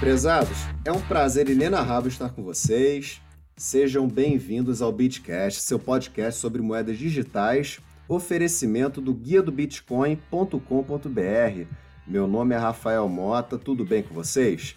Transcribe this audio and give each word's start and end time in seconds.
Prezados, 0.00 0.58
é 0.84 0.92
um 0.92 1.00
prazer 1.00 1.48
inenarrável 1.48 2.08
estar 2.08 2.28
com 2.28 2.44
vocês. 2.44 3.20
Sejam 3.56 4.06
bem-vindos 4.06 4.80
ao 4.80 4.92
Bitcast, 4.92 5.60
seu 5.60 5.76
podcast 5.76 6.38
sobre 6.38 6.62
moedas 6.62 6.96
digitais, 6.96 7.80
oferecimento 8.08 9.00
do 9.00 9.12
guia 9.12 9.42
do 9.42 9.50
bitcoin.com.br. 9.50 11.66
Meu 12.06 12.28
nome 12.28 12.54
é 12.54 12.58
Rafael 12.58 13.08
Mota, 13.08 13.58
tudo 13.58 13.84
bem 13.84 14.04
com 14.04 14.14
vocês? 14.14 14.76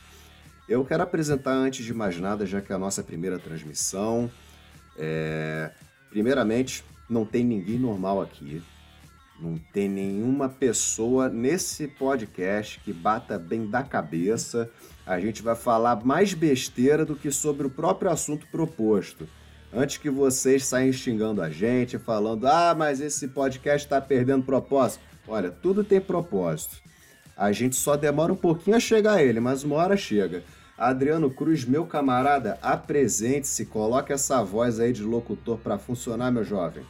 Eu 0.67 0.84
quero 0.84 1.03
apresentar 1.03 1.53
antes 1.53 1.85
de 1.85 1.93
mais 1.93 2.19
nada, 2.19 2.43
já 2.43 2.59
que 2.59 2.71
é 2.71 2.75
a 2.75 2.79
nossa 2.79 3.03
primeira 3.03 3.38
transmissão. 3.38 4.29
É... 4.97 5.69
Primeiramente, 6.09 6.83
não 7.08 7.25
tem 7.25 7.45
ninguém 7.45 7.77
normal 7.77 8.23
aqui. 8.23 8.63
Não 9.39 9.55
tem 9.72 9.88
nenhuma 9.88 10.49
pessoa 10.49 11.30
nesse 11.30 11.88
podcast 11.88 12.80
que 12.80 12.91
bata 12.91 13.38
bem 13.38 13.67
da 13.67 13.83
cabeça. 13.83 14.67
A 15.05 15.19
gente 15.19 15.41
vai 15.41 15.55
falar 15.55 16.05
mais 16.05 16.33
besteira 16.33 17.05
do 17.05 17.15
que 17.15 17.31
sobre 17.31 17.67
o 17.67 17.69
próprio 17.69 18.11
assunto 18.11 18.47
proposto. 18.51 19.27
Antes 19.73 19.97
que 19.97 20.09
vocês 20.09 20.65
saiam 20.65 20.91
xingando 20.91 21.41
a 21.41 21.49
gente, 21.49 21.97
falando: 21.97 22.45
ah, 22.45 22.75
mas 22.77 22.99
esse 22.99 23.29
podcast 23.29 23.85
está 23.85 23.99
perdendo 23.99 24.43
propósito. 24.43 25.03
Olha, 25.27 25.49
tudo 25.49 25.83
tem 25.83 26.01
propósito. 26.01 26.77
A 27.35 27.51
gente 27.51 27.75
só 27.75 27.95
demora 27.95 28.33
um 28.33 28.37
pouquinho 28.37 28.75
a 28.75 28.79
chegar 28.79 29.13
a 29.13 29.23
ele, 29.23 29.39
mas 29.39 29.63
uma 29.63 29.77
hora 29.77 29.97
chega. 29.97 30.43
Adriano 30.77 31.29
Cruz, 31.29 31.63
meu 31.63 31.85
camarada, 31.85 32.57
apresente-se, 32.61 33.65
coloque 33.65 34.11
essa 34.11 34.43
voz 34.43 34.79
aí 34.79 34.91
de 34.91 35.03
locutor 35.03 35.57
para 35.57 35.77
funcionar, 35.77 36.31
meu 36.31 36.43
jovem. 36.43 36.83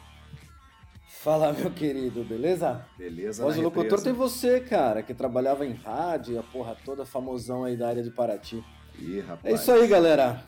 Fala, 1.22 1.52
meu 1.52 1.70
querido, 1.70 2.24
beleza? 2.24 2.84
Beleza, 2.98 3.44
Voz 3.44 3.54
do 3.54 3.62
locutor 3.62 4.02
tem 4.02 4.12
você, 4.12 4.58
cara, 4.58 5.04
que 5.04 5.14
trabalhava 5.14 5.64
em 5.64 5.72
rádio, 5.72 6.36
a 6.36 6.42
porra 6.42 6.76
toda 6.84 7.06
famosão 7.06 7.62
aí 7.62 7.76
da 7.76 7.86
área 7.86 8.02
de 8.02 8.10
Paraty. 8.10 8.60
Ih, 8.98 9.20
rapaz. 9.20 9.44
É 9.44 9.56
isso 9.56 9.70
aí, 9.70 9.86
galera. 9.86 10.44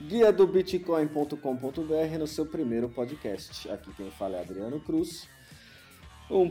Guia 0.00 0.32
do 0.32 0.46
Bitcoin.com.br 0.46 2.18
no 2.18 2.26
seu 2.26 2.46
primeiro 2.46 2.88
podcast. 2.88 3.70
Aqui 3.70 3.92
quem 3.92 4.10
fala 4.10 4.38
é 4.38 4.40
Adriano 4.40 4.80
Cruz, 4.80 5.28
um 6.30 6.50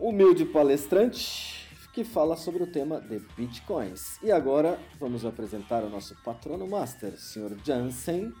humilde 0.00 0.44
palestrante 0.44 1.68
que 1.94 2.02
fala 2.02 2.36
sobre 2.36 2.64
o 2.64 2.66
tema 2.66 3.00
de 3.00 3.20
Bitcoins. 3.36 4.18
E 4.20 4.32
agora 4.32 4.80
vamos 4.98 5.24
apresentar 5.24 5.84
o 5.84 5.88
nosso 5.88 6.20
patrono 6.24 6.66
master, 6.66 7.12
Sr. 7.16 7.56
Jansen, 7.64 8.32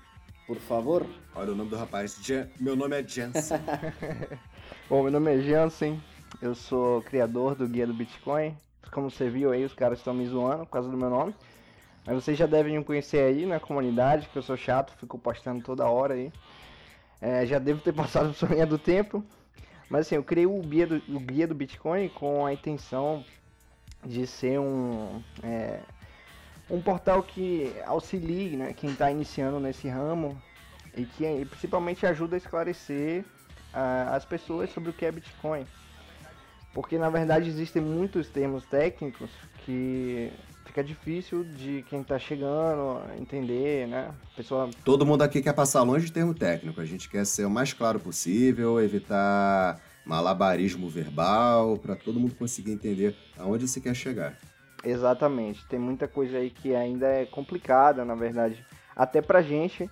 por 0.44 0.56
favor. 0.56 1.06
Olha 1.36 1.52
o 1.52 1.54
nome 1.54 1.70
do 1.70 1.76
rapaz. 1.76 2.18
Jan... 2.20 2.48
Meu 2.58 2.74
nome 2.74 3.00
é 3.00 3.06
Jansen. 3.06 3.58
Bom, 4.88 5.02
meu 5.02 5.10
nome 5.10 5.34
é 5.34 5.38
Jansen, 5.40 6.02
eu 6.40 6.54
sou 6.54 7.02
criador 7.02 7.54
do 7.54 7.66
Guia 7.66 7.86
do 7.86 7.94
Bitcoin. 7.94 8.56
Como 8.90 9.10
você 9.10 9.28
viu 9.28 9.50
aí, 9.50 9.64
os 9.64 9.74
caras 9.74 9.98
estão 9.98 10.12
me 10.14 10.26
zoando 10.26 10.64
por 10.64 10.72
causa 10.72 10.88
do 10.88 10.96
meu 10.96 11.08
nome. 11.10 11.34
Mas 12.06 12.16
vocês 12.16 12.36
já 12.36 12.46
devem 12.46 12.78
me 12.78 12.84
conhecer 12.84 13.18
aí 13.18 13.46
na 13.46 13.58
comunidade, 13.58 14.28
que 14.28 14.36
eu 14.36 14.42
sou 14.42 14.56
chato, 14.56 14.94
fico 14.98 15.18
postando 15.18 15.62
toda 15.62 15.88
hora 15.88 16.14
aí. 16.14 16.32
É, 17.20 17.46
já 17.46 17.58
devo 17.58 17.80
ter 17.80 17.92
passado 17.94 18.30
o 18.30 18.34
sonho 18.34 18.66
do 18.66 18.78
tempo. 18.78 19.24
Mas 19.88 20.06
assim, 20.06 20.16
eu 20.16 20.24
criei 20.24 20.46
o 20.46 20.60
guia 20.60 20.86
do, 20.86 20.96
o 21.08 21.20
guia 21.20 21.46
do 21.46 21.54
Bitcoin 21.54 22.08
com 22.08 22.46
a 22.46 22.52
intenção 22.52 23.24
de 24.04 24.26
ser 24.26 24.58
um, 24.58 25.22
é, 25.42 25.80
um 26.70 26.80
portal 26.80 27.22
que 27.22 27.74
auxilie 27.86 28.56
né, 28.56 28.72
quem 28.72 28.90
está 28.90 29.10
iniciando 29.10 29.60
nesse 29.60 29.88
ramo 29.88 30.40
e 30.96 31.04
que 31.04 31.44
principalmente 31.46 32.06
ajuda 32.06 32.36
a 32.36 32.38
esclarecer 32.38 33.24
as 33.72 34.24
pessoas 34.24 34.70
sobre 34.70 34.90
o 34.90 34.92
que 34.92 35.04
é 35.04 35.12
Bitcoin. 35.12 35.66
Porque 36.74 36.96
na 36.96 37.10
verdade 37.10 37.48
existem 37.48 37.82
muitos 37.82 38.28
termos 38.28 38.64
técnicos 38.64 39.30
que 39.64 40.32
fica 40.64 40.82
difícil 40.82 41.44
de 41.44 41.84
quem 41.88 42.00
está 42.00 42.18
chegando 42.18 43.02
entender, 43.18 43.86
né? 43.86 44.10
Pessoa... 44.34 44.70
Todo 44.82 45.04
mundo 45.04 45.22
aqui 45.22 45.42
quer 45.42 45.52
passar 45.52 45.82
longe 45.82 46.06
de 46.06 46.12
termo 46.12 46.32
técnico. 46.32 46.80
A 46.80 46.84
gente 46.86 47.10
quer 47.10 47.26
ser 47.26 47.44
o 47.44 47.50
mais 47.50 47.74
claro 47.74 48.00
possível, 48.00 48.80
evitar 48.80 49.78
malabarismo 50.04 50.88
verbal, 50.88 51.76
para 51.76 51.94
todo 51.94 52.18
mundo 52.18 52.34
conseguir 52.34 52.72
entender 52.72 53.14
aonde 53.36 53.68
você 53.68 53.80
quer 53.80 53.94
chegar. 53.94 54.36
Exatamente. 54.82 55.64
Tem 55.66 55.78
muita 55.78 56.08
coisa 56.08 56.38
aí 56.38 56.50
que 56.50 56.74
ainda 56.74 57.06
é 57.06 57.26
complicada, 57.26 58.04
na 58.04 58.14
verdade. 58.14 58.64
Até 58.96 59.20
pra 59.20 59.42
gente 59.42 59.88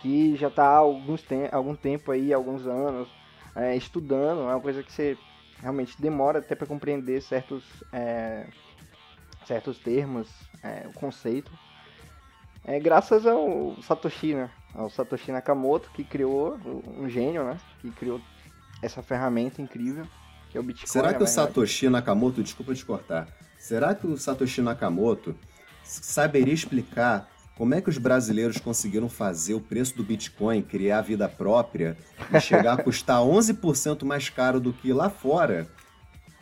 que 0.00 0.36
já 0.36 0.48
está 0.48 0.64
há 0.64 0.76
alguns 0.76 1.22
tem 1.22 1.48
algum 1.50 1.74
tempo 1.74 2.10
aí, 2.10 2.32
alguns 2.32 2.66
anos, 2.66 3.08
é, 3.54 3.76
estudando, 3.76 4.42
é 4.42 4.52
uma 4.54 4.60
coisa 4.60 4.82
que 4.82 4.92
você 4.92 5.16
realmente 5.60 6.00
demora 6.00 6.38
até 6.38 6.54
para 6.54 6.66
compreender 6.66 7.20
certos, 7.20 7.64
é, 7.92 8.46
certos 9.46 9.78
termos, 9.78 10.28
é, 10.62 10.86
o 10.88 10.92
conceito. 10.92 11.50
É 12.64 12.78
graças 12.78 13.26
ao 13.26 13.76
Satoshi, 13.82 14.34
né? 14.34 14.50
Ao 14.74 14.90
Satoshi 14.90 15.32
Nakamoto, 15.32 15.90
que 15.90 16.04
criou, 16.04 16.58
um 16.86 17.08
gênio, 17.08 17.44
né? 17.44 17.58
Que 17.80 17.90
criou 17.90 18.20
essa 18.82 19.02
ferramenta 19.02 19.60
incrível, 19.60 20.06
que 20.50 20.58
é 20.58 20.60
o 20.60 20.62
Bitcoin. 20.62 20.86
Será 20.86 21.14
que 21.14 21.22
o 21.22 21.26
Satoshi 21.26 21.88
Nakamoto, 21.88 22.42
desculpa 22.42 22.74
te 22.74 22.84
cortar, 22.84 23.26
será 23.58 23.94
que 23.94 24.06
o 24.06 24.16
Satoshi 24.16 24.60
Nakamoto 24.60 25.34
saberia 25.82 26.52
explicar 26.52 27.28
como 27.58 27.74
é 27.74 27.80
que 27.80 27.90
os 27.90 27.98
brasileiros 27.98 28.58
conseguiram 28.58 29.08
fazer 29.08 29.52
o 29.54 29.60
preço 29.60 29.96
do 29.96 30.04
Bitcoin 30.04 30.62
criar 30.62 31.00
vida 31.00 31.28
própria 31.28 31.96
e 32.32 32.40
chegar 32.40 32.74
a 32.74 32.82
custar 32.82 33.18
11% 33.18 34.04
mais 34.04 34.28
caro 34.28 34.60
do 34.60 34.72
que 34.72 34.92
lá 34.92 35.10
fora? 35.10 35.66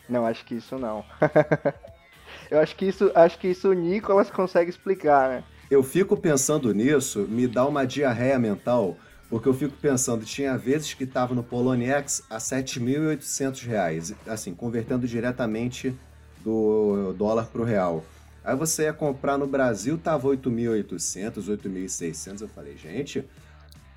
Não, 0.07 0.27
acho 0.27 0.45
que 0.45 0.57
isso 0.57 0.79
não. 0.79 1.03
Eu 2.51 2.61
acho 2.61 2.77
que 2.77 2.85
isso, 2.85 3.11
acho 3.15 3.39
que 3.39 3.49
isso 3.49 3.71
o 3.71 3.73
Nicolas 3.73 4.31
consegue 4.31 4.69
explicar, 4.69 5.31
né? 5.31 5.45
Eu 5.71 5.83
fico 5.83 6.17
pensando 6.17 6.73
nisso, 6.75 7.27
me 7.29 7.49
dá 7.49 7.67
uma 7.67 7.85
diarreia 7.85 8.39
mental, 8.39 8.97
porque 9.29 9.49
eu 9.49 9.55
fico 9.55 9.75
pensando, 9.83 10.25
tinha 10.25 10.57
vezes 10.57 10.95
que 10.95 11.03
estava 11.03 11.35
no 11.35 11.43
Poloniex 11.43 12.23
a 12.31 12.37
7.800 12.37 13.67
reais, 13.67 14.15
assim, 14.29 14.55
convertendo 14.55 15.09
diretamente 15.09 15.99
do 16.45 17.13
dólar 17.15 17.47
para 17.47 17.63
o 17.63 17.65
real. 17.65 18.05
Aí 18.47 18.55
você 18.55 18.85
ia 18.85 18.93
comprar 18.93 19.37
no 19.37 19.45
Brasil, 19.45 19.99
tava 19.99 20.29
8.800, 20.29 21.49
8.600. 21.49 22.43
Eu 22.43 22.49
falei, 22.49 22.77
gente, 22.77 23.25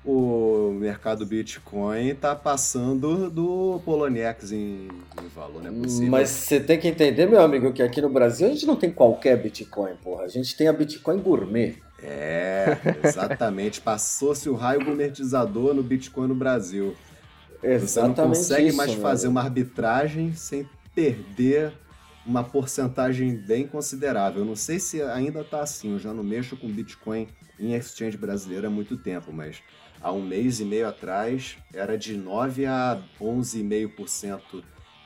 o 0.04 0.72
mercado 0.72 1.24
Bitcoin 1.24 2.16
tá 2.16 2.34
passando 2.34 3.30
do 3.30 3.80
Poloniex 3.84 4.50
em, 4.50 4.88
em 5.22 5.28
valor, 5.32 5.62
não 5.62 5.70
é 5.70 5.82
possível. 5.84 6.10
Mas 6.10 6.30
você 6.30 6.58
tem 6.58 6.80
que 6.80 6.88
entender, 6.88 7.26
meu 7.26 7.40
amigo, 7.40 7.72
que 7.72 7.80
aqui 7.80 8.02
no 8.02 8.08
Brasil 8.08 8.48
a 8.48 8.50
gente 8.50 8.66
não 8.66 8.74
tem 8.74 8.90
qualquer 8.90 9.40
Bitcoin, 9.40 9.94
porra. 10.02 10.24
A 10.24 10.28
gente 10.28 10.56
tem 10.56 10.66
a 10.66 10.72
Bitcoin 10.72 11.18
Gourmet. 11.18 11.76
É, 12.02 12.76
exatamente. 13.04 13.78
Passou-se 13.82 14.48
o 14.48 14.56
raio 14.56 14.84
gourmetizador 14.84 15.72
no 15.74 15.82
Bitcoin 15.84 16.26
no 16.26 16.34
Brasil. 16.34 16.96
Exatamente 17.62 17.88
Você 17.88 18.00
não 18.00 18.14
consegue 18.14 18.68
isso, 18.68 18.76
mais 18.76 18.94
fazer 18.94 19.28
uma 19.28 19.42
arbitragem 19.42 20.34
sem 20.34 20.68
perder 20.92 21.72
uma 22.30 22.44
porcentagem 22.44 23.34
bem 23.34 23.66
considerável. 23.66 24.42
Eu 24.42 24.46
não 24.46 24.54
sei 24.54 24.78
se 24.78 25.02
ainda 25.02 25.40
está 25.40 25.62
assim, 25.62 25.90
eu 25.90 25.98
já 25.98 26.14
não 26.14 26.22
mexo 26.22 26.56
com 26.56 26.68
Bitcoin 26.68 27.26
em 27.58 27.74
exchange 27.74 28.16
brasileira 28.16 28.68
há 28.68 28.70
muito 28.70 28.96
tempo, 28.96 29.32
mas 29.32 29.60
há 30.00 30.12
um 30.12 30.22
mês 30.22 30.60
e 30.60 30.64
meio 30.64 30.86
atrás 30.86 31.58
era 31.74 31.98
de 31.98 32.16
9 32.16 32.66
a 32.66 33.02
11,5% 33.20 34.62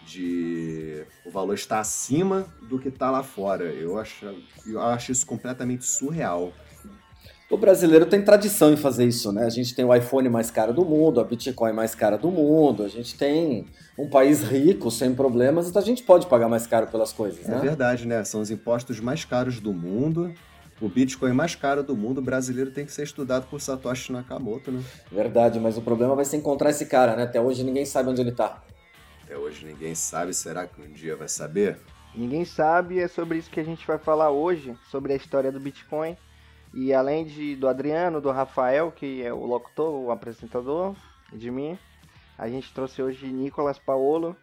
de 0.06 1.06
o 1.24 1.30
valor 1.30 1.54
está 1.54 1.80
acima 1.80 2.46
do 2.68 2.78
que 2.78 2.88
está 2.88 3.10
lá 3.10 3.22
fora. 3.22 3.64
Eu 3.64 3.98
acho, 3.98 4.26
eu 4.66 4.82
acho 4.82 5.10
isso 5.10 5.26
completamente 5.26 5.86
surreal. 5.86 6.52
O 7.50 7.58
brasileiro 7.58 8.06
tem 8.06 8.22
tradição 8.22 8.72
em 8.72 8.76
fazer 8.76 9.04
isso, 9.04 9.30
né? 9.30 9.44
A 9.44 9.50
gente 9.50 9.74
tem 9.74 9.84
o 9.84 9.94
iPhone 9.94 10.28
mais 10.30 10.50
caro 10.50 10.72
do 10.72 10.84
mundo, 10.84 11.20
a 11.20 11.24
Bitcoin 11.24 11.72
mais 11.72 11.94
cara 11.94 12.16
do 12.16 12.30
mundo, 12.30 12.82
a 12.82 12.88
gente 12.88 13.16
tem 13.16 13.66
um 13.98 14.08
país 14.08 14.42
rico, 14.42 14.90
sem 14.90 15.14
problemas, 15.14 15.68
então 15.68 15.80
a 15.80 15.84
gente 15.84 16.02
pode 16.02 16.26
pagar 16.26 16.48
mais 16.48 16.66
caro 16.66 16.86
pelas 16.86 17.12
coisas, 17.12 17.46
é 17.46 17.50
né? 17.50 17.58
É 17.58 17.60
verdade, 17.60 18.08
né? 18.08 18.24
São 18.24 18.40
os 18.40 18.50
impostos 18.50 18.98
mais 18.98 19.24
caros 19.24 19.60
do 19.60 19.74
mundo. 19.74 20.32
O 20.80 20.88
Bitcoin 20.88 21.32
mais 21.32 21.54
caro 21.54 21.82
do 21.82 21.94
mundo, 21.94 22.18
o 22.18 22.22
brasileiro 22.22 22.70
tem 22.70 22.84
que 22.84 22.92
ser 22.92 23.04
estudado 23.04 23.46
por 23.48 23.60
Satoshi 23.60 24.10
Nakamoto, 24.10 24.72
né? 24.72 24.82
Verdade, 25.12 25.60
mas 25.60 25.76
o 25.76 25.82
problema 25.82 26.16
vai 26.16 26.24
ser 26.24 26.38
encontrar 26.38 26.70
esse 26.70 26.86
cara, 26.86 27.14
né? 27.14 27.24
Até 27.24 27.40
hoje 27.40 27.62
ninguém 27.62 27.84
sabe 27.84 28.08
onde 28.08 28.22
ele 28.22 28.32
tá. 28.32 28.62
Até 29.22 29.36
hoje 29.36 29.64
ninguém 29.64 29.94
sabe, 29.94 30.34
será 30.34 30.66
que 30.66 30.80
um 30.80 30.90
dia 30.90 31.14
vai 31.14 31.28
saber? 31.28 31.78
Ninguém 32.14 32.44
sabe, 32.44 32.98
é 32.98 33.06
sobre 33.06 33.38
isso 33.38 33.50
que 33.50 33.60
a 33.60 33.64
gente 33.64 33.86
vai 33.86 33.98
falar 33.98 34.30
hoje, 34.30 34.74
sobre 34.90 35.12
a 35.12 35.16
história 35.16 35.52
do 35.52 35.60
Bitcoin. 35.60 36.16
E 36.76 36.92
além 36.92 37.24
de, 37.24 37.54
do 37.54 37.68
Adriano, 37.68 38.20
do 38.20 38.32
Rafael, 38.32 38.90
que 38.90 39.22
é 39.22 39.32
o 39.32 39.46
locutor, 39.46 39.94
o 39.94 40.10
apresentador, 40.10 40.96
de 41.32 41.48
mim, 41.48 41.78
a 42.36 42.48
gente 42.48 42.74
trouxe 42.74 43.00
hoje 43.00 43.28
Nicolas 43.28 43.78
Paolo, 43.78 44.36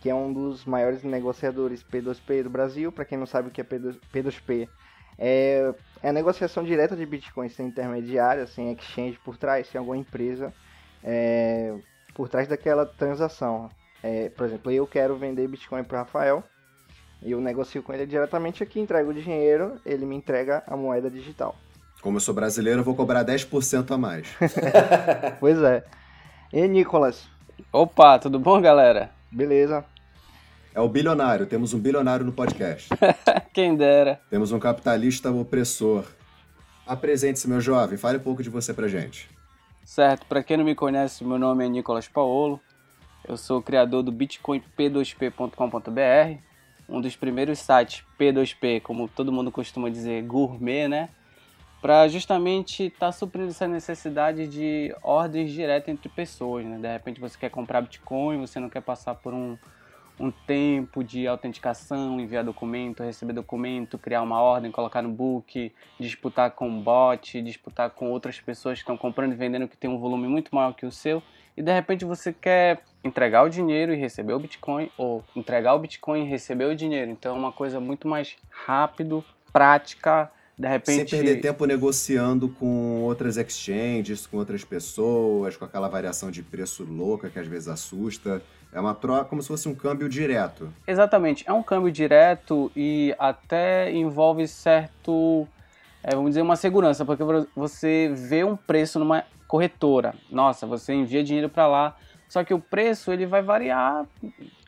que 0.00 0.10
é 0.10 0.14
um 0.14 0.30
dos 0.30 0.66
maiores 0.66 1.02
negociadores 1.02 1.82
P2P 1.82 2.42
do 2.42 2.50
Brasil. 2.50 2.92
Para 2.92 3.06
quem 3.06 3.16
não 3.16 3.24
sabe 3.24 3.48
o 3.48 3.50
que 3.50 3.62
é 3.62 3.64
P2P, 3.64 4.68
é, 5.18 5.74
é 6.02 6.08
a 6.10 6.12
negociação 6.12 6.62
direta 6.62 6.94
de 6.94 7.06
Bitcoin 7.06 7.48
sem 7.48 7.68
intermediário, 7.68 8.46
sem 8.46 8.70
exchange 8.72 9.18
por 9.24 9.38
trás, 9.38 9.66
sem 9.66 9.78
alguma 9.78 9.96
empresa 9.96 10.52
é, 11.02 11.74
por 12.14 12.28
trás 12.28 12.46
daquela 12.46 12.84
transação. 12.84 13.70
É, 14.02 14.28
por 14.28 14.44
exemplo, 14.44 14.70
eu 14.70 14.86
quero 14.86 15.16
vender 15.16 15.48
Bitcoin 15.48 15.84
para 15.84 16.00
Rafael 16.00 16.44
eu 17.22 17.40
negocio 17.40 17.82
com 17.82 17.92
ele 17.92 18.06
diretamente 18.06 18.62
aqui, 18.62 18.80
entrego 18.80 19.10
o 19.10 19.14
dinheiro, 19.14 19.78
ele 19.84 20.06
me 20.06 20.16
entrega 20.16 20.62
a 20.66 20.76
moeda 20.76 21.10
digital. 21.10 21.54
Como 22.00 22.16
eu 22.16 22.20
sou 22.20 22.34
brasileiro, 22.34 22.80
eu 22.80 22.84
vou 22.84 22.94
cobrar 22.94 23.24
10% 23.24 23.90
a 23.90 23.98
mais. 23.98 24.26
pois 25.38 25.60
é. 25.62 25.84
E 26.52 26.66
Nicolas? 26.66 27.28
Opa, 27.72 28.18
tudo 28.18 28.38
bom, 28.38 28.60
galera? 28.60 29.10
Beleza. 29.30 29.84
É 30.74 30.80
o 30.80 30.88
bilionário, 30.88 31.46
temos 31.46 31.74
um 31.74 31.78
bilionário 31.78 32.24
no 32.24 32.32
podcast. 32.32 32.88
Quem 33.52 33.76
dera. 33.76 34.20
Temos 34.30 34.50
um 34.50 34.58
capitalista 34.58 35.30
opressor. 35.30 36.06
Apresente-se, 36.86 37.48
meu 37.48 37.60
jovem, 37.60 37.98
fale 37.98 38.18
um 38.18 38.22
pouco 38.22 38.42
de 38.42 38.48
você 38.48 38.72
pra 38.72 38.88
gente. 38.88 39.28
Certo, 39.84 40.24
para 40.26 40.42
quem 40.42 40.56
não 40.56 40.64
me 40.64 40.74
conhece, 40.74 41.24
meu 41.24 41.38
nome 41.38 41.64
é 41.64 41.68
Nicolas 41.68 42.08
Paolo. 42.08 42.60
Eu 43.28 43.36
sou 43.36 43.60
criador 43.60 44.02
do 44.02 44.12
bitcoinp2p.com.br, 44.12 46.38
um 46.88 47.00
dos 47.00 47.16
primeiros 47.16 47.58
sites 47.58 48.04
P2P, 48.18 48.80
como 48.82 49.08
todo 49.08 49.32
mundo 49.32 49.52
costuma 49.52 49.90
dizer, 49.90 50.22
gourmet, 50.22 50.88
né? 50.88 51.08
Para 51.80 52.06
justamente 52.08 52.84
estar 52.86 53.06
tá 53.06 53.12
suprindo 53.12 53.48
essa 53.48 53.66
necessidade 53.66 54.46
de 54.46 54.94
ordens 55.02 55.50
diretas 55.50 55.88
entre 55.88 56.08
pessoas. 56.08 56.64
Né? 56.64 56.78
De 56.78 56.92
repente 56.92 57.20
você 57.20 57.38
quer 57.38 57.50
comprar 57.50 57.80
Bitcoin, 57.80 58.38
você 58.38 58.60
não 58.60 58.68
quer 58.68 58.82
passar 58.82 59.14
por 59.14 59.32
um, 59.32 59.56
um 60.18 60.30
tempo 60.30 61.02
de 61.02 61.26
autenticação, 61.26 62.20
enviar 62.20 62.44
documento, 62.44 63.02
receber 63.02 63.32
documento, 63.32 63.96
criar 63.96 64.20
uma 64.20 64.40
ordem, 64.40 64.70
colocar 64.70 65.00
no 65.00 65.08
book, 65.08 65.72
disputar 65.98 66.50
com 66.50 66.82
bot, 66.82 67.40
disputar 67.40 67.88
com 67.90 68.10
outras 68.10 68.38
pessoas 68.38 68.74
que 68.74 68.82
estão 68.82 68.98
comprando 68.98 69.32
e 69.32 69.36
vendendo 69.36 69.66
que 69.66 69.76
tem 69.76 69.88
um 69.88 69.98
volume 69.98 70.28
muito 70.28 70.54
maior 70.54 70.74
que 70.74 70.84
o 70.84 70.92
seu. 70.92 71.22
E 71.56 71.62
de 71.62 71.72
repente 71.72 72.04
você 72.04 72.32
quer 72.32 72.82
entregar 73.02 73.42
o 73.42 73.48
dinheiro 73.48 73.94
e 73.94 73.96
receber 73.96 74.34
o 74.34 74.38
Bitcoin, 74.38 74.90
ou 74.98 75.24
entregar 75.34 75.74
o 75.74 75.78
Bitcoin 75.78 76.24
e 76.24 76.28
receber 76.28 76.66
o 76.66 76.76
dinheiro. 76.76 77.10
Então 77.10 77.34
é 77.34 77.38
uma 77.38 77.52
coisa 77.52 77.80
muito 77.80 78.06
mais 78.06 78.36
rápido, 78.50 79.24
prática 79.50 80.30
de 80.60 80.68
repente... 80.68 81.08
Sem 81.08 81.18
perder 81.18 81.40
tempo 81.40 81.64
negociando 81.64 82.46
com 82.50 83.00
outras 83.00 83.38
exchanges, 83.38 84.26
com 84.26 84.36
outras 84.36 84.62
pessoas, 84.62 85.56
com 85.56 85.64
aquela 85.64 85.88
variação 85.88 86.30
de 86.30 86.42
preço 86.42 86.84
louca 86.84 87.30
que 87.30 87.38
às 87.38 87.46
vezes 87.46 87.66
assusta. 87.66 88.42
É 88.70 88.78
uma 88.78 88.94
troca 88.94 89.24
como 89.24 89.40
se 89.40 89.48
fosse 89.48 89.70
um 89.70 89.74
câmbio 89.74 90.06
direto. 90.06 90.70
Exatamente, 90.86 91.44
é 91.48 91.52
um 91.52 91.62
câmbio 91.62 91.90
direto 91.90 92.70
e 92.76 93.14
até 93.18 93.90
envolve 93.90 94.46
certo, 94.46 95.48
é, 96.02 96.14
vamos 96.14 96.32
dizer, 96.32 96.42
uma 96.42 96.56
segurança, 96.56 97.06
porque 97.06 97.24
você 97.56 98.12
vê 98.14 98.44
um 98.44 98.54
preço 98.54 98.98
numa 98.98 99.24
corretora. 99.48 100.14
Nossa, 100.30 100.66
você 100.66 100.92
envia 100.92 101.24
dinheiro 101.24 101.48
para 101.48 101.66
lá, 101.66 101.96
só 102.28 102.44
que 102.44 102.52
o 102.52 102.60
preço 102.60 103.10
ele 103.10 103.24
vai 103.24 103.40
variar 103.40 104.04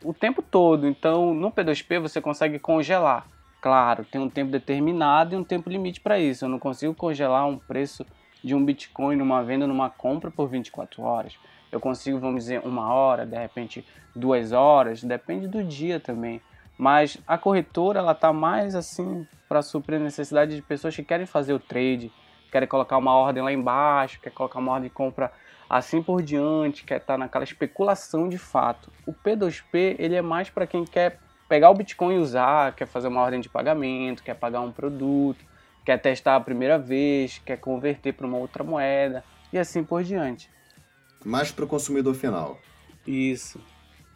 o 0.03 0.11
tempo 0.11 0.41
todo. 0.41 0.87
Então, 0.87 1.35
no 1.35 1.51
P2P 1.51 1.99
você 1.99 2.19
consegue 2.19 2.57
congelar. 2.57 3.27
Claro, 3.63 4.03
tem 4.03 4.19
um 4.19 4.29
tempo 4.29 4.51
determinado 4.51 5.33
e 5.33 5.37
um 5.37 5.43
tempo 5.43 5.69
limite 5.69 6.01
para 6.01 6.19
isso. 6.19 6.43
Eu 6.43 6.49
não 6.49 6.59
consigo 6.59 6.93
congelar 6.93 7.47
um 7.47 7.57
preço 7.57 8.05
de 8.43 8.53
um 8.53 8.61
Bitcoin 8.61 9.15
numa 9.15 9.41
venda, 9.41 9.65
numa 9.65 9.89
compra 9.89 10.29
por 10.29 10.49
24 10.49 11.01
horas. 11.01 11.39
Eu 11.71 11.79
consigo, 11.79 12.19
vamos 12.19 12.43
dizer, 12.43 12.59
uma 12.65 12.93
hora, 12.93 13.25
de 13.25 13.37
repente 13.37 13.85
duas 14.13 14.51
horas, 14.51 15.01
depende 15.01 15.47
do 15.47 15.63
dia 15.63 15.97
também. 15.97 16.41
Mas 16.77 17.17
a 17.25 17.37
corretora 17.37 17.99
ela 17.99 18.13
tá 18.13 18.33
mais 18.33 18.75
assim 18.75 19.25
para 19.47 19.61
suprir 19.61 19.97
a 19.97 20.03
necessidade 20.03 20.57
de 20.57 20.61
pessoas 20.61 20.93
que 20.93 21.01
querem 21.01 21.25
fazer 21.25 21.53
o 21.53 21.59
trade, 21.59 22.11
querem 22.51 22.67
colocar 22.67 22.97
uma 22.97 23.15
ordem 23.15 23.41
lá 23.41 23.53
embaixo, 23.53 24.19
quer 24.19 24.31
colocar 24.31 24.59
uma 24.59 24.73
ordem 24.73 24.89
de 24.89 24.93
compra 24.93 25.31
assim 25.69 26.03
por 26.03 26.21
diante, 26.21 26.83
quer 26.83 26.97
estar 26.97 27.13
tá 27.13 27.17
naquela 27.17 27.45
especulação 27.45 28.27
de 28.27 28.37
fato. 28.37 28.91
O 29.07 29.13
P2P 29.13 29.95
ele 29.99 30.15
é 30.15 30.21
mais 30.21 30.49
para 30.49 30.67
quem 30.67 30.83
quer 30.83 31.17
pegar 31.47 31.69
o 31.69 31.73
Bitcoin 31.73 32.15
e 32.15 32.19
usar, 32.19 32.75
quer 32.75 32.87
fazer 32.87 33.07
uma 33.07 33.21
ordem 33.21 33.39
de 33.39 33.49
pagamento, 33.49 34.23
quer 34.23 34.35
pagar 34.35 34.61
um 34.61 34.71
produto, 34.71 35.43
quer 35.85 35.97
testar 35.99 36.35
a 36.35 36.41
primeira 36.41 36.77
vez, 36.77 37.41
quer 37.45 37.57
converter 37.57 38.13
para 38.13 38.27
uma 38.27 38.37
outra 38.37 38.63
moeda 38.63 39.23
e 39.51 39.57
assim 39.57 39.83
por 39.83 40.03
diante. 40.03 40.49
Mais 41.23 41.51
para 41.51 41.65
o 41.65 41.67
consumidor 41.67 42.15
final. 42.15 42.59
Isso. 43.05 43.59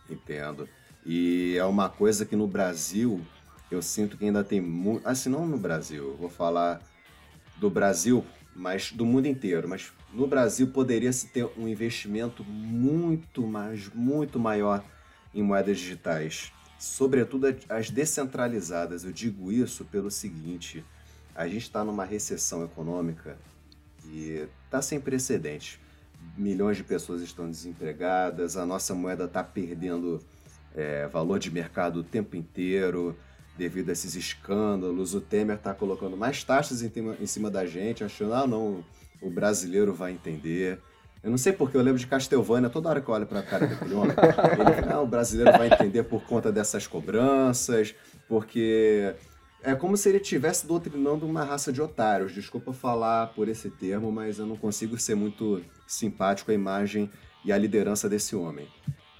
Entendo. 0.09 0.67
E 1.05 1.55
é 1.57 1.65
uma 1.65 1.89
coisa 1.89 2.25
que 2.25 2.35
no 2.35 2.47
Brasil 2.47 3.21
eu 3.69 3.81
sinto 3.81 4.17
que 4.17 4.25
ainda 4.25 4.43
tem 4.43 4.59
muito. 4.61 5.07
Assim, 5.07 5.29
não 5.29 5.45
no 5.45 5.57
Brasil, 5.57 6.15
vou 6.17 6.29
falar 6.29 6.81
do 7.57 7.69
Brasil, 7.69 8.25
mas 8.55 8.91
do 8.91 9.05
mundo 9.05 9.27
inteiro. 9.27 9.67
Mas 9.67 9.91
no 10.13 10.27
Brasil 10.27 10.67
poderia 10.67 11.11
se 11.11 11.27
ter 11.27 11.49
um 11.57 11.67
investimento 11.67 12.43
muito 12.43 13.45
mais, 13.45 13.89
muito 13.93 14.39
maior 14.39 14.83
em 15.33 15.41
moedas 15.41 15.77
digitais 15.77 16.51
sobretudo 16.77 17.55
as 17.69 17.89
descentralizadas. 17.89 19.03
Eu 19.03 19.11
digo 19.11 19.51
isso 19.51 19.85
pelo 19.85 20.11
seguinte: 20.11 20.83
a 21.35 21.47
gente 21.47 21.63
está 21.63 21.83
numa 21.83 22.05
recessão 22.05 22.63
econômica 22.63 23.37
e 24.05 24.47
está 24.65 24.81
sem 24.81 24.99
precedentes. 24.99 25.79
Milhões 26.37 26.77
de 26.77 26.83
pessoas 26.83 27.21
estão 27.21 27.49
desempregadas, 27.49 28.57
a 28.57 28.65
nossa 28.65 28.93
moeda 28.93 29.25
está 29.25 29.43
perdendo 29.43 30.19
é, 30.75 31.07
valor 31.07 31.39
de 31.39 31.49
mercado 31.49 31.99
o 31.99 32.03
tempo 32.03 32.35
inteiro 32.35 33.17
devido 33.57 33.89
a 33.89 33.93
esses 33.93 34.15
escândalos. 34.15 35.15
O 35.15 35.21
Temer 35.21 35.57
está 35.57 35.73
colocando 35.73 36.15
mais 36.15 36.43
taxas 36.43 36.81
em, 36.81 36.91
em 37.19 37.25
cima 37.25 37.49
da 37.49 37.65
gente, 37.65 38.03
achando, 38.03 38.33
ah, 38.33 38.45
não, 38.45 38.83
o 39.21 39.29
brasileiro 39.29 39.93
vai 39.93 40.11
entender. 40.11 40.79
Eu 41.27 41.31
não 41.31 41.37
sei 41.37 41.51
porque 41.51 41.75
eu 41.75 41.81
lembro 41.81 41.99
de 41.99 42.07
Castlevania, 42.07 42.69
toda 42.69 42.87
hora 42.87 43.01
que 43.01 43.09
eu 43.09 43.13
olho 43.13 43.27
pra 43.27 43.43
cara 43.43 43.67
daquele 43.67 43.93
homem, 43.95 44.11
ele, 44.11 44.89
ah, 44.89 45.01
o 45.01 45.05
brasileiro 45.05 45.57
vai 45.57 45.67
entender 45.67 46.03
por 46.03 46.23
conta 46.23 46.53
dessas 46.53 46.87
cobranças, 46.87 47.93
porque 48.29 49.13
é 49.61 49.75
como 49.75 49.97
se 49.97 50.07
ele 50.07 50.19
estivesse 50.19 50.65
doutrinando 50.65 51.25
uma 51.27 51.43
raça 51.43 51.73
de 51.73 51.81
otários. 51.81 52.33
Desculpa 52.33 52.71
falar 52.71 53.33
por 53.33 53.49
esse 53.49 53.69
termo, 53.69 54.09
mas 54.09 54.39
eu 54.39 54.45
não 54.45 54.55
consigo 54.55 54.97
ser 54.97 55.15
muito 55.15 55.61
simpático 55.85 56.49
à 56.49 56.53
imagem 56.53 57.11
e 57.43 57.51
à 57.51 57.57
liderança 57.57 58.07
desse 58.07 58.33
homem. 58.33 58.65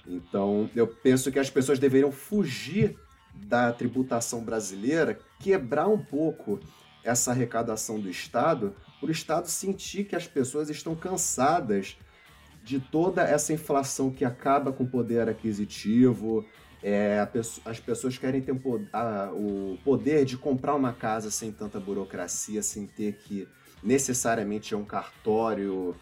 Então, 0.06 0.70
eu 0.74 0.86
penso 0.86 1.30
que 1.30 1.38
as 1.38 1.50
pessoas 1.50 1.78
deveriam 1.78 2.10
fugir 2.10 2.96
da 3.34 3.70
tributação 3.70 4.42
brasileira, 4.42 5.18
quebrar 5.38 5.88
um 5.88 6.02
pouco 6.02 6.58
essa 7.04 7.32
arrecadação 7.32 8.00
do 8.00 8.08
Estado 8.08 8.74
para 9.00 9.08
o 9.08 9.12
Estado 9.12 9.48
sentir 9.48 10.04
que 10.04 10.16
as 10.16 10.26
pessoas 10.26 10.68
estão 10.68 10.94
cansadas 10.94 11.96
de 12.62 12.78
toda 12.78 13.22
essa 13.22 13.52
inflação 13.52 14.10
que 14.10 14.24
acaba 14.24 14.72
com 14.72 14.84
o 14.84 14.88
poder 14.88 15.28
aquisitivo. 15.28 16.44
É, 16.82 17.26
as 17.64 17.80
pessoas 17.80 18.18
querem 18.18 18.40
ter 18.40 18.52
o 18.52 19.78
poder 19.84 20.24
de 20.24 20.36
comprar 20.36 20.74
uma 20.74 20.92
casa 20.92 21.30
sem 21.30 21.50
tanta 21.50 21.80
burocracia, 21.80 22.62
sem 22.62 22.86
ter 22.86 23.14
que 23.14 23.48
necessariamente 23.82 24.74
a 24.74 24.76
um 24.76 24.84
cartório 24.84 25.94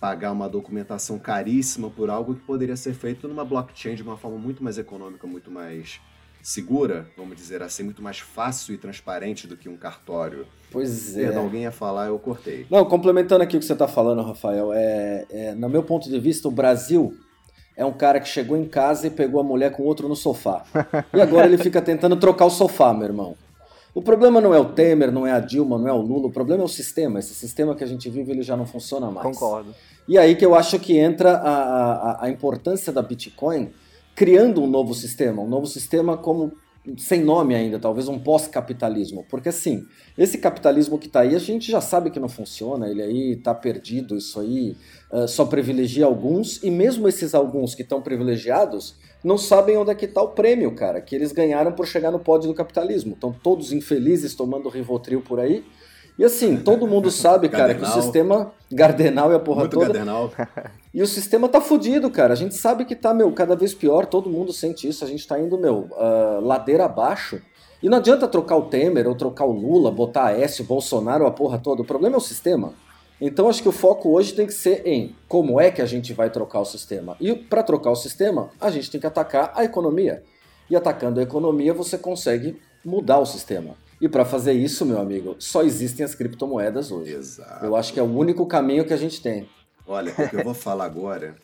pagar 0.00 0.32
uma 0.32 0.48
documentação 0.48 1.18
caríssima 1.18 1.90
por 1.90 2.10
algo 2.10 2.34
que 2.34 2.42
poderia 2.42 2.76
ser 2.76 2.94
feito 2.94 3.26
numa 3.26 3.44
blockchain 3.44 3.94
de 3.94 4.02
uma 4.02 4.16
forma 4.16 4.38
muito 4.38 4.62
mais 4.62 4.78
econômica, 4.78 5.26
muito 5.26 5.50
mais 5.50 6.00
segura, 6.46 7.08
vamos 7.16 7.36
dizer 7.36 7.60
assim, 7.60 7.82
muito 7.82 8.00
mais 8.00 8.20
fácil 8.20 8.72
e 8.72 8.78
transparente 8.78 9.48
do 9.48 9.56
que 9.56 9.68
um 9.68 9.76
cartório. 9.76 10.46
Pois 10.70 11.16
é. 11.16 11.24
Perdão, 11.24 11.42
alguém 11.42 11.62
ia 11.62 11.72
falar, 11.72 12.06
eu 12.06 12.16
cortei. 12.20 12.64
Não, 12.70 12.84
complementando 12.84 13.42
aqui 13.42 13.56
o 13.56 13.58
que 13.58 13.66
você 13.66 13.72
está 13.72 13.88
falando, 13.88 14.22
Rafael, 14.22 14.72
é, 14.72 15.26
é, 15.28 15.54
no 15.56 15.68
meu 15.68 15.82
ponto 15.82 16.08
de 16.08 16.20
vista, 16.20 16.46
o 16.46 16.50
Brasil 16.52 17.16
é 17.76 17.84
um 17.84 17.92
cara 17.92 18.20
que 18.20 18.28
chegou 18.28 18.56
em 18.56 18.64
casa 18.64 19.08
e 19.08 19.10
pegou 19.10 19.40
a 19.40 19.42
mulher 19.42 19.72
com 19.72 19.82
outro 19.82 20.08
no 20.08 20.14
sofá. 20.14 20.64
E 21.12 21.20
agora 21.20 21.46
ele 21.46 21.58
fica 21.58 21.82
tentando 21.82 22.14
trocar 22.14 22.46
o 22.46 22.50
sofá, 22.50 22.94
meu 22.94 23.08
irmão. 23.08 23.34
O 23.92 24.00
problema 24.00 24.40
não 24.40 24.54
é 24.54 24.58
o 24.60 24.66
Temer, 24.66 25.10
não 25.10 25.26
é 25.26 25.32
a 25.32 25.40
Dilma, 25.40 25.76
não 25.76 25.88
é 25.88 25.92
o 25.92 26.00
Lula, 26.00 26.28
o 26.28 26.32
problema 26.32 26.62
é 26.62 26.64
o 26.64 26.68
sistema. 26.68 27.18
Esse 27.18 27.34
sistema 27.34 27.74
que 27.74 27.82
a 27.82 27.88
gente 27.88 28.08
vive 28.08 28.30
ele 28.30 28.42
já 28.42 28.56
não 28.56 28.66
funciona 28.66 29.10
mais. 29.10 29.26
Concordo. 29.26 29.74
E 30.06 30.16
aí 30.16 30.36
que 30.36 30.46
eu 30.46 30.54
acho 30.54 30.78
que 30.78 30.96
entra 30.96 31.38
a, 31.38 31.92
a, 31.92 32.24
a 32.26 32.30
importância 32.30 32.92
da 32.92 33.02
Bitcoin 33.02 33.72
criando 34.16 34.62
um 34.62 34.66
novo 34.66 34.94
sistema, 34.94 35.42
um 35.42 35.48
novo 35.48 35.66
sistema 35.66 36.16
como 36.16 36.52
sem 36.96 37.20
nome 37.20 37.54
ainda, 37.54 37.78
talvez 37.80 38.08
um 38.08 38.18
pós-capitalismo, 38.18 39.26
porque 39.28 39.48
assim, 39.48 39.84
esse 40.16 40.38
capitalismo 40.38 40.98
que 40.98 41.08
está 41.08 41.20
aí 41.20 41.34
a 41.34 41.38
gente 41.38 41.70
já 41.70 41.80
sabe 41.80 42.10
que 42.10 42.20
não 42.20 42.28
funciona, 42.28 42.88
ele 42.88 43.02
aí 43.02 43.32
está 43.32 43.52
perdido, 43.52 44.16
isso 44.16 44.38
aí 44.38 44.76
uh, 45.10 45.26
só 45.26 45.44
privilegia 45.44 46.06
alguns, 46.06 46.62
e 46.62 46.70
mesmo 46.70 47.08
esses 47.08 47.34
alguns 47.34 47.74
que 47.74 47.82
estão 47.82 48.00
privilegiados 48.00 48.94
não 49.24 49.36
sabem 49.36 49.76
onde 49.76 49.90
é 49.90 49.94
que 49.96 50.04
está 50.04 50.22
o 50.22 50.28
prêmio, 50.28 50.72
cara, 50.76 51.00
que 51.00 51.14
eles 51.14 51.32
ganharam 51.32 51.72
por 51.72 51.86
chegar 51.86 52.12
no 52.12 52.20
pódio 52.20 52.48
do 52.48 52.54
capitalismo, 52.54 53.14
estão 53.14 53.32
todos 53.32 53.72
infelizes 53.72 54.36
tomando 54.36 54.68
Rivotril 54.68 55.20
por 55.20 55.40
aí, 55.40 55.64
e 56.18 56.24
assim, 56.24 56.56
todo 56.56 56.86
mundo 56.86 57.10
sabe, 57.10 57.48
cara, 57.48 57.74
que 57.74 57.82
o 57.82 57.86
sistema 57.86 58.52
Gardenal 58.72 59.32
e 59.32 59.34
a 59.34 59.38
porra 59.38 59.60
Muito 59.60 59.74
toda. 59.74 59.86
Gardenal. 59.86 60.32
E 60.94 61.02
o 61.02 61.06
sistema 61.06 61.46
tá 61.46 61.60
fudido, 61.60 62.10
cara. 62.10 62.32
A 62.32 62.36
gente 62.36 62.54
sabe 62.54 62.86
que 62.86 62.96
tá, 62.96 63.12
meu, 63.12 63.30
cada 63.30 63.54
vez 63.54 63.74
pior, 63.74 64.06
todo 64.06 64.30
mundo 64.30 64.50
sente 64.50 64.88
isso. 64.88 65.04
A 65.04 65.06
gente 65.06 65.28
tá 65.28 65.38
indo, 65.38 65.58
meu, 65.58 65.90
uh, 65.90 66.40
ladeira 66.40 66.86
abaixo. 66.86 67.42
E 67.82 67.88
não 67.90 67.98
adianta 67.98 68.26
trocar 68.26 68.56
o 68.56 68.62
Temer 68.62 69.06
ou 69.06 69.14
trocar 69.14 69.44
o 69.44 69.52
Lula, 69.52 69.90
botar 69.90 70.28
a 70.28 70.32
S, 70.32 70.62
o 70.62 70.64
Bolsonaro, 70.64 71.26
a 71.26 71.30
porra 71.30 71.58
toda. 71.58 71.82
O 71.82 71.84
problema 71.84 72.16
é 72.16 72.18
o 72.18 72.22
sistema. 72.22 72.72
Então 73.20 73.48
acho 73.48 73.62
que 73.62 73.68
o 73.68 73.72
foco 73.72 74.10
hoje 74.10 74.32
tem 74.32 74.46
que 74.46 74.54
ser 74.54 74.86
em 74.86 75.14
como 75.28 75.60
é 75.60 75.70
que 75.70 75.82
a 75.82 75.86
gente 75.86 76.14
vai 76.14 76.30
trocar 76.30 76.60
o 76.60 76.64
sistema. 76.64 77.14
E 77.20 77.34
para 77.34 77.62
trocar 77.62 77.90
o 77.90 77.96
sistema, 77.96 78.48
a 78.58 78.70
gente 78.70 78.90
tem 78.90 79.00
que 79.00 79.06
atacar 79.06 79.52
a 79.54 79.64
economia. 79.64 80.22
E 80.70 80.76
atacando 80.76 81.20
a 81.20 81.22
economia, 81.22 81.74
você 81.74 81.96
consegue 81.98 82.58
mudar 82.84 83.18
o 83.18 83.26
sistema. 83.26 83.74
E 84.00 84.08
para 84.08 84.24
fazer 84.24 84.52
isso, 84.52 84.84
meu 84.84 85.00
amigo, 85.00 85.36
só 85.38 85.62
existem 85.62 86.04
as 86.04 86.14
criptomoedas 86.14 86.90
hoje. 86.90 87.14
Exato. 87.14 87.64
Eu 87.64 87.74
acho 87.74 87.92
que 87.92 88.00
é 88.00 88.02
o 88.02 88.06
único 88.06 88.46
caminho 88.46 88.84
que 88.84 88.92
a 88.92 88.96
gente 88.96 89.22
tem. 89.22 89.48
Olha, 89.86 90.12
o 90.12 90.28
que 90.28 90.36
eu 90.36 90.44
vou 90.44 90.54
falar 90.54 90.84
agora, 90.84 91.36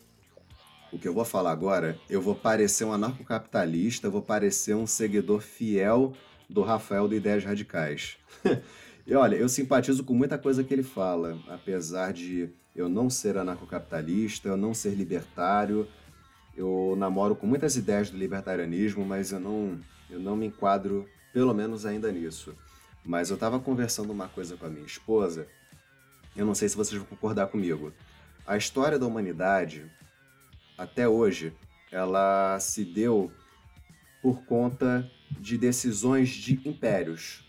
o 0.91 0.99
que 0.99 1.07
eu 1.07 1.13
vou 1.13 1.25
falar 1.25 1.51
agora, 1.51 1.97
eu 2.09 2.21
vou 2.21 2.35
parecer 2.35 2.83
um 2.83 2.93
anarcocapitalista, 2.93 4.07
eu 4.07 4.11
vou 4.11 4.21
parecer 4.21 4.75
um 4.75 4.85
seguidor 4.85 5.41
fiel 5.41 6.13
do 6.47 6.61
Rafael 6.61 7.07
do 7.07 7.15
Ideias 7.15 7.43
Radicais. 7.43 8.17
e 9.07 9.15
olha, 9.15 9.35
eu 9.35 9.49
simpatizo 9.49 10.03
com 10.03 10.13
muita 10.13 10.37
coisa 10.37 10.63
que 10.63 10.73
ele 10.73 10.83
fala, 10.83 11.39
apesar 11.47 12.13
de 12.13 12.49
eu 12.75 12.87
não 12.87 13.09
ser 13.09 13.37
anarcocapitalista, 13.37 14.49
eu 14.49 14.57
não 14.57 14.73
ser 14.73 14.91
libertário, 14.91 15.87
eu 16.55 16.95
namoro 16.97 17.35
com 17.35 17.47
muitas 17.47 17.75
ideias 17.75 18.09
do 18.09 18.17
libertarianismo, 18.17 19.03
mas 19.03 19.31
eu 19.31 19.39
não, 19.39 19.79
eu 20.09 20.19
não 20.19 20.35
me 20.35 20.47
enquadro, 20.47 21.07
pelo 21.33 21.53
menos 21.53 21.85
ainda 21.85 22.11
nisso. 22.11 22.55
Mas 23.03 23.29
eu 23.29 23.33
estava 23.33 23.59
conversando 23.59 24.11
uma 24.11 24.29
coisa 24.29 24.55
com 24.55 24.65
a 24.65 24.69
minha 24.69 24.85
esposa, 24.85 25.47
eu 26.35 26.45
não 26.45 26.55
sei 26.55 26.69
se 26.69 26.75
vocês 26.75 26.97
vão 26.97 27.07
concordar 27.07 27.47
comigo. 27.47 27.91
A 28.45 28.55
história 28.55 28.97
da 28.97 29.05
humanidade, 29.05 29.91
até 30.77 31.07
hoje, 31.07 31.53
ela 31.91 32.59
se 32.59 32.85
deu 32.85 33.31
por 34.21 34.45
conta 34.45 35.09
de 35.39 35.57
decisões 35.57 36.29
de 36.29 36.59
impérios. 36.67 37.47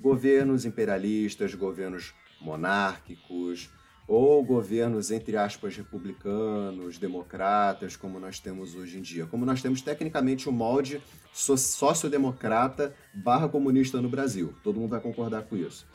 Governos 0.00 0.64
imperialistas, 0.64 1.54
governos 1.54 2.12
monárquicos, 2.40 3.70
ou 4.06 4.44
governos, 4.44 5.10
entre 5.10 5.36
aspas, 5.36 5.76
republicanos, 5.76 6.98
democratas, 6.98 7.96
como 7.96 8.20
nós 8.20 8.38
temos 8.38 8.74
hoje 8.74 8.98
em 8.98 9.02
dia. 9.02 9.26
Como 9.26 9.46
nós 9.46 9.62
temos 9.62 9.80
tecnicamente 9.80 10.48
o 10.48 10.52
molde 10.52 11.02
sociodemocrata 11.32 12.94
barra 13.14 13.48
comunista 13.48 14.00
no 14.00 14.08
Brasil. 14.08 14.54
Todo 14.62 14.78
mundo 14.78 14.90
vai 14.90 15.00
concordar 15.00 15.42
com 15.42 15.56
isso. 15.56 15.86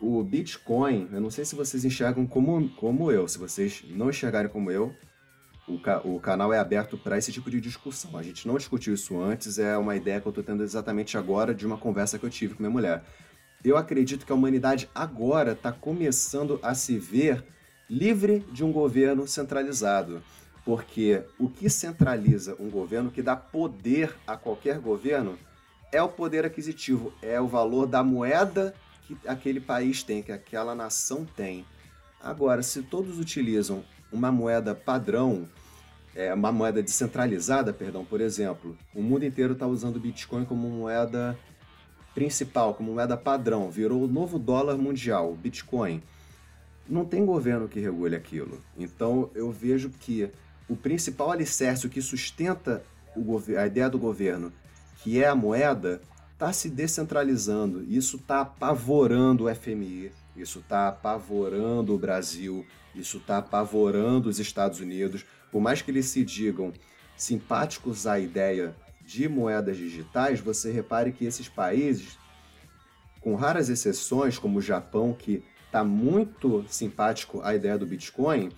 O 0.00 0.22
Bitcoin, 0.24 1.08
eu 1.12 1.20
não 1.20 1.30
sei 1.30 1.44
se 1.44 1.54
vocês 1.54 1.84
enxergam 1.84 2.26
como, 2.26 2.68
como 2.70 3.12
eu. 3.12 3.28
Se 3.28 3.38
vocês 3.38 3.84
não 3.88 4.10
enxergarem 4.10 4.50
como 4.50 4.68
eu, 4.68 4.92
o, 5.68 5.78
ca 5.78 6.00
o 6.04 6.18
canal 6.18 6.52
é 6.52 6.58
aberto 6.58 6.98
para 6.98 7.16
esse 7.16 7.30
tipo 7.30 7.48
de 7.48 7.60
discussão. 7.60 8.16
A 8.16 8.22
gente 8.22 8.48
não 8.48 8.56
discutiu 8.56 8.94
isso 8.94 9.20
antes, 9.20 9.58
é 9.58 9.76
uma 9.76 9.94
ideia 9.94 10.20
que 10.20 10.26
eu 10.26 10.30
estou 10.30 10.42
tendo 10.42 10.64
exatamente 10.64 11.16
agora 11.16 11.54
de 11.54 11.64
uma 11.64 11.78
conversa 11.78 12.18
que 12.18 12.26
eu 12.26 12.30
tive 12.30 12.54
com 12.54 12.62
minha 12.62 12.70
mulher. 12.70 13.04
Eu 13.64 13.76
acredito 13.76 14.26
que 14.26 14.32
a 14.32 14.34
humanidade 14.34 14.88
agora 14.94 15.52
está 15.52 15.70
começando 15.70 16.58
a 16.62 16.74
se 16.74 16.98
ver 16.98 17.44
livre 17.88 18.40
de 18.50 18.64
um 18.64 18.72
governo 18.72 19.26
centralizado. 19.28 20.22
Porque 20.64 21.22
o 21.38 21.48
que 21.48 21.68
centraliza 21.68 22.56
um 22.58 22.70
governo, 22.70 23.10
que 23.10 23.22
dá 23.22 23.36
poder 23.36 24.14
a 24.26 24.36
qualquer 24.36 24.78
governo, 24.78 25.38
é 25.92 26.02
o 26.02 26.08
poder 26.08 26.44
aquisitivo, 26.44 27.12
é 27.20 27.40
o 27.40 27.46
valor 27.46 27.86
da 27.86 28.02
moeda 28.02 28.74
que 29.06 29.16
aquele 29.26 29.60
país 29.60 30.02
tem, 30.02 30.22
que 30.22 30.32
aquela 30.32 30.74
nação 30.74 31.24
tem. 31.24 31.66
Agora, 32.20 32.62
se 32.62 32.82
todos 32.82 33.18
utilizam 33.18 33.84
uma 34.12 34.30
moeda 34.30 34.74
padrão, 34.74 35.48
é, 36.14 36.32
uma 36.32 36.52
moeda 36.52 36.82
descentralizada, 36.82 37.72
perdão, 37.72 38.04
por 38.04 38.20
exemplo, 38.20 38.76
o 38.94 39.02
mundo 39.02 39.24
inteiro 39.24 39.54
está 39.54 39.66
usando 39.66 39.96
o 39.96 40.00
Bitcoin 40.00 40.44
como 40.44 40.68
moeda 40.68 41.36
principal, 42.14 42.74
como 42.74 42.92
moeda 42.92 43.16
padrão, 43.16 43.70
virou 43.70 44.02
o 44.02 44.08
novo 44.08 44.38
dólar 44.38 44.76
mundial, 44.76 45.34
Bitcoin. 45.34 46.02
Não 46.88 47.04
tem 47.04 47.24
governo 47.24 47.68
que 47.68 47.80
regule 47.80 48.16
aquilo. 48.16 48.60
Então 48.76 49.30
eu 49.34 49.50
vejo 49.50 49.90
que 49.90 50.30
o 50.68 50.76
principal 50.76 51.30
alicerce, 51.30 51.86
o 51.86 51.90
que 51.90 52.02
sustenta 52.02 52.82
o 53.14 53.38
a 53.58 53.66
ideia 53.66 53.90
do 53.90 53.98
governo, 53.98 54.52
que 55.02 55.22
é 55.22 55.28
a 55.28 55.34
moeda, 55.34 56.00
está 56.32 56.52
se 56.52 56.68
descentralizando. 56.68 57.84
Isso 57.84 58.16
está 58.16 58.40
apavorando 58.40 59.44
o 59.44 59.54
FMI, 59.54 60.10
isso 60.36 60.58
está 60.58 60.88
apavorando 60.88 61.94
o 61.94 61.98
Brasil, 61.98 62.66
isso 62.94 63.18
está 63.18 63.38
apavorando 63.38 64.28
os 64.28 64.38
Estados 64.38 64.80
Unidos. 64.80 65.24
Por 65.50 65.60
mais 65.60 65.82
que 65.82 65.90
eles 65.90 66.06
se 66.06 66.24
digam 66.24 66.72
simpáticos 67.16 68.06
à 68.06 68.18
ideia 68.18 68.74
de 69.12 69.28
moedas 69.28 69.76
digitais, 69.76 70.40
você 70.40 70.72
repare 70.72 71.12
que 71.12 71.26
esses 71.26 71.48
países, 71.48 72.18
com 73.20 73.34
raras 73.34 73.68
exceções, 73.68 74.38
como 74.38 74.58
o 74.58 74.62
Japão, 74.62 75.12
que 75.12 75.44
está 75.66 75.84
muito 75.84 76.64
simpático 76.68 77.40
à 77.42 77.54
ideia 77.54 77.76
do 77.76 77.86
Bitcoin, 77.86 78.50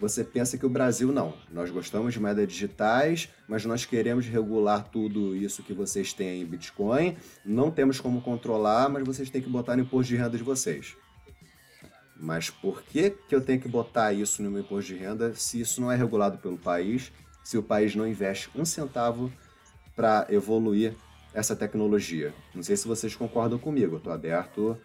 você 0.00 0.22
pensa 0.22 0.56
que 0.56 0.64
o 0.64 0.70
Brasil 0.70 1.12
não. 1.12 1.34
Nós 1.52 1.70
gostamos 1.70 2.14
de 2.14 2.20
moedas 2.20 2.46
digitais, 2.46 3.28
mas 3.48 3.64
nós 3.64 3.84
queremos 3.84 4.26
regular 4.26 4.88
tudo 4.88 5.34
isso 5.34 5.62
que 5.62 5.74
vocês 5.74 6.12
têm 6.12 6.40
em 6.40 6.46
Bitcoin. 6.46 7.16
Não 7.44 7.70
temos 7.70 8.00
como 8.00 8.22
controlar, 8.22 8.88
mas 8.88 9.04
vocês 9.04 9.28
têm 9.28 9.42
que 9.42 9.50
botar 9.50 9.76
no 9.76 9.82
imposto 9.82 10.08
de 10.08 10.16
renda 10.16 10.36
de 10.38 10.44
vocês. 10.44 10.96
Mas 12.16 12.48
por 12.48 12.82
que, 12.82 13.10
que 13.10 13.34
eu 13.34 13.40
tenho 13.40 13.60
que 13.60 13.68
botar 13.68 14.12
isso 14.12 14.42
no 14.42 14.50
meu 14.50 14.62
imposto 14.62 14.92
de 14.92 14.98
renda 14.98 15.34
se 15.34 15.60
isso 15.60 15.80
não 15.80 15.90
é 15.90 15.96
regulado 15.96 16.38
pelo 16.38 16.56
país, 16.56 17.12
se 17.42 17.58
o 17.58 17.62
país 17.62 17.94
não 17.94 18.06
investe 18.06 18.50
um 18.54 18.64
centavo 18.64 19.32
para 19.98 20.28
evoluir 20.30 20.94
essa 21.34 21.56
tecnologia? 21.56 22.32
Não 22.54 22.62
sei 22.62 22.76
se 22.76 22.86
vocês 22.86 23.16
concordam 23.16 23.58
comigo, 23.58 23.96
estou 23.96 24.12
aberto 24.12 24.78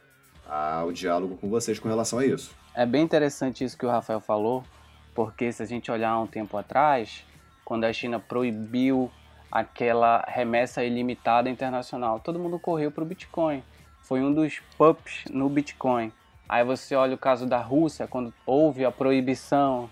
ao 0.49 0.91
diálogo 0.91 1.37
com 1.37 1.47
vocês 1.51 1.77
com 1.77 1.87
relação 1.87 2.17
a 2.17 2.25
isso. 2.25 2.55
É 2.73 2.83
bem 2.83 3.03
interessante 3.03 3.63
isso 3.63 3.77
que 3.77 3.85
o 3.85 3.89
Rafael 3.89 4.19
falou, 4.19 4.63
porque 5.13 5.51
se 5.51 5.61
a 5.61 5.67
gente 5.67 5.91
olhar 5.91 6.19
um 6.19 6.25
tempo 6.25 6.57
atrás, 6.57 7.23
quando 7.63 7.83
a 7.83 7.93
China 7.93 8.19
proibiu 8.19 9.11
aquela 9.51 10.25
remessa 10.27 10.83
ilimitada 10.83 11.47
internacional, 11.47 12.19
todo 12.19 12.39
mundo 12.39 12.57
correu 12.57 12.91
para 12.91 13.03
o 13.03 13.05
Bitcoin. 13.05 13.63
Foi 14.01 14.19
um 14.19 14.33
dos 14.33 14.63
pups 14.79 15.25
no 15.29 15.47
Bitcoin. 15.47 16.11
Aí 16.49 16.65
você 16.65 16.95
olha 16.95 17.13
o 17.13 17.19
caso 17.19 17.45
da 17.45 17.59
Rússia, 17.59 18.07
quando 18.07 18.33
houve 18.47 18.83
a 18.83 18.91
proibição, 18.91 19.91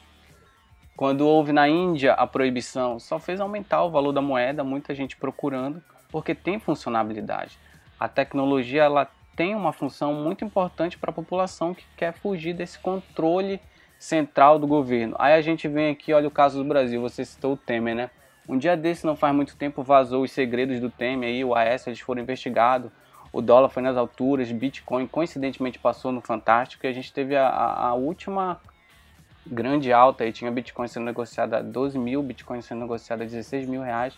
quando 0.95 1.21
houve 1.21 1.51
na 1.51 1.67
Índia 1.67 2.13
a 2.13 2.27
proibição, 2.27 2.99
só 2.99 3.19
fez 3.19 3.39
aumentar 3.39 3.83
o 3.83 3.89
valor 3.89 4.11
da 4.11 4.21
moeda, 4.21 4.63
muita 4.63 4.93
gente 4.93 5.17
procurando, 5.17 5.81
porque 6.11 6.35
tem 6.35 6.59
funcionalidade. 6.59 7.57
A 7.99 8.07
tecnologia 8.07 8.83
ela 8.83 9.07
tem 9.35 9.55
uma 9.55 9.71
função 9.71 10.13
muito 10.13 10.43
importante 10.43 10.97
para 10.97 11.09
a 11.09 11.13
população 11.13 11.73
que 11.73 11.85
quer 11.95 12.13
fugir 12.13 12.53
desse 12.53 12.77
controle 12.77 13.59
central 13.97 14.59
do 14.59 14.67
governo. 14.67 15.15
Aí 15.17 15.33
a 15.33 15.41
gente 15.41 15.67
vem 15.67 15.91
aqui, 15.91 16.13
olha 16.13 16.27
o 16.27 16.31
caso 16.31 16.61
do 16.61 16.67
Brasil, 16.67 17.01
você 17.01 17.23
citou 17.23 17.53
o 17.53 17.57
Temer, 17.57 17.95
né? 17.95 18.09
Um 18.47 18.57
dia 18.57 18.75
desse, 18.75 19.05
não 19.05 19.15
faz 19.15 19.33
muito 19.33 19.55
tempo, 19.55 19.83
vazou 19.83 20.23
os 20.23 20.31
segredos 20.31 20.79
do 20.79 20.89
Temer 20.89 21.29
aí, 21.29 21.45
o 21.45 21.55
AS, 21.55 21.87
eles 21.87 21.99
foram 21.99 22.21
investigados, 22.21 22.91
o 23.31 23.41
dólar 23.41 23.69
foi 23.69 23.81
nas 23.81 23.95
alturas, 23.95 24.51
Bitcoin 24.51 25.07
coincidentemente 25.07 25.79
passou 25.79 26.11
no 26.11 26.19
Fantástico 26.19 26.85
e 26.85 26.89
a 26.89 26.91
gente 26.91 27.13
teve 27.13 27.35
a, 27.35 27.47
a 27.47 27.93
última 27.93 28.59
grande 29.45 29.91
alta 29.91 30.23
aí, 30.23 30.31
tinha 30.31 30.51
Bitcoin 30.51 30.87
sendo 30.87 31.05
negociado 31.05 31.53
a 31.53 31.61
12 31.61 31.97
mil, 31.97 32.21
Bitcoin 32.21 32.61
sendo 32.61 32.81
negociado 32.81 33.21
a 33.21 33.25
16 33.25 33.67
mil 33.67 33.81
reais. 33.81 34.13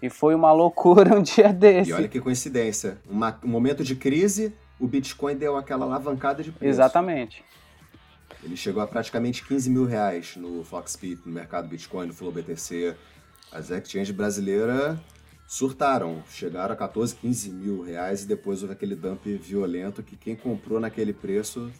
E 0.00 0.08
foi 0.08 0.34
uma 0.34 0.50
loucura 0.52 1.16
um 1.16 1.22
dia 1.22 1.52
desse. 1.52 1.90
E 1.90 1.92
olha 1.92 2.08
que 2.08 2.20
coincidência. 2.20 2.98
Uma, 3.08 3.38
um 3.42 3.48
momento 3.48 3.82
de 3.82 3.94
crise, 3.96 4.54
o 4.78 4.86
Bitcoin 4.86 5.36
deu 5.36 5.56
aquela 5.56 5.84
alavancada 5.84 6.42
de 6.42 6.52
preço. 6.52 6.70
Exatamente. 6.70 7.44
Ele 8.42 8.56
chegou 8.56 8.82
a 8.82 8.86
praticamente 8.86 9.44
15 9.44 9.68
mil 9.70 9.84
reais 9.84 10.36
no 10.36 10.62
Foxpeed, 10.62 11.20
no 11.26 11.32
mercado 11.32 11.68
Bitcoin, 11.68 12.06
no 12.06 12.14
Flow 12.14 12.30
BTC. 12.30 12.94
As 13.50 13.70
exchanges 13.70 14.14
brasileiras 14.14 14.98
surtaram, 15.46 16.22
chegaram 16.28 16.74
a 16.74 16.76
14, 16.76 17.16
15 17.16 17.50
mil 17.50 17.82
reais 17.82 18.22
e 18.22 18.26
depois 18.26 18.62
houve 18.62 18.74
aquele 18.74 18.94
dump 18.94 19.24
violento 19.24 20.02
que 20.02 20.14
quem 20.14 20.36
comprou 20.36 20.78
naquele 20.78 21.12
preço 21.12 21.72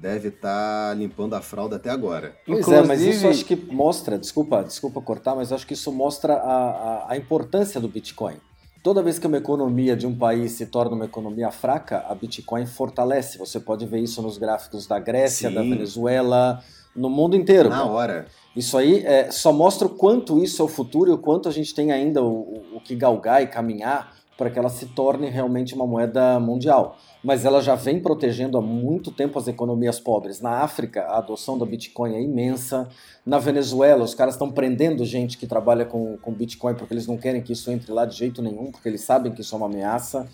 deve 0.00 0.28
estar 0.28 0.90
tá 0.90 0.94
limpando 0.94 1.34
a 1.34 1.40
fralda 1.40 1.76
até 1.76 1.90
agora. 1.90 2.36
Pois 2.46 2.60
Inclusive... 2.60 2.84
é, 2.84 2.86
mas 2.86 3.00
isso 3.02 3.26
acho 3.28 3.44
que 3.44 3.56
mostra, 3.56 4.18
desculpa, 4.18 4.62
desculpa 4.62 5.00
cortar, 5.00 5.34
mas 5.34 5.52
acho 5.52 5.66
que 5.66 5.74
isso 5.74 5.90
mostra 5.92 6.34
a, 6.34 6.70
a, 6.70 7.12
a 7.12 7.16
importância 7.16 7.80
do 7.80 7.88
Bitcoin. 7.88 8.36
Toda 8.82 9.02
vez 9.02 9.18
que 9.18 9.26
uma 9.26 9.38
economia 9.38 9.96
de 9.96 10.06
um 10.06 10.14
país 10.14 10.52
se 10.52 10.66
torna 10.66 10.94
uma 10.94 11.06
economia 11.06 11.50
fraca, 11.50 12.04
a 12.08 12.14
Bitcoin 12.14 12.66
fortalece. 12.66 13.36
Você 13.36 13.58
pode 13.58 13.84
ver 13.84 13.98
isso 13.98 14.22
nos 14.22 14.38
gráficos 14.38 14.86
da 14.86 14.98
Grécia, 15.00 15.48
Sim. 15.48 15.54
da 15.56 15.62
Venezuela, 15.62 16.62
no 16.94 17.10
mundo 17.10 17.34
inteiro. 17.34 17.68
Na 17.68 17.84
hora. 17.84 18.26
Isso 18.54 18.78
aí 18.78 19.04
é, 19.04 19.30
só 19.32 19.52
mostra 19.52 19.88
o 19.88 19.90
quanto 19.90 20.42
isso 20.42 20.62
é 20.62 20.64
o 20.64 20.68
futuro 20.68 21.10
e 21.10 21.14
o 21.14 21.18
quanto 21.18 21.48
a 21.48 21.52
gente 21.52 21.74
tem 21.74 21.90
ainda 21.90 22.22
o, 22.22 22.62
o 22.74 22.80
que 22.80 22.94
galgar 22.94 23.42
e 23.42 23.48
caminhar 23.48 24.15
para 24.36 24.50
que 24.50 24.58
ela 24.58 24.68
se 24.68 24.86
torne 24.86 25.28
realmente 25.28 25.74
uma 25.74 25.86
moeda 25.86 26.38
mundial. 26.38 26.98
Mas 27.24 27.44
ela 27.44 27.60
já 27.60 27.74
vem 27.74 27.98
protegendo 28.00 28.58
há 28.58 28.62
muito 28.62 29.10
tempo 29.10 29.38
as 29.38 29.48
economias 29.48 29.98
pobres. 29.98 30.40
Na 30.40 30.60
África, 30.62 31.02
a 31.02 31.18
adoção 31.18 31.58
da 31.58 31.64
Bitcoin 31.64 32.14
é 32.14 32.22
imensa. 32.22 32.88
Na 33.24 33.38
Venezuela, 33.38 34.04
os 34.04 34.14
caras 34.14 34.34
estão 34.34 34.50
prendendo 34.50 35.04
gente 35.04 35.38
que 35.38 35.46
trabalha 35.46 35.84
com, 35.84 36.16
com 36.18 36.32
Bitcoin 36.32 36.74
porque 36.74 36.92
eles 36.92 37.06
não 37.06 37.16
querem 37.16 37.42
que 37.42 37.52
isso 37.52 37.70
entre 37.70 37.90
lá 37.92 38.04
de 38.04 38.16
jeito 38.16 38.42
nenhum, 38.42 38.70
porque 38.70 38.88
eles 38.88 39.00
sabem 39.00 39.32
que 39.32 39.40
isso 39.40 39.54
é 39.54 39.58
uma 39.58 39.66
ameaça. 39.66 40.28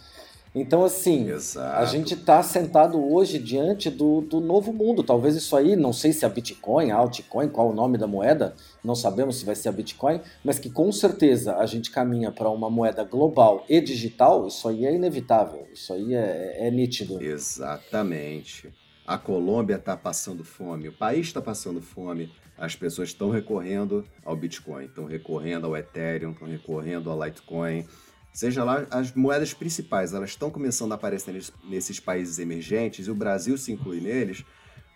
Então, 0.55 0.85
assim, 0.85 1.31
Exato. 1.31 1.77
a 1.77 1.85
gente 1.87 2.13
está 2.13 2.43
sentado 2.43 3.03
hoje 3.03 3.39
diante 3.39 3.89
do, 3.89 4.21
do 4.21 4.39
novo 4.39 4.71
mundo. 4.71 5.03
Talvez 5.03 5.35
isso 5.35 5.57
aí, 5.57 5.75
não 5.77 5.95
sei 5.95 6.13
se 6.13 6.25
é 6.25 6.29
a 6.29 6.31
Bitcoin, 6.31 6.91
a 6.91 6.97
altcoin, 6.97 7.49
qual 7.49 7.71
o 7.71 7.75
nome 7.75 7.97
da 7.97 8.07
moeda, 8.07 8.55
não 8.85 8.95
sabemos 8.95 9.37
se 9.37 9.47
vai 9.47 9.55
ser 9.55 9.71
a 9.71 9.73
Bitcoin, 9.73 10.21
mas 10.45 10.59
que 10.59 10.69
com 10.69 10.93
certeza 10.93 11.57
a 11.57 11.65
gente 11.65 11.91
caminha 11.91 12.31
para 12.31 12.51
uma 12.51 12.69
moeda 12.69 13.03
global 13.03 13.65
e 13.67 13.81
digital, 13.81 14.47
isso 14.47 14.69
aí 14.69 14.85
é 14.85 14.95
inevitável, 14.95 15.67
isso 15.73 15.95
aí 15.95 16.15
é, 16.15 16.67
é 16.67 16.71
nítido. 16.71 17.23
Exatamente. 17.23 18.71
A 19.07 19.17
Colômbia 19.17 19.77
está 19.77 19.97
passando 19.97 20.45
fome, 20.45 20.89
o 20.89 20.93
país 20.93 21.29
está 21.29 21.41
passando 21.41 21.81
fome, 21.81 22.31
as 22.59 22.77
pessoas 22.77 23.09
estão 23.09 23.31
recorrendo 23.31 24.05
ao 24.23 24.37
Bitcoin, 24.37 24.85
estão 24.85 25.07
recorrendo 25.07 25.67
ao 25.67 25.77
Ethereum, 25.77 26.33
estão 26.33 26.47
recorrendo 26.47 27.11
ao 27.11 27.25
Litecoin 27.25 27.87
seja 28.33 28.65
lá 28.65 28.87
as 28.91 29.13
moedas 29.13 29.53
principais, 29.53 30.15
elas 30.15 30.31
estão 30.31 30.51
começando 30.51 30.93
a 30.93 30.95
aparecer 30.95 31.35
nesses 31.65 32.01
países 32.01 32.39
emergentes 32.39 33.07
e 33.07 33.11
o 33.11 33.15
Brasil 33.15 33.59
se 33.59 33.73
inclui 33.73 34.01
neles, 34.01 34.45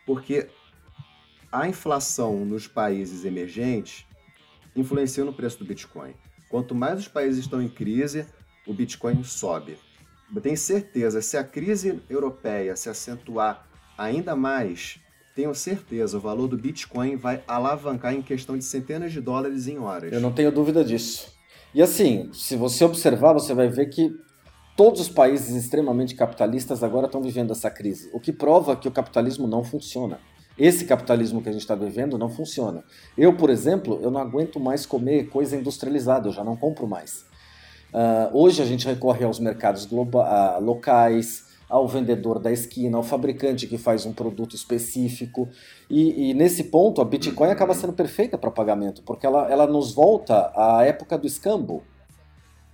porque 0.07 0.49
a 1.53 1.69
inflação 1.69 2.45
nos 2.45 2.67
países 2.67 3.25
emergentes 3.25 4.07
influencia 4.75 5.25
no 5.25 5.33
preço 5.33 5.59
do 5.59 5.65
Bitcoin. 5.65 6.15
Quanto 6.49 6.75
mais 6.75 7.01
os 7.01 7.09
países 7.09 7.41
estão 7.41 7.61
em 7.61 7.69
crise, 7.69 8.27
o 8.67 8.73
Bitcoin 8.73 9.23
sobe. 9.25 9.79
Eu 10.35 10.41
tenho 10.41 10.57
certeza, 10.57 11.23
se 11.23 11.37
a 11.37 11.45
crise 11.45 12.01
europeia 12.11 12.75
se 12.75 12.89
acentuar 12.89 13.67
ainda 13.97 14.35
mais, 14.35 14.99
tenho 15.35 15.55
certeza, 15.55 16.17
o 16.17 16.21
valor 16.21 16.49
do 16.49 16.57
Bitcoin 16.57 17.17
vai 17.17 17.43
alavancar 17.47 18.13
em 18.15 18.23
questão 18.23 18.57
de 18.57 18.65
centenas 18.65 19.13
de 19.13 19.21
dólares 19.21 19.67
em 19.69 19.79
horas. 19.79 20.13
Eu 20.13 20.21
não 20.21 20.33
tenho 20.33 20.51
dúvida 20.51 20.85
disso. 20.85 21.36
E 21.77 21.83
assim, 21.83 22.31
se 22.33 22.57
você 22.57 22.87
observar, 22.87 23.35
você 23.35 23.53
vai 23.53 23.69
ver 23.69 23.91
que 23.91 24.19
todos 24.75 24.99
os 24.99 25.11
países 25.11 25.55
extremamente 25.55 26.15
capitalistas 26.15 26.83
agora 26.83 27.05
estão 27.05 27.21
vivendo 27.21 27.53
essa 27.53 27.71
crise, 27.71 28.09
o 28.15 28.19
que 28.19 28.33
prova 28.33 28.75
que 28.75 28.89
o 28.89 28.91
capitalismo 28.91 29.47
não 29.47 29.63
funciona. 29.63 30.19
Esse 30.59 30.87
capitalismo 30.87 31.43
que 31.43 31.51
a 31.51 31.53
gente 31.53 31.61
está 31.61 31.75
vivendo 31.75 32.17
não 32.17 32.31
funciona. 32.31 32.83
Eu, 33.15 33.37
por 33.37 33.51
exemplo, 33.51 34.01
eu 34.03 34.11
não 34.11 34.23
aguento 34.23 34.59
mais 34.59 34.87
comer 34.87 35.29
coisa 35.29 35.55
industrializada, 35.55 36.29
eu 36.29 36.33
já 36.33 36.43
não 36.43 36.57
compro 36.57 36.87
mais. 36.87 37.27
Uh, 37.93 38.33
hoje 38.33 38.63
a 38.63 38.65
gente 38.65 38.87
recorre 38.87 39.27
aos 39.27 39.39
mercados 39.39 39.85
uh, 39.85 40.61
locais, 40.63 41.45
ao 41.69 41.87
vendedor 41.87 42.39
da 42.39 42.53
esquina, 42.53 42.97
ao 42.97 43.03
fabricante 43.03 43.67
que 43.67 43.77
faz 43.77 44.07
um 44.07 44.13
produto 44.13 44.55
específico. 44.55 45.49
E, 45.91 46.31
e 46.31 46.35
nesse 46.35 46.65
ponto, 46.65 47.01
a 47.01 47.05
Bitcoin 47.05 47.51
acaba 47.51 47.75
sendo 47.75 47.93
perfeita 47.93 48.39
para 48.39 48.51
pagamento, 48.51 49.03
porque 49.03 49.27
ela, 49.27 49.51
ela 49.51 49.67
nos 49.67 49.93
volta 49.93 50.53
à 50.55 50.85
época 50.85 51.19
do 51.19 51.27
escambo. 51.27 51.83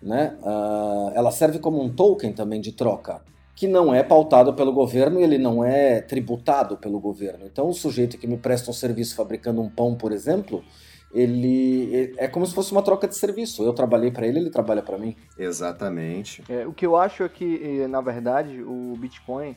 Né? 0.03 0.37
Uh, 0.43 1.13
ela 1.15 1.31
serve 1.31 1.59
como 1.59 1.81
um 1.81 1.89
token 1.89 2.33
também 2.33 2.61
de 2.61 2.73
troca, 2.73 3.23
que 3.55 3.69
não 3.69 3.95
é 3.95 4.03
pautado 4.03 4.53
pelo 4.53 4.73
governo 4.73 5.21
e 5.21 5.23
ele 5.23 5.39
não 5.39 5.65
é 5.65 6.01
tributado 6.01 6.77
pelo 6.77 6.99
governo. 6.99 7.47
Então, 7.47 7.69
o 7.69 7.73
sujeito 7.73 8.19
que 8.19 8.27
me 8.27 8.37
presta 8.37 8.71
um 8.71 8.75
serviço 8.75 9.15
fabricando 9.15 9.63
um 9.63 9.71
pão, 9.71 9.95
por 9.95 10.13
exemplo, 10.13 10.65
ele 11.13 12.15
é 12.17 12.27
como 12.27 12.47
se 12.47 12.55
fosse 12.55 12.73
uma 12.73 12.83
troca 12.83 13.07
de 13.07 13.17
serviço. 13.17 13.63
Eu 13.63 13.73
trabalhei 13.73 14.11
para 14.11 14.27
ele, 14.27 14.39
ele 14.39 14.51
trabalha 14.51 14.83
para 14.83 14.97
mim. 14.97 15.15
Exatamente. 15.39 16.43
É, 16.49 16.67
o 16.67 16.73
que 16.73 16.87
eu 16.87 16.97
acho 16.97 17.23
é 17.23 17.29
que, 17.29 17.87
na 17.89 18.01
verdade, 18.01 18.63
o 18.63 18.97
Bitcoin 18.97 19.57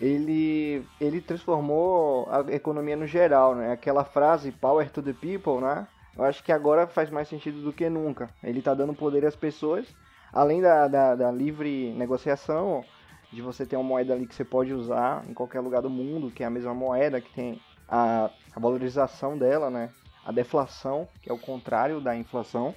ele, 0.00 0.84
ele 1.00 1.20
transformou 1.20 2.28
a 2.30 2.52
economia 2.52 2.96
no 2.96 3.06
geral, 3.06 3.54
né? 3.54 3.72
Aquela 3.72 4.04
frase 4.04 4.52
power 4.52 4.88
to 4.90 5.02
the 5.02 5.12
people, 5.12 5.60
né? 5.60 5.86
Eu 6.16 6.24
acho 6.24 6.42
que 6.42 6.52
agora 6.52 6.86
faz 6.86 7.10
mais 7.10 7.28
sentido 7.28 7.60
do 7.62 7.72
que 7.72 7.88
nunca. 7.88 8.30
Ele 8.42 8.60
está 8.60 8.74
dando 8.74 8.94
poder 8.94 9.24
às 9.24 9.36
pessoas, 9.36 9.86
além 10.32 10.60
da, 10.60 10.88
da, 10.88 11.14
da 11.14 11.30
livre 11.30 11.92
negociação, 11.92 12.84
de 13.32 13.42
você 13.42 13.66
ter 13.66 13.76
uma 13.76 13.84
moeda 13.84 14.14
ali 14.14 14.26
que 14.26 14.34
você 14.34 14.44
pode 14.44 14.72
usar 14.72 15.24
em 15.28 15.34
qualquer 15.34 15.60
lugar 15.60 15.82
do 15.82 15.90
mundo, 15.90 16.30
que 16.30 16.42
é 16.42 16.46
a 16.46 16.50
mesma 16.50 16.74
moeda, 16.74 17.20
que 17.20 17.32
tem 17.32 17.60
a, 17.88 18.30
a 18.54 18.60
valorização 18.60 19.36
dela, 19.36 19.70
né? 19.70 19.90
A 20.28 20.32
deflação, 20.32 21.08
que 21.22 21.30
é 21.30 21.32
o 21.32 21.38
contrário 21.38 22.02
da 22.02 22.14
inflação. 22.14 22.74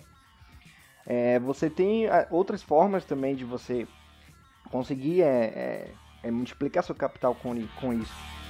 É, 1.05 1.38
você 1.38 1.69
tem 1.69 2.06
é, 2.06 2.26
outras 2.32 2.63
formas 2.63 3.04
também 3.04 3.36
de 3.36 3.43
você 3.43 3.86
conseguir 4.69 5.21
é, 5.21 5.26
é, 5.28 5.93
é 6.23 6.32
multiplicar 6.32 6.82
seu 6.82 6.95
capital 6.95 7.36
com, 7.36 7.54
com 7.82 7.91
isso. 7.91 8.40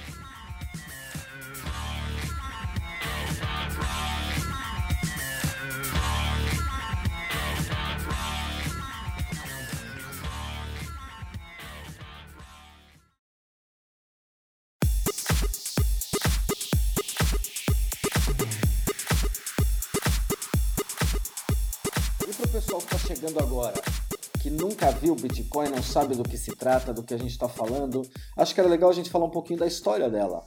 Nunca 24.82 24.90
viu 24.90 25.14
Bitcoin, 25.14 25.68
não 25.68 25.82
sabe 25.82 26.16
do 26.16 26.24
que 26.24 26.36
se 26.36 26.56
trata, 26.56 26.92
do 26.92 27.04
que 27.04 27.14
a 27.14 27.16
gente 27.16 27.30
está 27.30 27.48
falando, 27.48 28.02
acho 28.36 28.52
que 28.52 28.60
era 28.60 28.68
legal 28.68 28.90
a 28.90 28.92
gente 28.92 29.10
falar 29.10 29.26
um 29.26 29.30
pouquinho 29.30 29.60
da 29.60 29.66
história 29.66 30.10
dela. 30.10 30.42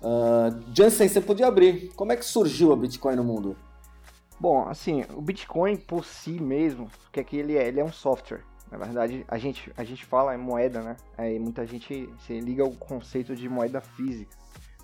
Uh, 0.00 0.64
Jansen, 0.74 1.06
você 1.06 1.20
podia 1.20 1.46
abrir. 1.46 1.92
Como 1.94 2.10
é 2.10 2.16
que 2.16 2.24
surgiu 2.24 2.72
a 2.72 2.76
Bitcoin 2.76 3.16
no 3.16 3.24
mundo? 3.24 3.54
Bom, 4.38 4.66
assim, 4.66 5.04
o 5.14 5.20
Bitcoin 5.20 5.76
por 5.76 6.06
si 6.06 6.40
mesmo, 6.40 6.86
o 6.86 7.10
que 7.12 7.20
é 7.20 7.24
que 7.24 7.36
ele 7.36 7.58
é? 7.58 7.68
Ele 7.68 7.80
é 7.80 7.84
um 7.84 7.92
software. 7.92 8.40
Na 8.70 8.78
verdade, 8.78 9.26
a 9.28 9.36
gente, 9.36 9.70
a 9.76 9.84
gente 9.84 10.06
fala 10.06 10.34
em 10.34 10.38
moeda, 10.38 10.80
né? 10.80 10.96
Aí 11.18 11.38
muita 11.38 11.66
gente 11.66 12.08
se 12.26 12.40
liga 12.40 12.62
ao 12.62 12.70
conceito 12.70 13.36
de 13.36 13.46
moeda 13.46 13.82
física. 13.82 14.34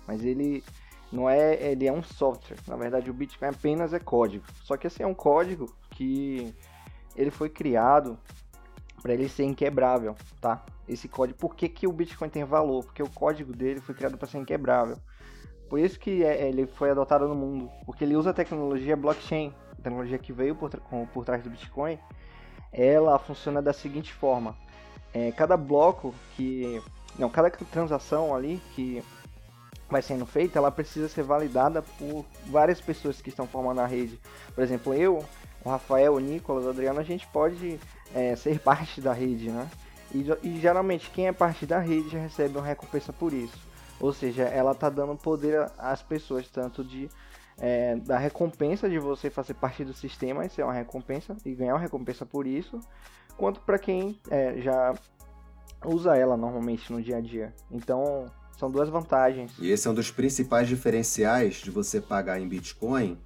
Mas 0.05 0.23
ele 0.23 0.63
não 1.11 1.27
é, 1.27 1.71
ele 1.71 1.87
é 1.87 1.91
um 1.91 2.03
software. 2.03 2.57
Na 2.67 2.75
verdade, 2.75 3.09
o 3.09 3.13
Bitcoin 3.13 3.47
apenas 3.47 3.91
é 3.93 3.99
código. 3.99 4.45
Só 4.63 4.77
que 4.77 4.85
assim 4.85 5.01
é 5.01 5.07
um 5.07 5.15
código 5.15 5.73
que 5.89 6.53
ele 7.15 7.31
foi 7.31 7.49
criado 7.49 8.19
para 9.01 9.13
ele 9.13 9.29
ser 9.29 9.43
inquebrável, 9.43 10.15
tá? 10.41 10.63
Esse 10.87 11.07
código, 11.07 11.37
por 11.37 11.55
que, 11.55 11.67
que 11.67 11.87
o 11.87 11.91
Bitcoin 11.91 12.29
tem 12.29 12.43
valor? 12.43 12.83
Porque 12.83 13.03
o 13.03 13.09
código 13.09 13.53
dele 13.53 13.79
foi 13.81 13.93
criado 13.93 14.17
para 14.17 14.27
ser 14.27 14.37
inquebrável. 14.37 14.97
Por 15.69 15.79
isso 15.79 15.99
que 15.99 16.23
é, 16.23 16.47
ele 16.47 16.65
foi 16.65 16.89
adotado 16.89 17.27
no 17.27 17.35
mundo, 17.35 17.69
porque 17.85 18.03
ele 18.03 18.15
usa 18.15 18.29
a 18.29 18.33
tecnologia 18.33 18.95
blockchain, 18.95 19.53
a 19.73 19.75
tecnologia 19.75 20.17
que 20.17 20.31
veio 20.31 20.55
por, 20.55 20.69
por 21.13 21.25
trás 21.25 21.43
do 21.43 21.49
Bitcoin. 21.49 21.99
Ela 22.71 23.19
funciona 23.19 23.61
da 23.61 23.73
seguinte 23.73 24.13
forma: 24.13 24.55
é, 25.13 25.31
cada 25.31 25.57
bloco 25.57 26.15
que, 26.35 26.81
não, 27.19 27.29
cada 27.29 27.49
transação 27.49 28.33
ali 28.33 28.61
que 28.73 29.03
vai 29.89 30.01
sendo 30.01 30.25
feita, 30.25 30.57
ela 30.57 30.71
precisa 30.71 31.07
ser 31.07 31.23
validada 31.23 31.81
por 31.81 32.25
várias 32.45 32.79
pessoas 32.79 33.21
que 33.21 33.29
estão 33.29 33.45
formando 33.45 33.79
a 33.81 33.85
rede. 33.85 34.19
Por 34.53 34.63
exemplo, 34.63 34.93
eu 34.93 35.23
o 35.63 35.69
Rafael, 35.69 36.13
o 36.13 36.19
Nicolas, 36.19 36.65
o 36.65 36.69
Adriano, 36.69 36.99
a 36.99 37.03
gente 37.03 37.27
pode 37.27 37.79
é, 38.13 38.35
ser 38.35 38.59
parte 38.59 39.01
da 39.01 39.13
rede, 39.13 39.49
né? 39.49 39.69
E, 40.13 40.25
e, 40.43 40.59
geralmente 40.59 41.09
quem 41.09 41.27
é 41.27 41.33
parte 41.33 41.65
da 41.65 41.79
rede 41.79 42.09
já 42.09 42.19
recebe 42.19 42.57
uma 42.57 42.65
recompensa 42.65 43.11
por 43.11 43.33
isso. 43.33 43.57
Ou 43.99 44.13
seja, 44.13 44.43
ela 44.43 44.73
tá 44.73 44.89
dando 44.89 45.15
poder 45.15 45.69
às 45.77 46.01
pessoas, 46.01 46.47
tanto 46.47 46.83
de 46.83 47.09
é, 47.59 47.95
da 47.95 48.17
recompensa 48.17 48.89
de 48.89 48.99
você 48.99 49.29
fazer 49.29 49.55
parte 49.55 49.83
do 49.83 49.93
sistema, 49.93 50.45
isso 50.45 50.61
é 50.61 50.63
uma 50.63 50.73
recompensa, 50.73 51.35
e 51.43 51.53
ganhar 51.53 51.73
uma 51.73 51.79
recompensa 51.79 52.25
por 52.25 52.45
isso, 52.45 52.79
quanto 53.35 53.59
para 53.61 53.79
quem 53.79 54.19
é, 54.29 54.61
já 54.61 54.93
usa 55.83 56.15
ela 56.15 56.37
normalmente 56.37 56.91
no 56.91 57.01
dia 57.01 57.17
a 57.17 57.21
dia. 57.21 57.53
Então, 57.71 58.25
são 58.57 58.69
duas 58.69 58.89
vantagens. 58.89 59.51
E 59.59 59.69
esse 59.69 59.87
é 59.87 59.91
um 59.91 59.93
dos 59.93 60.11
principais 60.11 60.67
diferenciais 60.67 61.55
de 61.55 61.71
você 61.71 62.01
pagar 62.01 62.39
em 62.39 62.47
Bitcoin 62.47 63.17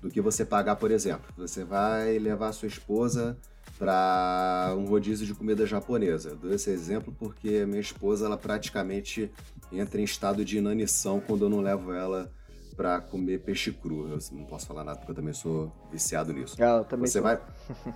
do 0.00 0.10
que 0.10 0.20
você 0.20 0.44
pagar, 0.44 0.76
por 0.76 0.90
exemplo. 0.90 1.26
Você 1.36 1.64
vai 1.64 2.18
levar 2.18 2.52
sua 2.52 2.68
esposa 2.68 3.36
para 3.80 4.74
um 4.76 4.84
rodízio 4.84 5.26
de 5.26 5.32
comida 5.32 5.64
japonesa. 5.64 6.28
Eu 6.28 6.36
dou 6.36 6.52
esse 6.52 6.68
exemplo 6.68 7.16
porque 7.18 7.64
minha 7.64 7.80
esposa 7.80 8.26
ela 8.26 8.36
praticamente 8.36 9.32
entra 9.72 9.98
em 9.98 10.04
estado 10.04 10.44
de 10.44 10.58
inanição 10.58 11.18
quando 11.18 11.46
eu 11.46 11.48
não 11.48 11.62
levo 11.62 11.90
ela 11.90 12.30
para 12.76 13.00
comer 13.00 13.40
peixe 13.40 13.72
cru. 13.72 14.06
Eu 14.06 14.18
não 14.32 14.44
posso 14.44 14.66
falar 14.66 14.84
nada 14.84 14.98
porque 14.98 15.12
eu 15.12 15.16
também 15.16 15.32
sou 15.32 15.72
viciado 15.90 16.30
nisso. 16.30 16.62
Ah, 16.62 16.76
eu 16.76 16.84
também 16.84 17.06
você 17.06 17.20
sou. 17.20 17.22
vai 17.22 17.40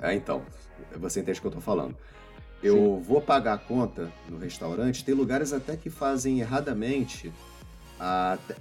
É, 0.01 0.15
então, 0.15 0.43
você 0.97 1.21
entende 1.21 1.39
o 1.39 1.43
que 1.43 1.49
eu 1.49 1.53
tô 1.53 1.61
falando. 1.61 1.95
Eu 2.63 2.77
Sim. 2.77 3.03
vou 3.03 3.21
pagar 3.21 3.53
a 3.53 3.59
conta 3.59 4.11
no 4.27 4.39
restaurante, 4.39 5.05
tem 5.05 5.15
lugares 5.15 5.53
até 5.53 5.77
que 5.77 5.91
fazem 5.91 6.41
erradamente 6.41 7.31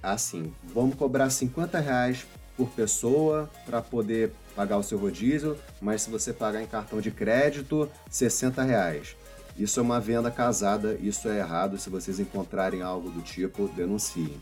assim, 0.02 0.52
vamos 0.62 0.94
cobrar 0.94 1.28
50 1.30 1.80
reais 1.80 2.26
por 2.56 2.68
pessoa 2.70 3.50
para 3.66 3.82
poder 3.82 4.32
pagar 4.54 4.78
o 4.78 4.82
seu 4.82 4.98
rodízio, 4.98 5.58
mas 5.80 6.02
se 6.02 6.10
você 6.10 6.32
pagar 6.32 6.62
em 6.62 6.66
cartão 6.66 7.00
de 7.00 7.10
crédito, 7.10 7.90
60 8.10 8.62
reais. 8.62 9.16
Isso 9.56 9.78
é 9.78 9.82
uma 9.82 10.00
venda 10.00 10.30
casada, 10.30 10.94
isso 11.00 11.28
é 11.28 11.38
errado. 11.38 11.78
Se 11.78 11.88
vocês 11.88 12.18
encontrarem 12.18 12.82
algo 12.82 13.10
do 13.10 13.22
tipo, 13.22 13.68
denunciem. 13.68 14.40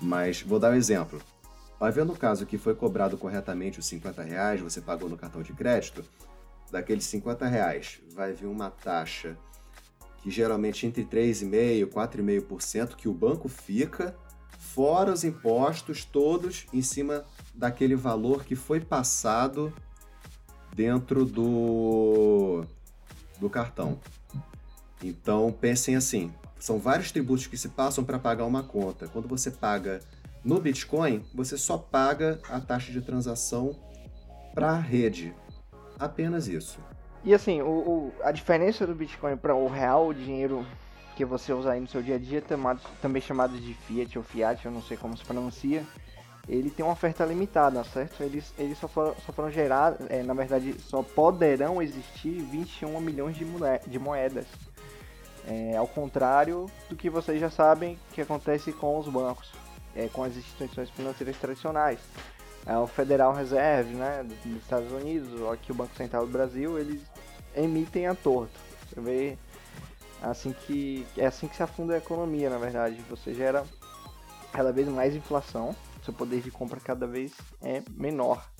Mas 0.00 0.42
vou 0.42 0.58
dar 0.58 0.72
um 0.72 0.76
exemplo. 0.76 1.20
Havendo 1.80 2.12
o 2.12 2.16
caso 2.16 2.44
que 2.44 2.58
foi 2.58 2.74
cobrado 2.74 3.16
corretamente 3.16 3.78
os 3.78 3.86
50 3.86 4.22
reais, 4.22 4.60
você 4.60 4.80
pagou 4.80 5.08
no 5.08 5.16
cartão 5.16 5.42
de 5.42 5.52
crédito, 5.52 6.04
daqueles 6.72 7.04
50 7.04 7.46
reais 7.46 8.00
vai 8.12 8.32
vir 8.32 8.46
uma 8.46 8.68
taxa 8.68 9.36
que 10.22 10.30
geralmente 10.30 10.86
entre 10.86 11.04
3,5% 11.04 11.80
e 11.80 11.86
4,5% 11.86 12.96
que 12.96 13.08
o 13.08 13.14
banco 13.14 13.48
fica, 13.48 14.16
fora 14.58 15.12
os 15.12 15.22
impostos 15.22 16.04
todos 16.04 16.66
em 16.72 16.82
cima 16.82 17.24
daquele 17.58 17.96
valor 17.96 18.44
que 18.44 18.54
foi 18.54 18.80
passado 18.80 19.72
dentro 20.74 21.24
do, 21.24 22.64
do 23.40 23.50
cartão. 23.50 23.98
Então 25.02 25.52
pensem 25.52 25.96
assim: 25.96 26.32
são 26.58 26.78
vários 26.78 27.10
tributos 27.10 27.48
que 27.48 27.56
se 27.56 27.68
passam 27.68 28.04
para 28.04 28.18
pagar 28.18 28.44
uma 28.44 28.62
conta. 28.62 29.08
Quando 29.08 29.26
você 29.26 29.50
paga 29.50 30.00
no 30.44 30.60
Bitcoin, 30.60 31.24
você 31.34 31.58
só 31.58 31.76
paga 31.76 32.40
a 32.48 32.60
taxa 32.60 32.92
de 32.92 33.00
transação 33.00 33.76
para 34.54 34.70
a 34.70 34.78
rede. 34.78 35.34
Apenas 35.98 36.46
isso. 36.46 36.78
E 37.24 37.34
assim, 37.34 37.60
o, 37.60 37.66
o, 37.66 38.12
a 38.22 38.30
diferença 38.30 38.86
do 38.86 38.94
Bitcoin 38.94 39.36
para 39.36 39.54
o 39.54 39.66
real, 39.66 40.08
o 40.08 40.14
dinheiro 40.14 40.64
que 41.16 41.24
você 41.24 41.52
usa 41.52 41.72
aí 41.72 41.80
no 41.80 41.88
seu 41.88 42.00
dia 42.00 42.14
a 42.14 42.18
dia, 42.18 42.40
também 43.02 43.20
chamado 43.20 43.58
de 43.58 43.74
Fiat 43.74 44.16
ou 44.16 44.22
Fiat, 44.22 44.64
eu 44.64 44.70
não 44.70 44.80
sei 44.80 44.96
como 44.96 45.16
se 45.16 45.24
pronuncia, 45.24 45.84
ele 46.48 46.70
tem 46.70 46.84
uma 46.84 46.92
oferta 46.92 47.24
limitada, 47.24 47.84
certo? 47.84 48.22
Eles, 48.22 48.54
eles 48.58 48.78
só, 48.78 48.88
foram, 48.88 49.14
só 49.26 49.32
foram 49.32 49.50
gerados, 49.50 50.06
é, 50.08 50.22
na 50.22 50.32
verdade, 50.32 50.74
só 50.80 51.02
poderão 51.02 51.82
existir 51.82 52.40
21 52.40 52.98
milhões 53.00 53.36
de, 53.36 53.44
de 53.86 53.98
moedas. 53.98 54.46
É, 55.46 55.76
ao 55.76 55.86
contrário 55.86 56.66
do 56.88 56.96
que 56.96 57.08
vocês 57.08 57.40
já 57.40 57.50
sabem 57.50 57.98
que 58.12 58.20
acontece 58.20 58.72
com 58.72 58.98
os 58.98 59.08
bancos, 59.08 59.52
é, 59.94 60.08
com 60.08 60.22
as 60.22 60.36
instituições 60.36 60.90
financeiras 60.90 61.36
tradicionais. 61.36 61.98
É, 62.66 62.76
o 62.76 62.86
Federal 62.86 63.32
Reserve 63.32 63.94
né, 63.94 64.24
dos 64.44 64.62
Estados 64.62 64.90
Unidos, 64.92 65.28
aqui 65.50 65.72
o 65.72 65.74
Banco 65.74 65.94
Central 65.96 66.26
do 66.26 66.32
Brasil, 66.32 66.78
eles 66.78 67.02
emitem 67.54 68.06
a 68.06 68.14
torto. 68.14 68.58
Você 68.88 69.00
vê 69.00 69.38
assim 70.22 70.52
que 70.52 71.06
é 71.16 71.26
assim 71.26 71.46
que 71.46 71.56
se 71.56 71.62
afunda 71.62 71.94
a 71.94 71.98
economia, 71.98 72.50
na 72.50 72.58
verdade. 72.58 73.00
Você 73.08 73.34
gera 73.34 73.64
cada 74.52 74.72
vez 74.72 74.88
mais 74.88 75.14
inflação, 75.14 75.74
seu 76.08 76.14
poder 76.14 76.40
de 76.40 76.50
compra 76.50 76.80
cada 76.80 77.06
vez 77.06 77.32
é 77.60 77.82
menor. 77.90 78.50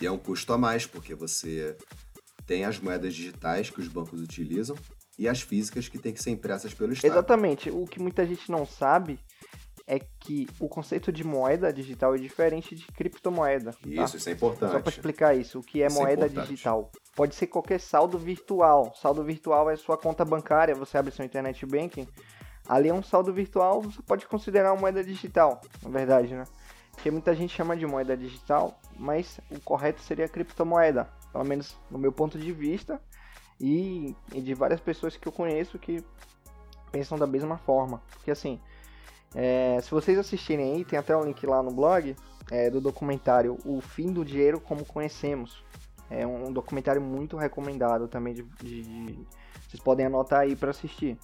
E 0.00 0.06
é 0.06 0.10
um 0.10 0.18
custo 0.18 0.52
a 0.52 0.58
mais, 0.58 0.86
porque 0.86 1.14
você 1.14 1.76
tem 2.46 2.64
as 2.64 2.78
moedas 2.78 3.14
digitais 3.14 3.70
que 3.70 3.80
os 3.80 3.88
bancos 3.88 4.20
utilizam 4.20 4.76
e 5.18 5.28
as 5.28 5.42
físicas 5.42 5.88
que 5.88 5.98
têm 5.98 6.12
que 6.12 6.22
ser 6.22 6.30
impressas 6.30 6.72
pelo 6.72 6.92
Estado. 6.92 7.12
Exatamente. 7.12 7.70
O 7.70 7.86
que 7.86 8.00
muita 8.00 8.26
gente 8.26 8.50
não 8.50 8.66
sabe 8.66 9.20
é 9.86 9.98
que 9.98 10.48
o 10.58 10.68
conceito 10.68 11.12
de 11.12 11.22
moeda 11.22 11.70
digital 11.70 12.14
é 12.14 12.18
diferente 12.18 12.74
de 12.74 12.86
criptomoeda. 12.86 13.72
Tá? 13.72 14.04
Isso, 14.04 14.16
isso 14.16 14.28
é 14.30 14.32
importante. 14.32 14.72
Só 14.72 14.80
para 14.80 14.90
explicar 14.90 15.36
isso, 15.36 15.58
o 15.58 15.62
que 15.62 15.82
é 15.82 15.86
isso 15.86 15.98
é 15.98 16.00
moeda 16.00 16.26
é 16.26 16.28
digital. 16.28 16.90
Pode 17.14 17.34
ser 17.34 17.46
qualquer 17.46 17.78
saldo 17.78 18.18
virtual. 18.18 18.94
Saldo 18.94 19.22
virtual 19.22 19.70
é 19.70 19.76
sua 19.76 19.98
conta 19.98 20.24
bancária, 20.24 20.74
você 20.74 20.96
abre 20.96 21.12
seu 21.12 21.24
internet 21.24 21.64
banking. 21.66 22.08
Ali 22.68 22.88
é 22.88 22.94
um 22.94 23.02
saldo 23.02 23.32
virtual, 23.32 23.82
você 23.82 24.00
pode 24.02 24.26
considerar 24.26 24.72
uma 24.72 24.80
moeda 24.80 25.04
digital, 25.04 25.60
na 25.82 25.90
verdade, 25.90 26.34
né? 26.34 26.44
Porque 26.92 27.10
muita 27.10 27.34
gente 27.34 27.54
chama 27.54 27.76
de 27.76 27.86
moeda 27.86 28.16
digital, 28.16 28.78
mas 28.96 29.40
o 29.50 29.60
correto 29.60 30.00
seria 30.00 30.28
criptomoeda, 30.28 31.08
pelo 31.32 31.44
menos 31.44 31.76
no 31.90 31.98
meu 31.98 32.12
ponto 32.12 32.38
de 32.38 32.52
vista 32.52 33.00
e, 33.60 34.16
e 34.32 34.40
de 34.40 34.54
várias 34.54 34.80
pessoas 34.80 35.16
que 35.16 35.26
eu 35.26 35.32
conheço 35.32 35.78
que 35.78 36.02
pensam 36.90 37.18
da 37.18 37.26
mesma 37.26 37.58
forma. 37.58 38.00
Porque 38.12 38.30
assim, 38.30 38.60
é, 39.34 39.78
se 39.82 39.90
vocês 39.90 40.18
assistirem 40.18 40.74
aí, 40.74 40.84
tem 40.84 40.98
até 40.98 41.16
um 41.16 41.24
link 41.24 41.44
lá 41.44 41.62
no 41.62 41.72
blog 41.72 42.14
é, 42.50 42.70
do 42.70 42.80
documentário 42.80 43.58
O 43.64 43.80
Fim 43.80 44.12
do 44.12 44.24
Dinheiro 44.24 44.60
Como 44.60 44.84
Conhecemos. 44.84 45.62
É 46.08 46.26
um 46.26 46.52
documentário 46.52 47.02
muito 47.02 47.36
recomendado 47.36 48.06
também. 48.06 48.34
De, 48.34 48.42
de, 48.62 48.82
de 48.82 49.26
vocês 49.68 49.82
podem 49.82 50.06
anotar 50.06 50.40
aí 50.40 50.54
para 50.54 50.70
assistir. 50.70 51.18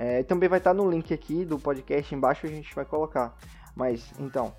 É, 0.00 0.22
também 0.22 0.48
vai 0.48 0.56
estar 0.56 0.72
no 0.72 0.90
link 0.90 1.12
aqui 1.12 1.44
do 1.44 1.58
podcast 1.58 2.14
embaixo, 2.14 2.46
a 2.46 2.48
gente 2.48 2.74
vai 2.74 2.86
colocar. 2.86 3.36
Mas 3.76 4.10
então, 4.18 4.50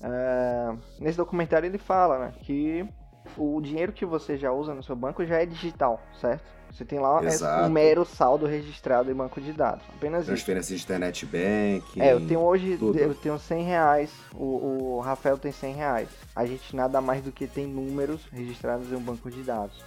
é, 0.00 0.72
nesse 1.00 1.18
documentário 1.18 1.66
ele 1.66 1.76
fala 1.76 2.18
né, 2.20 2.32
que 2.42 2.88
o 3.36 3.60
dinheiro 3.60 3.92
que 3.92 4.06
você 4.06 4.38
já 4.38 4.52
usa 4.52 4.72
no 4.72 4.80
seu 4.80 4.94
banco 4.94 5.26
já 5.26 5.42
é 5.42 5.44
digital, 5.44 6.00
certo? 6.20 6.44
Você 6.70 6.84
tem 6.84 7.00
lá 7.00 7.20
é 7.20 7.66
um 7.66 7.68
mero 7.68 8.04
saldo 8.04 8.46
registrado 8.46 9.10
em 9.10 9.14
banco 9.14 9.40
de 9.40 9.52
dados. 9.52 9.82
Apenas 9.88 10.26
Transferência 10.26 10.72
isso. 10.72 10.86
de 10.86 10.92
internet 10.92 11.26
bank. 11.26 12.00
É, 12.00 12.12
eu 12.12 12.24
tenho 12.24 12.38
hoje, 12.38 12.76
tudo. 12.78 12.96
eu 12.96 13.12
tenho 13.12 13.36
100 13.40 13.64
reais, 13.64 14.12
o, 14.32 14.98
o 14.98 15.00
Rafael 15.00 15.36
tem 15.36 15.50
100 15.50 15.74
reais. 15.74 16.08
A 16.34 16.46
gente 16.46 16.76
nada 16.76 17.00
mais 17.00 17.24
do 17.24 17.32
que 17.32 17.48
tem 17.48 17.66
números 17.66 18.24
registrados 18.30 18.92
em 18.92 18.94
um 18.94 19.00
banco 19.00 19.28
de 19.28 19.42
dados, 19.42 19.84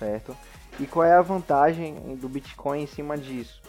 certo? 0.00 0.36
E 0.80 0.86
qual 0.86 1.04
é 1.04 1.14
a 1.14 1.22
vantagem 1.22 2.16
do 2.16 2.28
Bitcoin 2.28 2.82
em 2.82 2.86
cima 2.88 3.16
disso? 3.16 3.62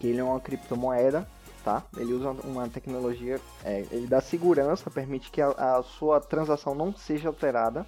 Que 0.00 0.08
ele 0.08 0.18
é 0.18 0.24
uma 0.24 0.40
criptomoeda, 0.40 1.28
tá? 1.62 1.84
Ele 1.96 2.12
usa 2.12 2.30
uma 2.44 2.68
tecnologia, 2.68 3.40
é, 3.64 3.86
ele 3.92 4.08
dá 4.08 4.20
segurança, 4.20 4.90
permite 4.90 5.30
que 5.30 5.40
a, 5.40 5.50
a 5.50 5.82
sua 5.82 6.20
transação 6.20 6.74
não 6.74 6.92
seja 6.92 7.28
alterada 7.28 7.86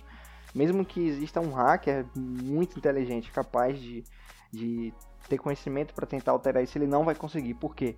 mesmo 0.55 0.85
que 0.85 1.01
exista 1.01 1.41
um 1.41 1.53
hacker 1.53 2.07
muito 2.15 2.79
inteligente, 2.79 3.31
capaz 3.31 3.81
de, 3.81 4.05
de 4.51 4.93
ter 5.29 5.39
conhecimento 5.39 5.95
para 5.95 6.07
tentar 6.07 6.33
alterar 6.33 6.63
isso, 6.63 6.77
ele 6.77 6.87
não 6.87 7.05
vai 7.05 7.15
conseguir. 7.15 7.55
Por 7.55 7.75
quê? 7.75 7.97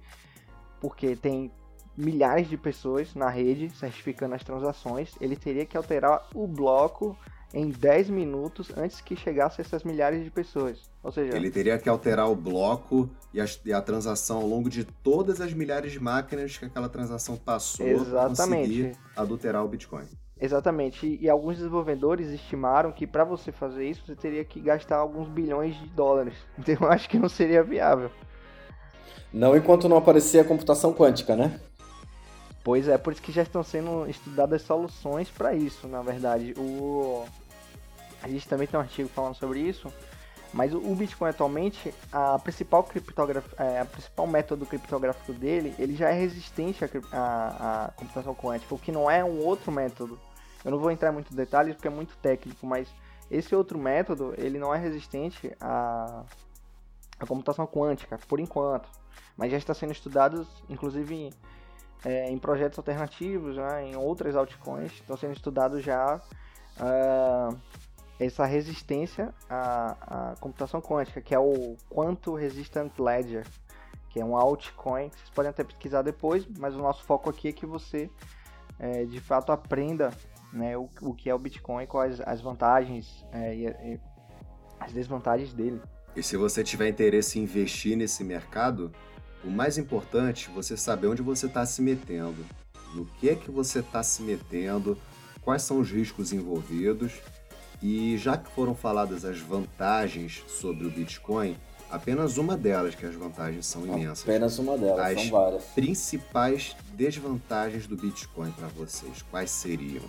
Porque 0.81 1.17
tem 1.17 1.51
milhares 1.97 2.49
de 2.49 2.57
pessoas 2.57 3.15
na 3.15 3.29
rede 3.29 3.71
certificando 3.71 4.35
as 4.35 4.45
transações. 4.45 5.15
Ele 5.21 5.37
teria 5.37 5.67
que 5.67 5.77
alterar 5.77 6.29
o 6.35 6.47
bloco 6.47 7.19
em 7.55 7.71
10 7.71 8.11
minutos 8.11 8.73
antes 8.77 9.01
que 9.01 9.15
chegasse 9.15 9.61
essas 9.61 9.85
milhares 9.85 10.25
de 10.25 10.31
pessoas. 10.31 10.91
Ou 11.03 11.13
seja, 11.13 11.37
ele 11.37 11.51
teria 11.51 11.79
que 11.79 11.89
alterar 11.89 12.29
o 12.29 12.35
bloco 12.35 13.09
e 13.33 13.41
a, 13.41 13.47
e 13.65 13.73
a 13.73 13.81
transação 13.81 14.39
ao 14.39 14.47
longo 14.47 14.69
de 14.69 14.85
todas 14.85 15.41
as 15.41 15.53
milhares 15.53 15.93
de 15.93 16.01
máquinas 16.01 16.59
que 16.59 16.65
aquela 16.65 16.89
transação 16.89 17.37
passou 17.37 18.05
para 18.05 18.29
conseguir 18.29 18.97
adulterar 19.17 19.65
o 19.65 19.69
Bitcoin. 19.69 20.05
Exatamente. 20.41 21.19
E, 21.21 21.31
alguns 21.31 21.57
desenvolvedores 21.59 22.29
estimaram 22.29 22.91
que 22.91 23.07
para 23.07 23.25
você 23.25 23.53
fazer 23.53 23.89
isso 23.89 24.03
você 24.05 24.17
teria 24.17 24.45
que 24.45 24.61
gastar 24.61 24.97
alguns 24.97 25.29
bilhões 25.29 25.79
de 25.79 25.87
dólares. 25.87 26.35
Então 26.59 26.77
eu 26.81 26.89
acho 26.91 27.09
que 27.09 27.19
não 27.19 27.29
seria 27.29 27.63
viável. 27.63 28.11
Não 29.33 29.57
enquanto 29.57 29.89
não 29.89 29.97
aparecer 29.97 30.41
a 30.41 30.45
computação 30.45 30.93
quântica, 30.93 31.37
né? 31.37 31.61
Pois 32.65 32.89
é, 32.89 32.97
por 32.97 33.13
isso 33.13 33.21
que 33.21 33.31
já 33.31 33.43
estão 33.43 33.63
sendo 33.63 34.09
estudadas 34.09 34.63
soluções 34.63 35.29
para 35.29 35.55
isso, 35.55 35.87
na 35.87 36.01
verdade. 36.01 36.55
O... 36.57 37.25
A 38.25 38.29
gente 38.29 38.49
também 38.49 38.67
tem 38.67 38.81
um 38.81 38.83
artigo 38.83 39.09
falando 39.11 39.35
sobre 39.35 39.61
isso. 39.61 39.93
Mas 40.51 40.73
o 40.73 40.95
Bitcoin 40.95 41.29
atualmente, 41.29 41.93
a 42.13 42.39
principal 42.39 42.85
criptografia, 42.85 43.53
é, 43.59 43.81
a 43.81 43.85
principal 43.85 44.27
método 44.27 44.65
criptográfico 44.65 45.33
dele, 45.33 45.75
ele 45.79 45.97
já 45.97 46.09
é 46.11 46.13
resistente 46.13 46.85
à, 47.13 47.87
à, 47.87 47.93
computação 47.97 48.35
quântica, 48.35 48.73
o 48.73 48.79
que 48.79 48.93
não 48.93 49.11
é 49.11 49.23
um 49.25 49.45
outro 49.45 49.73
método. 49.73 50.19
Eu 50.65 50.71
não 50.71 50.79
vou 50.79 50.93
entrar 50.93 51.11
em 51.11 51.13
muitos 51.13 51.35
detalhes 51.35 51.75
porque 51.75 51.89
é 51.89 51.91
muito 51.91 52.17
técnico, 52.19 52.65
mas 52.65 52.89
esse 53.29 53.55
outro 53.55 53.77
método, 53.77 54.33
ele 54.39 54.59
não 54.59 54.73
é 54.73 54.79
resistente 54.79 55.53
à, 55.61 56.25
à 57.19 57.27
computação 57.27 57.67
quântica, 57.67 58.17
por 58.29 58.39
enquanto. 58.39 58.89
Mas 59.37 59.51
já 59.51 59.59
está 59.59 59.75
sendo 59.75 59.93
estudado, 59.93 60.47
inclusive 60.71 61.31
é, 62.05 62.31
em 62.31 62.39
projetos 62.39 62.79
alternativos, 62.79 63.57
né, 63.57 63.89
em 63.89 63.97
outras 63.97 64.37
altcoins, 64.37 64.93
estão 64.93 65.17
sendo 65.17 65.33
estudados 65.33 65.83
já 65.83 66.21
uh, 66.79 67.59
essa 68.19 68.45
resistência 68.45 69.35
à, 69.49 70.33
à, 70.33 70.37
computação 70.37 70.81
quântica, 70.81 71.21
que 71.21 71.35
é 71.35 71.39
o 71.39 71.77
Quantum 71.91 72.35
Resistant 72.35 72.93
Ledger, 72.99 73.47
que 74.09 74.21
é 74.21 74.25
um 74.25 74.37
altcoin 74.37 75.09
que 75.09 75.17
vocês 75.17 75.31
podem 75.31 75.51
até 75.51 75.65
pesquisar 75.65 76.03
depois, 76.03 76.47
mas 76.59 76.75
o 76.75 76.79
nosso 76.79 77.03
foco 77.05 77.29
aqui 77.29 77.49
é 77.49 77.53
que 77.53 77.67
você 77.67 78.09
é, 78.79 79.05
de 79.05 79.21
fato 79.21 79.51
aprenda 79.51 80.13
né, 80.53 80.77
o, 80.77 80.89
o 81.03 81.15
que 81.15 81.29
é 81.29 81.35
o 81.35 81.39
Bitcoin, 81.39 81.87
quais 81.87 82.21
as 82.21 82.41
vantagens 82.41 83.25
é, 83.33 83.55
e, 83.55 83.67
e 83.67 84.01
as 84.79 84.93
desvantagens 84.93 85.53
dele. 85.53 85.81
E 86.15 86.23
se 86.23 86.37
você 86.37 86.63
tiver 86.63 86.89
interesse 86.89 87.39
em 87.39 87.43
investir 87.43 87.97
nesse 87.97 88.23
mercado, 88.23 88.93
o 89.43 89.51
mais 89.51 89.77
importante 89.77 90.49
é 90.49 90.55
você 90.55 90.77
saber 90.77 91.09
onde 91.09 91.23
você 91.23 91.47
está 91.47 91.67
se 91.67 91.83
metendo, 91.83 92.45
no 92.95 93.05
que 93.05 93.29
é 93.29 93.35
que 93.35 93.51
você 93.51 93.81
está 93.81 94.03
se 94.03 94.23
metendo, 94.23 94.97
quais 95.43 95.63
são 95.63 95.81
os 95.81 95.91
riscos 95.91 96.33
envolvidos 96.33 97.21
e 97.85 98.17
já 98.17 98.39
que 98.39 98.51
foram 98.51 98.75
faladas 98.75 99.27
as 99.27 99.39
vantagens 99.39 100.43
sobre 100.49 100.87
o 100.87 100.91
Bitcoin, 100.91 101.55
apenas 101.91 102.39
uma 102.39 102.57
delas, 102.57 102.95
que 102.95 103.05
as 103.05 103.15
vantagens 103.15 103.67
são 103.67 103.85
imensas. 103.87 104.23
Apenas 104.23 104.59
uma 104.59 104.79
delas, 104.79 105.01
as 105.01 105.21
são 105.21 105.31
várias. 105.31 105.65
principais 105.75 106.75
desvantagens 106.95 107.87
do 107.87 107.95
Bitcoin 107.95 108.51
para 108.53 108.69
vocês, 108.69 109.21
quais 109.31 109.51
seriam? 109.51 110.03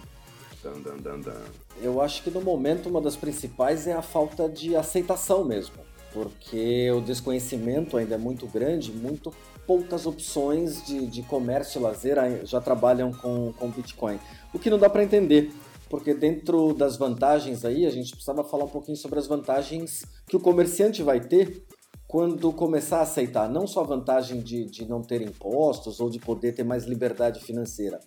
Dan, 0.64 0.80
dan, 0.80 0.98
dan, 1.00 1.20
dan. 1.20 1.42
Eu 1.82 2.02
acho 2.02 2.24
que 2.24 2.32
no 2.32 2.40
momento 2.40 2.88
uma 2.88 3.02
das 3.02 3.18
principais 3.18 3.86
é 3.88 3.94
a 3.94 4.02
falta 4.02 4.48
de 4.48 4.74
aceitação 4.74 5.44
mesmo, 5.44 5.76
porque 6.14 6.90
o 6.92 7.02
desconhecimento 7.02 7.98
ainda 7.98 8.16
é 8.16 8.18
muito 8.18 8.48
grande, 8.48 8.90
muito 8.94 9.34
poucas 9.68 10.06
opções 10.06 10.82
de, 10.86 11.08
de 11.08 11.24
comércio 11.24 11.80
e 11.80 11.84
lazer 11.84 12.18
já 12.46 12.62
trabalham 12.62 13.12
com, 13.12 13.52
com 13.52 13.70
Bitcoin. 13.70 14.18
O 14.54 14.60
que 14.60 14.70
não 14.70 14.80
dá 14.80 14.90
para 14.90 15.04
entender 15.04 15.52
porque 15.90 16.14
dentro 16.14 16.74
das 16.74 16.98
vantagens 16.98 17.64
aí, 17.64 17.86
a 17.86 17.90
gente 17.90 18.12
precisava 18.12 18.44
falar 18.44 18.66
um 18.66 18.70
pouquinho 18.70 18.98
sobre 18.98 19.20
as 19.20 19.28
vantagens 19.28 20.04
que 20.28 20.36
o 20.36 20.40
comerciante 20.40 21.04
vai 21.04 21.20
ter 21.20 21.64
quando 22.08 22.52
começar 22.54 23.00
a 23.00 23.02
aceitar 23.02 23.50
não 23.50 23.68
só 23.68 23.82
a 23.82 23.88
vantagem 23.88 24.42
de, 24.42 24.66
de 24.66 24.88
não 24.88 25.02
ter 25.02 25.22
impostos 25.22 26.00
ou 26.00 26.10
de 26.10 26.20
poder 26.20 26.54
ter 26.54 26.64
mais 26.64 26.86
liberdade 26.86 27.40
financeira. 27.42 28.00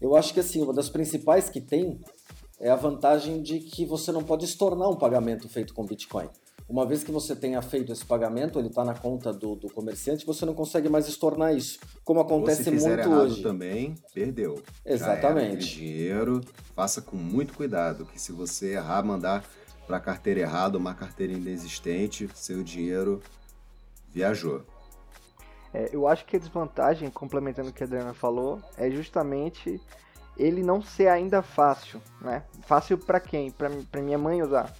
Eu 0.00 0.16
acho 0.16 0.32
que 0.32 0.40
assim, 0.40 0.62
uma 0.62 0.72
das 0.72 0.88
principais 0.88 1.48
que 1.48 1.60
tem 1.60 2.00
é 2.60 2.70
a 2.70 2.76
vantagem 2.76 3.42
de 3.42 3.60
que 3.60 3.84
você 3.84 4.12
não 4.12 4.22
pode 4.22 4.44
estornar 4.44 4.88
um 4.88 4.96
pagamento 4.96 5.48
feito 5.48 5.74
com 5.74 5.84
Bitcoin. 5.84 6.28
Uma 6.68 6.86
vez 6.86 7.04
que 7.04 7.12
você 7.12 7.36
tenha 7.36 7.60
feito 7.60 7.92
esse 7.92 8.04
pagamento, 8.04 8.58
ele 8.58 8.68
está 8.68 8.84
na 8.84 8.94
conta 8.94 9.32
do, 9.32 9.54
do, 9.54 9.68
comerciante, 9.68 10.24
você 10.24 10.46
não 10.46 10.54
consegue 10.54 10.88
mais 10.88 11.06
estornar 11.06 11.54
isso, 11.54 11.78
como 12.02 12.20
acontece 12.20 12.70
Ou 12.70 12.78
se 12.78 12.88
muito 12.88 13.10
hoje. 13.10 13.42
também, 13.42 13.94
perdeu. 14.14 14.62
Exatamente. 14.84 15.66
Já 15.66 15.76
dinheiro, 15.76 16.40
faça 16.74 17.02
com 17.02 17.16
muito 17.16 17.52
cuidado, 17.52 18.06
que 18.06 18.20
se 18.20 18.32
você 18.32 18.74
errar, 18.74 19.04
mandar 19.04 19.44
para 19.86 19.98
a 19.98 20.00
carteira 20.00 20.40
errada, 20.40 20.78
uma 20.78 20.94
carteira 20.94 21.34
inexistente, 21.34 22.28
seu 22.34 22.62
dinheiro 22.62 23.22
viajou. 24.08 24.62
É, 25.74 25.90
eu 25.92 26.08
acho 26.08 26.24
que 26.24 26.36
a 26.36 26.38
desvantagem, 26.38 27.10
complementando 27.10 27.68
o 27.68 27.72
que 27.72 27.82
a 27.82 27.86
Adriana 27.86 28.14
falou, 28.14 28.62
é 28.78 28.90
justamente 28.90 29.78
ele 30.36 30.62
não 30.62 30.80
ser 30.80 31.08
ainda 31.08 31.42
fácil, 31.42 32.00
né? 32.20 32.42
Fácil 32.62 32.96
para 32.96 33.20
quem? 33.20 33.50
Para 33.50 34.00
minha 34.00 34.18
mãe 34.18 34.42
usar 34.42 34.72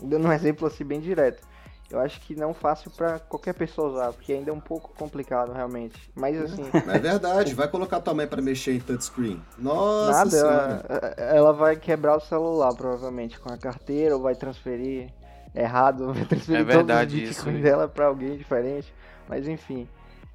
dando 0.00 0.28
um 0.28 0.32
exemplo 0.32 0.66
assim 0.66 0.84
bem 0.84 1.00
direto. 1.00 1.42
Eu 1.90 2.00
acho 2.00 2.20
que 2.22 2.34
não 2.34 2.54
fácil 2.54 2.90
para 2.90 3.18
qualquer 3.18 3.54
pessoa 3.54 3.88
usar, 3.88 4.12
porque 4.12 4.32
ainda 4.32 4.50
é 4.50 4.52
um 4.52 4.60
pouco 4.60 4.92
complicado 4.96 5.52
realmente. 5.52 6.10
Mas 6.14 6.40
assim. 6.40 6.64
É 6.92 6.98
verdade, 6.98 7.54
vai 7.54 7.68
colocar 7.68 8.00
tua 8.00 8.14
mãe 8.14 8.26
para 8.26 8.40
mexer 8.40 8.72
em 8.72 8.80
touchscreen. 8.80 9.40
Nossa 9.58 10.10
Nada, 10.10 10.30
senhora. 10.30 10.84
Ela, 10.88 11.30
ela 11.30 11.52
vai 11.52 11.76
quebrar 11.76 12.16
o 12.16 12.20
celular 12.20 12.74
provavelmente 12.74 13.38
com 13.38 13.52
a 13.52 13.56
carteira 13.56 14.16
ou 14.16 14.22
vai 14.22 14.34
transferir 14.34 15.12
errado, 15.54 16.10
vai 16.12 16.24
transferir 16.24 16.62
é 16.62 16.64
verdade 16.64 17.16
todos 17.20 17.30
os 17.30 17.46
isso. 17.46 17.62
dela 17.62 17.86
para 17.86 18.06
alguém 18.06 18.36
diferente. 18.36 18.92
Mas 19.28 19.46
enfim, 19.46 19.86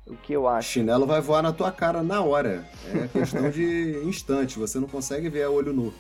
o 0.08 0.15
que 0.15 0.34
eu 0.34 0.48
acho. 0.48 0.69
Chinelo 0.69 1.06
vai 1.06 1.19
voar 1.19 1.41
na 1.41 1.52
tua 1.52 1.72
cara 1.72 2.02
na 2.02 2.22
hora. 2.22 2.65
É 2.93 3.08
questão 3.08 3.50
de 3.50 4.02
instante, 4.06 4.58
você 4.58 4.80
não 4.80 4.88
consegue 4.88 5.30
ver 5.30 5.43
a 5.43 5.50
olho 5.50 5.74
nu. 5.74 5.93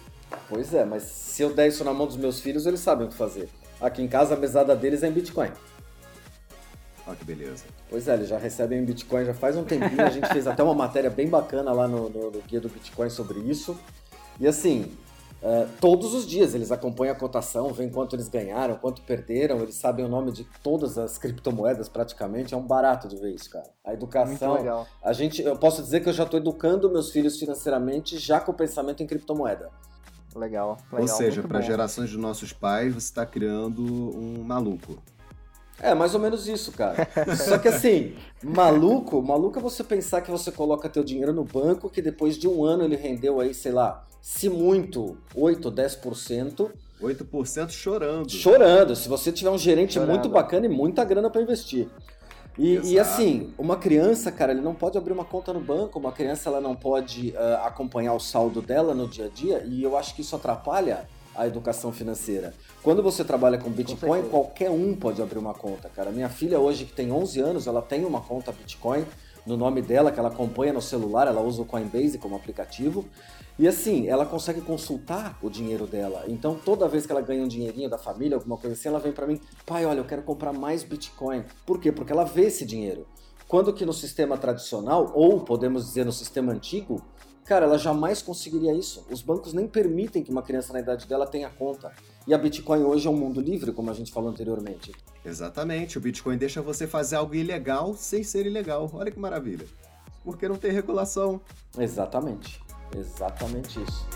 Pois 0.47 0.73
é, 0.73 0.85
mas 0.85 1.03
se 1.03 1.41
eu 1.41 1.53
der 1.53 1.67
isso 1.67 1.83
na 1.83 1.93
mão 1.93 2.07
dos 2.07 2.17
meus 2.17 2.39
filhos, 2.39 2.65
eles 2.65 2.79
sabem 2.79 3.07
o 3.07 3.09
que 3.09 3.15
fazer. 3.15 3.49
Aqui 3.79 4.01
em 4.01 4.07
casa 4.07 4.35
a 4.35 4.37
mesada 4.37 4.75
deles 4.75 5.03
é 5.03 5.07
em 5.07 5.11
Bitcoin. 5.11 5.51
Olha 7.09 7.15
que 7.15 7.25
beleza. 7.25 7.63
Pois 7.89 8.07
é, 8.07 8.13
eles 8.13 8.27
já 8.27 8.37
recebem 8.37 8.79
em 8.79 8.85
Bitcoin 8.85 9.25
já 9.25 9.33
faz 9.33 9.57
um 9.57 9.63
tempinho. 9.63 10.01
A 10.01 10.09
gente 10.09 10.27
fez 10.27 10.45
até 10.45 10.61
uma 10.61 10.75
matéria 10.75 11.09
bem 11.09 11.27
bacana 11.27 11.71
lá 11.71 11.87
no, 11.87 12.07
no, 12.09 12.29
no 12.29 12.41
Guia 12.41 12.61
do 12.61 12.69
Bitcoin 12.69 13.09
sobre 13.09 13.39
isso. 13.39 13.75
E 14.39 14.47
assim, 14.47 14.91
uh, 15.41 15.67
todos 15.81 16.13
os 16.13 16.27
dias 16.27 16.53
eles 16.53 16.71
acompanham 16.71 17.13
a 17.13 17.17
cotação, 17.17 17.73
veem 17.73 17.89
quanto 17.89 18.15
eles 18.15 18.27
ganharam, 18.27 18.75
quanto 18.75 19.01
perderam, 19.01 19.59
eles 19.61 19.75
sabem 19.75 20.05
o 20.05 20.07
nome 20.07 20.31
de 20.31 20.43
todas 20.61 20.99
as 20.99 21.17
criptomoedas 21.17 21.89
praticamente. 21.89 22.53
É 22.53 22.57
um 22.57 22.67
barato 22.67 23.07
de 23.07 23.17
ver 23.17 23.33
isso, 23.33 23.49
cara. 23.49 23.69
A 23.83 23.93
educação. 23.93 24.49
Muito 24.49 24.61
legal. 24.61 24.85
A 25.01 25.11
gente, 25.11 25.41
eu 25.41 25.57
posso 25.57 25.81
dizer 25.81 26.01
que 26.01 26.09
eu 26.09 26.13
já 26.13 26.25
estou 26.25 26.39
educando 26.39 26.91
meus 26.91 27.11
filhos 27.11 27.39
financeiramente 27.39 28.19
já 28.19 28.39
com 28.39 28.51
o 28.51 28.55
pensamento 28.55 29.01
em 29.01 29.07
criptomoeda. 29.07 29.71
Legal, 30.35 30.77
legal. 30.91 31.01
Ou 31.01 31.07
seja, 31.07 31.41
para 31.41 31.61
gerações 31.61 32.09
de 32.09 32.17
nossos 32.17 32.53
pais, 32.53 32.93
você 32.93 32.99
está 32.99 33.25
criando 33.25 33.81
um 33.81 34.43
maluco. 34.43 34.97
É, 35.81 35.95
mais 35.95 36.13
ou 36.13 36.19
menos 36.19 36.47
isso, 36.47 36.71
cara. 36.73 37.07
Só 37.37 37.57
que 37.57 37.69
assim, 37.69 38.15
maluco, 38.43 39.21
maluco 39.21 39.57
é 39.57 39.61
você 39.61 39.83
pensar 39.83 40.21
que 40.21 40.29
você 40.29 40.51
coloca 40.51 40.89
teu 40.89 41.03
dinheiro 41.03 41.33
no 41.33 41.45
banco, 41.45 41.89
que 41.89 42.01
depois 42.01 42.37
de 42.37 42.47
um 42.47 42.63
ano 42.63 42.83
ele 42.83 42.97
rendeu 42.97 43.39
aí, 43.39 43.53
sei 43.53 43.71
lá, 43.71 44.05
se 44.21 44.49
muito, 44.49 45.17
8, 45.33 45.71
10%. 45.71 46.69
8% 47.01 47.69
chorando. 47.69 48.29
Chorando. 48.29 48.95
Se 48.95 49.07
você 49.07 49.31
tiver 49.31 49.49
um 49.49 49.57
gerente 49.57 49.93
Chorando. 49.93 50.09
muito 50.09 50.29
bacana 50.29 50.65
e 50.65 50.69
muita 50.69 51.03
grana 51.05 51.29
para 51.29 51.41
investir. 51.41 51.87
E, 52.59 52.91
e, 52.91 52.99
assim, 52.99 53.53
uma 53.57 53.77
criança, 53.77 54.29
cara, 54.33 54.51
ele 54.51 54.59
não 54.59 54.75
pode 54.75 54.97
abrir 54.97 55.13
uma 55.13 55.23
conta 55.23 55.53
no 55.53 55.61
banco, 55.61 55.97
uma 55.97 56.11
criança 56.11 56.49
ela 56.49 56.59
não 56.59 56.75
pode 56.75 57.33
ah, 57.37 57.63
acompanhar 57.67 58.13
o 58.13 58.19
saldo 58.19 58.61
dela 58.61 58.93
no 58.93 59.07
dia 59.07 59.27
a 59.27 59.29
dia, 59.29 59.63
e 59.65 59.81
eu 59.81 59.97
acho 59.97 60.13
que 60.13 60.21
isso 60.21 60.35
atrapalha 60.35 61.07
a 61.33 61.47
educação 61.47 61.93
financeira. 61.93 62.53
Quando 62.83 63.01
você 63.01 63.23
trabalha 63.23 63.57
com 63.57 63.69
Bitcoin, 63.69 64.11
certeza. 64.11 64.29
qualquer 64.29 64.69
um 64.69 64.93
pode 64.93 65.21
abrir 65.21 65.39
uma 65.39 65.53
conta, 65.53 65.87
cara. 65.87 66.11
Minha 66.11 66.27
filha 66.27 66.59
hoje, 66.59 66.83
que 66.83 66.91
tem 66.91 67.13
11 67.13 67.39
anos, 67.39 67.65
ela 67.65 67.81
tem 67.81 68.03
uma 68.03 68.19
conta 68.19 68.51
Bitcoin 68.51 69.05
no 69.45 69.55
nome 69.55 69.81
dela, 69.81 70.11
que 70.11 70.19
ela 70.19 70.27
acompanha 70.27 70.73
no 70.73 70.81
celular, 70.81 71.27
ela 71.27 71.41
usa 71.41 71.61
o 71.61 71.65
Coinbase 71.65 72.17
como 72.17 72.35
aplicativo. 72.35 73.05
E 73.59 73.67
assim, 73.67 74.07
ela 74.07 74.25
consegue 74.25 74.61
consultar 74.61 75.37
o 75.41 75.49
dinheiro 75.49 75.85
dela. 75.85 76.23
Então, 76.29 76.55
toda 76.55 76.87
vez 76.87 77.05
que 77.05 77.11
ela 77.11 77.19
ganha 77.19 77.43
um 77.43 77.47
dinheirinho 77.47 77.89
da 77.89 77.97
família, 77.97 78.37
alguma 78.37 78.55
coisa 78.55 78.73
assim, 78.73 78.87
ela 78.87 79.01
vem 79.01 79.11
para 79.11 79.27
mim, 79.27 79.37
pai, 79.65 79.85
olha, 79.85 79.99
eu 79.99 80.05
quero 80.05 80.23
comprar 80.23 80.53
mais 80.53 80.81
Bitcoin. 80.81 81.43
Por 81.65 81.77
quê? 81.77 81.91
Porque 81.91 82.13
ela 82.13 82.23
vê 82.23 82.43
esse 82.43 82.65
dinheiro. 82.65 83.05
Quando 83.49 83.73
que 83.73 83.85
no 83.85 83.91
sistema 83.91 84.37
tradicional, 84.37 85.11
ou 85.13 85.41
podemos 85.41 85.87
dizer 85.87 86.05
no 86.05 86.11
sistema 86.13 86.53
antigo, 86.53 87.01
cara, 87.43 87.65
ela 87.65 87.77
jamais 87.77 88.21
conseguiria 88.21 88.73
isso. 88.73 89.05
Os 89.11 89.21
bancos 89.21 89.51
nem 89.51 89.67
permitem 89.67 90.23
que 90.23 90.31
uma 90.31 90.41
criança 90.41 90.71
na 90.71 90.79
idade 90.79 91.05
dela 91.05 91.27
tenha 91.27 91.49
conta. 91.49 91.91
E 92.25 92.33
a 92.33 92.37
Bitcoin 92.37 92.83
hoje 92.83 93.07
é 93.07 93.09
um 93.09 93.17
mundo 93.17 93.41
livre, 93.41 93.73
como 93.73 93.91
a 93.91 93.93
gente 93.93 94.13
falou 94.13 94.29
anteriormente. 94.29 94.93
Exatamente, 95.25 95.97
o 95.97 96.01
Bitcoin 96.01 96.37
deixa 96.37 96.61
você 96.61 96.87
fazer 96.87 97.17
algo 97.17 97.35
ilegal 97.35 97.93
sem 97.93 98.23
ser 98.23 98.45
ilegal. 98.45 98.89
Olha 98.93 99.11
que 99.11 99.19
maravilha. 99.19 99.67
Porque 100.23 100.47
não 100.47 100.55
tem 100.55 100.71
regulação. 100.71 101.41
Exatamente. 101.77 102.68
Exatamente 102.95 103.81
isso. 103.81 104.07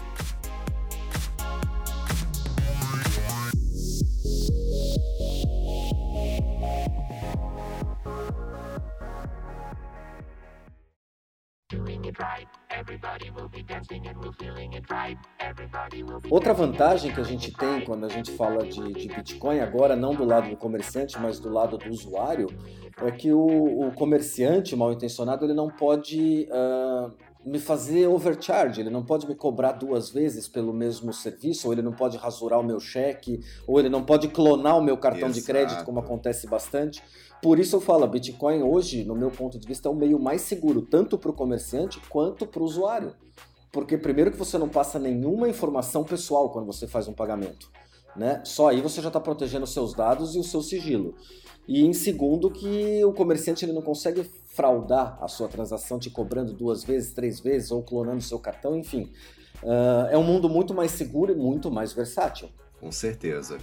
Outra 16.29 16.53
vantagem 16.53 17.13
que 17.13 17.19
a 17.19 17.23
gente 17.23 17.51
tem 17.51 17.81
quando 17.81 18.05
a 18.05 18.09
gente 18.09 18.31
fala 18.31 18.65
de, 18.65 18.93
de 18.93 19.07
Bitcoin, 19.07 19.59
agora 19.59 19.95
não 19.95 20.13
do 20.13 20.23
lado 20.23 20.49
do 20.49 20.57
comerciante, 20.57 21.19
mas 21.19 21.39
do 21.39 21.49
lado 21.49 21.77
do 21.77 21.89
usuário, 21.89 22.47
é 22.97 23.11
que 23.11 23.31
o, 23.31 23.87
o 23.87 23.91
comerciante 23.93 24.75
mal 24.75 24.91
intencionado 24.91 25.45
ele 25.45 25.53
não 25.53 25.69
pode 25.69 26.47
ah, 26.51 27.11
me 27.45 27.59
fazer 27.59 28.07
overcharge, 28.07 28.81
ele 28.81 28.89
não 28.89 29.03
pode 29.03 29.27
me 29.27 29.35
cobrar 29.35 29.73
duas 29.73 30.09
vezes 30.09 30.47
pelo 30.47 30.73
mesmo 30.73 31.11
serviço, 31.11 31.67
ou 31.67 31.73
ele 31.73 31.81
não 31.81 31.91
pode 31.91 32.17
rasurar 32.17 32.59
o 32.59 32.63
meu 32.63 32.79
cheque, 32.79 33.41
ou 33.67 33.79
ele 33.79 33.89
não 33.89 34.03
pode 34.03 34.29
clonar 34.29 34.77
o 34.77 34.83
meu 34.83 34.97
cartão 34.97 35.29
de 35.29 35.39
Exato. 35.39 35.45
crédito, 35.45 35.85
como 35.85 35.99
acontece 35.99 36.47
bastante. 36.47 37.03
Por 37.41 37.59
isso 37.59 37.75
eu 37.75 37.81
falo, 37.81 38.07
Bitcoin 38.07 38.63
hoje, 38.63 39.03
no 39.03 39.15
meu 39.15 39.29
ponto 39.29 39.59
de 39.59 39.67
vista, 39.67 39.89
é 39.89 39.91
o 39.91 39.95
meio 39.95 40.17
mais 40.17 40.41
seguro, 40.41 40.81
tanto 40.81 41.17
para 41.17 41.29
o 41.29 41.33
comerciante 41.33 41.99
quanto 42.09 42.47
para 42.47 42.61
o 42.61 42.65
usuário. 42.65 43.13
Porque 43.71 43.97
primeiro 43.97 44.31
que 44.31 44.37
você 44.37 44.57
não 44.57 44.69
passa 44.69 44.97
nenhuma 44.97 45.49
informação 45.49 46.03
pessoal 46.03 46.51
quando 46.51 46.67
você 46.67 46.87
faz 46.87 47.07
um 47.07 47.13
pagamento. 47.13 47.69
Né? 48.15 48.41
Só 48.45 48.69
aí 48.69 48.79
você 48.79 49.01
já 49.01 49.07
está 49.07 49.19
protegendo 49.19 49.63
os 49.63 49.73
seus 49.73 49.93
dados 49.93 50.35
e 50.35 50.39
o 50.39 50.43
seu 50.43 50.61
sigilo. 50.61 51.15
E 51.67 51.83
em 51.83 51.91
segundo 51.91 52.51
que 52.51 53.03
o 53.03 53.11
comerciante 53.11 53.65
ele 53.65 53.73
não 53.73 53.81
consegue 53.81 54.23
fraudar 54.55 55.17
a 55.21 55.27
sua 55.27 55.47
transação 55.47 55.99
te 55.99 56.09
cobrando 56.09 56.53
duas 56.53 56.83
vezes, 56.83 57.13
três 57.13 57.39
vezes 57.39 57.71
ou 57.71 57.83
clonando 57.83 58.21
seu 58.21 58.39
cartão, 58.39 58.77
enfim. 58.77 59.11
Ah, 59.65 60.07
é 60.11 60.17
um 60.17 60.23
mundo 60.23 60.49
muito 60.49 60.73
mais 60.73 60.91
seguro 60.91 61.31
e 61.31 61.35
muito 61.35 61.71
mais 61.71 61.93
versátil. 61.93 62.49
Com 62.79 62.91
certeza. 62.91 63.57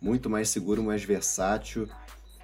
Muito 0.00 0.28
mais 0.28 0.48
seguro, 0.48 0.82
mais 0.82 1.04
versátil, 1.04 1.88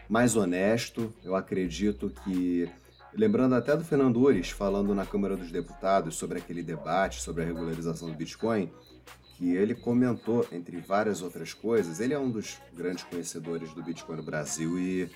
mais 0.08 0.36
honesto. 0.36 1.12
Eu 1.24 1.34
acredito 1.34 2.10
que. 2.24 2.70
Lembrando 3.14 3.54
até 3.54 3.74
do 3.74 3.82
Fernando 3.82 4.20
Ures 4.20 4.50
falando 4.50 4.94
na 4.94 5.04
Câmara 5.06 5.36
dos 5.36 5.50
Deputados 5.50 6.14
sobre 6.14 6.38
aquele 6.38 6.62
debate 6.62 7.22
sobre 7.22 7.42
a 7.42 7.46
regularização 7.46 8.10
do 8.10 8.14
Bitcoin, 8.14 8.70
que 9.34 9.56
ele 9.56 9.74
comentou, 9.74 10.46
entre 10.52 10.76
várias 10.76 11.22
outras 11.22 11.54
coisas, 11.54 12.00
ele 12.00 12.12
é 12.12 12.18
um 12.18 12.30
dos 12.30 12.58
grandes 12.76 13.04
conhecedores 13.04 13.72
do 13.72 13.82
Bitcoin 13.82 14.16
no 14.16 14.22
Brasil 14.22 14.78
e 14.78 15.10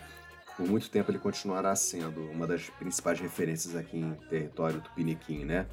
por 0.57 0.67
muito 0.67 0.91
tempo 0.91 1.11
ele 1.11 1.19
continuará 1.19 1.75
sendo 1.75 2.21
uma 2.31 2.47
das 2.47 2.69
principais 2.71 3.19
referências 3.21 3.75
aqui 3.75 3.99
em 3.99 4.15
território 4.29 4.81
tupiniquim, 4.81 5.45
né? 5.45 5.67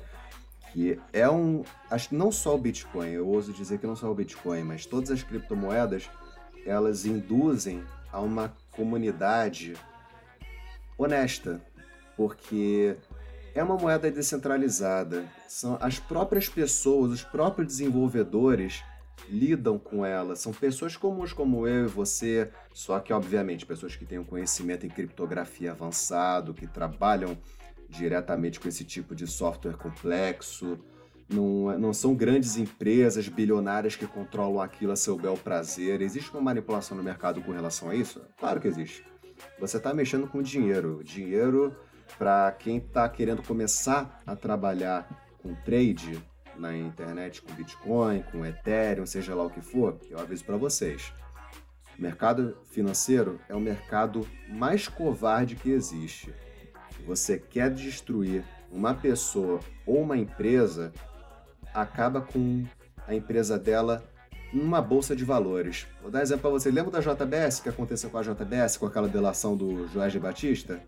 Que 0.72 1.00
é 1.12 1.30
um. 1.30 1.64
Acho 1.90 2.10
que 2.10 2.16
não 2.16 2.32
só 2.32 2.56
o 2.56 2.58
Bitcoin, 2.58 3.10
eu 3.10 3.28
ouso 3.28 3.52
dizer 3.52 3.80
que 3.80 3.88
não 3.88 3.96
só 3.96 4.10
o 4.10 4.16
Bitcoin, 4.16 4.64
mas 4.64 4.86
todas 4.86 5.12
as 5.12 5.24
criptomoedas 5.24 6.10
elas 6.66 7.06
induzem 7.06 7.84
a 8.12 8.20
uma 8.20 8.54
comunidade 8.72 9.74
honesta, 10.98 11.62
porque 12.16 12.96
é 13.56 13.64
uma 13.64 13.78
moeda 13.78 14.12
descentralizada. 14.12 15.26
São 15.48 15.78
as 15.82 16.00
próprias 16.00 16.48
pessoas, 16.48 17.12
os 17.12 17.24
próprios 17.24 17.68
desenvolvedores 17.68 18.84
lidam 19.28 19.78
com 19.78 20.06
ela. 20.06 20.36
São 20.36 20.54
pessoas 20.54 20.96
comuns 20.96 21.34
como 21.34 21.68
eu 21.68 21.86
e 21.86 21.88
você, 21.88 22.50
só 22.74 23.00
que 23.00 23.12
obviamente 23.12 23.66
pessoas 23.66 23.96
que 23.96 24.06
têm 24.06 24.20
um 24.20 24.24
conhecimento 24.24 24.86
em 24.86 24.90
criptografia 24.90 25.72
avançado, 25.72 26.54
que 26.54 26.68
trabalham 26.68 27.38
diretamente 27.90 28.60
com 28.60 28.68
esse 28.68 28.84
tipo 28.84 29.16
de 29.16 29.26
software 29.28 29.78
complexo. 29.78 30.80
Não, 31.28 31.78
não 31.78 31.94
são 31.94 32.16
grandes 32.16 32.58
empresas 32.58 33.28
bilionárias 33.28 33.96
que 33.96 34.08
controlam 34.08 34.62
aquilo 34.62 34.92
a 34.92 34.96
seu 34.96 35.16
bel 35.18 35.38
prazer. 35.38 36.02
Existe 36.02 36.32
uma 36.32 36.42
manipulação 36.42 36.98
no 36.98 37.04
mercado 37.04 37.42
com 37.42 37.52
relação 37.52 37.90
a 37.90 37.96
isso? 37.96 38.22
Claro 38.40 38.60
que 38.60 38.68
existe. 38.68 39.06
você 39.60 39.78
está 39.78 39.94
mexendo 39.94 40.28
com 40.28 40.42
dinheiro. 40.42 41.02
Dinheiro 41.04 41.76
para 42.18 42.52
quem 42.52 42.78
está 42.78 43.08
querendo 43.08 43.44
começar 43.44 44.22
a 44.26 44.36
trabalhar 44.36 45.08
com 45.42 45.54
trade 45.54 46.20
na 46.60 46.76
internet, 46.76 47.42
com 47.42 47.54
Bitcoin, 47.54 48.24
com 48.32 48.46
Ethereum, 48.46 49.06
seja 49.06 49.34
lá 49.34 49.44
o 49.44 49.50
que 49.50 49.62
for, 49.62 49.98
eu 50.10 50.20
aviso 50.20 50.44
para 50.44 50.58
vocês. 50.58 51.14
O 51.98 52.02
mercado 52.02 52.58
financeiro 52.72 53.40
é 53.50 53.56
o 53.56 53.60
mercado 53.60 54.28
mais 54.48 54.88
covarde 54.88 55.56
que 55.56 55.72
existe. 55.72 56.34
Você 57.06 57.38
quer 57.38 57.70
destruir 57.70 58.44
uma 58.72 58.94
pessoa 58.94 59.60
ou 59.86 60.02
uma 60.02 60.18
empresa, 60.18 60.94
acaba 61.74 62.22
com 62.22 62.66
a 63.08 63.16
empresa 63.16 63.58
dela 63.58 64.04
numa 64.54 64.82
bolsa 64.82 65.16
de 65.16 65.24
valores. 65.24 65.88
Vou 66.02 66.12
dar 66.12 66.22
exemplo 66.22 66.42
para 66.42 66.52
você. 66.52 66.72
Lembra 66.72 66.92
da 66.92 67.00
JBS, 67.00 67.60
que 67.60 67.70
aconteceu 67.70 68.10
com 68.10 68.18
a 68.18 68.22
JBS, 68.22 68.78
com 68.78 68.86
aquela 68.86 69.08
delação 69.08 69.56
do 69.56 69.88
Jorge 69.88 70.20
Batista? 70.20 70.80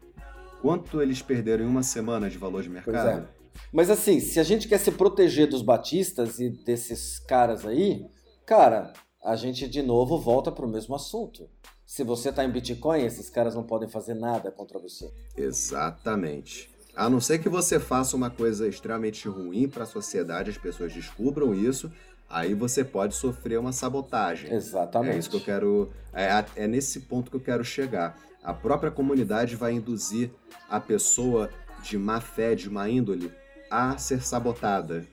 Quanto 0.61 1.01
eles 1.01 1.21
perderam 1.21 1.65
em 1.65 1.67
uma 1.67 1.83
semana 1.83 2.29
de 2.29 2.37
valor 2.37 2.61
de 2.61 2.69
mercado? 2.69 3.27
Mas 3.71 3.89
assim, 3.89 4.19
se 4.19 4.39
a 4.39 4.43
gente 4.43 4.67
quer 4.67 4.79
se 4.79 4.91
proteger 4.91 5.47
dos 5.47 5.61
batistas 5.61 6.39
e 6.39 6.49
desses 6.49 7.19
caras 7.19 7.65
aí, 7.65 8.05
cara, 8.45 8.93
a 9.23 9.35
gente 9.35 9.67
de 9.67 9.81
novo 9.81 10.19
volta 10.19 10.51
para 10.51 10.65
o 10.65 10.69
mesmo 10.69 10.95
assunto. 10.95 11.49
Se 11.85 12.03
você 12.03 12.29
está 12.29 12.43
em 12.43 12.51
Bitcoin, 12.51 13.03
esses 13.03 13.29
caras 13.29 13.53
não 13.53 13.63
podem 13.63 13.89
fazer 13.89 14.13
nada 14.13 14.51
contra 14.51 14.79
você. 14.79 15.11
Exatamente. 15.35 16.69
A 16.95 17.09
não 17.09 17.21
ser 17.21 17.39
que 17.39 17.49
você 17.49 17.79
faça 17.79 18.15
uma 18.15 18.29
coisa 18.29 18.67
extremamente 18.67 19.27
ruim 19.27 19.67
para 19.67 19.83
a 19.83 19.87
sociedade, 19.87 20.49
as 20.49 20.57
pessoas 20.57 20.93
descubram 20.93 21.53
isso, 21.53 21.91
aí 22.29 22.53
você 22.53 22.83
pode 22.83 23.15
sofrer 23.15 23.59
uma 23.59 23.71
sabotagem. 23.71 24.53
Exatamente. 24.53 25.15
É 25.15 25.19
isso 25.19 25.29
que 25.29 25.35
eu 25.37 25.41
quero. 25.41 25.91
É, 26.13 26.45
é 26.55 26.67
nesse 26.67 27.01
ponto 27.01 27.29
que 27.29 27.37
eu 27.37 27.41
quero 27.41 27.63
chegar. 27.63 28.17
A 28.43 28.53
própria 28.53 28.91
comunidade 28.91 29.55
vai 29.55 29.73
induzir 29.73 30.31
a 30.69 30.79
pessoa 30.79 31.49
de 31.83 31.97
má 31.97 32.19
fé, 32.19 32.55
de 32.55 32.69
má 32.69 32.89
índole, 32.89 33.31
a 33.71 33.97
ser 33.97 34.21
sabotada. 34.21 35.07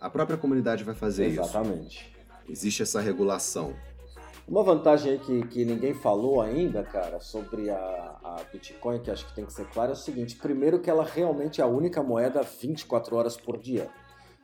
A 0.00 0.10
própria 0.10 0.36
comunidade 0.36 0.82
vai 0.82 0.94
fazer 0.94 1.26
Exatamente. 1.26 1.46
isso. 1.46 1.56
Exatamente. 1.56 2.16
Existe 2.48 2.82
essa 2.82 3.00
regulação. 3.00 3.74
Uma 4.48 4.64
vantagem 4.64 5.12
aí 5.12 5.18
que, 5.20 5.46
que 5.46 5.64
ninguém 5.64 5.94
falou 5.94 6.40
ainda, 6.40 6.82
cara, 6.82 7.20
sobre 7.20 7.70
a, 7.70 7.76
a 7.76 8.42
Bitcoin, 8.52 8.98
que 8.98 9.08
acho 9.08 9.24
que 9.26 9.34
tem 9.34 9.46
que 9.46 9.52
ser 9.52 9.64
claro, 9.66 9.90
é 9.90 9.92
o 9.92 9.96
seguinte: 9.96 10.34
primeiro, 10.34 10.80
que 10.80 10.90
ela 10.90 11.04
realmente 11.04 11.60
é 11.60 11.64
a 11.64 11.68
única 11.68 12.02
moeda 12.02 12.42
24 12.42 13.14
horas 13.14 13.36
por 13.36 13.56
dia. 13.56 13.88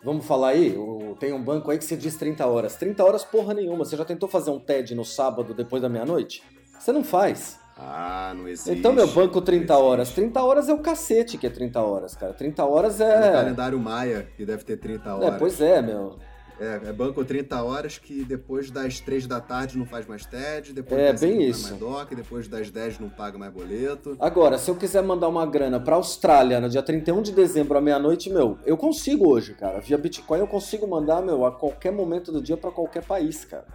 Vamos 0.04 0.24
falar 0.24 0.50
aí? 0.50 0.76
Tem 1.18 1.32
um 1.32 1.42
banco 1.42 1.70
aí 1.70 1.78
que 1.78 1.84
se 1.84 1.96
diz 1.96 2.16
30 2.16 2.46
horas. 2.46 2.76
30 2.76 3.02
horas, 3.02 3.24
porra 3.24 3.52
nenhuma. 3.52 3.84
Você 3.84 3.96
já 3.96 4.04
tentou 4.04 4.28
fazer 4.28 4.50
um 4.50 4.60
TED 4.60 4.94
no 4.94 5.04
sábado 5.04 5.52
depois 5.52 5.82
da 5.82 5.88
meia-noite? 5.88 6.44
Você 6.78 6.92
não 6.92 7.02
faz. 7.02 7.58
Ah, 7.78 8.32
não 8.34 8.48
existe. 8.48 8.78
Então, 8.78 8.92
meu 8.92 9.06
banco 9.06 9.40
30 9.42 9.76
horas. 9.76 10.10
30 10.10 10.42
horas 10.42 10.68
é 10.68 10.72
o 10.72 10.78
cacete 10.78 11.36
que 11.36 11.46
é 11.46 11.50
30 11.50 11.80
horas, 11.80 12.16
cara. 12.16 12.32
30 12.32 12.64
horas 12.64 13.00
é. 13.00 13.26
No 13.26 13.32
calendário 13.32 13.78
Maia, 13.78 14.26
que 14.36 14.46
deve 14.46 14.64
ter 14.64 14.78
30 14.78 15.14
horas. 15.14 15.34
É, 15.34 15.38
pois 15.38 15.60
é, 15.60 15.82
meu. 15.82 16.16
É, 16.58 16.80
é 16.88 16.92
banco 16.92 17.22
30 17.22 17.62
horas 17.62 17.98
que 17.98 18.24
depois 18.24 18.70
das 18.70 18.98
3 18.98 19.26
da 19.26 19.40
tarde 19.40 19.76
não 19.76 19.84
faz 19.84 20.06
mais 20.06 20.24
TED, 20.24 20.72
depois 20.72 20.98
é, 20.98 21.12
das 21.12 21.20
bem 21.20 21.32
5 21.32 21.42
isso. 21.42 21.68
mais 21.68 21.78
DOC, 21.78 22.14
depois 22.14 22.48
das 22.48 22.70
10 22.70 22.98
não 22.98 23.10
paga 23.10 23.36
mais 23.36 23.52
boleto. 23.52 24.16
Agora, 24.18 24.56
se 24.56 24.70
eu 24.70 24.74
quiser 24.74 25.02
mandar 25.02 25.28
uma 25.28 25.44
grana 25.44 25.78
pra 25.78 25.96
Austrália 25.96 26.58
no 26.58 26.70
dia 26.70 26.82
31 26.82 27.20
de 27.20 27.32
dezembro 27.32 27.76
à 27.76 27.80
meia-noite, 27.82 28.30
meu, 28.30 28.56
eu 28.64 28.78
consigo 28.78 29.28
hoje, 29.28 29.52
cara. 29.52 29.80
Via 29.80 29.98
Bitcoin 29.98 30.38
eu 30.38 30.46
consigo 30.46 30.86
mandar, 30.86 31.20
meu, 31.20 31.44
a 31.44 31.52
qualquer 31.52 31.92
momento 31.92 32.32
do 32.32 32.40
dia 32.40 32.56
para 32.56 32.70
qualquer 32.70 33.04
país, 33.04 33.44
cara. 33.44 33.66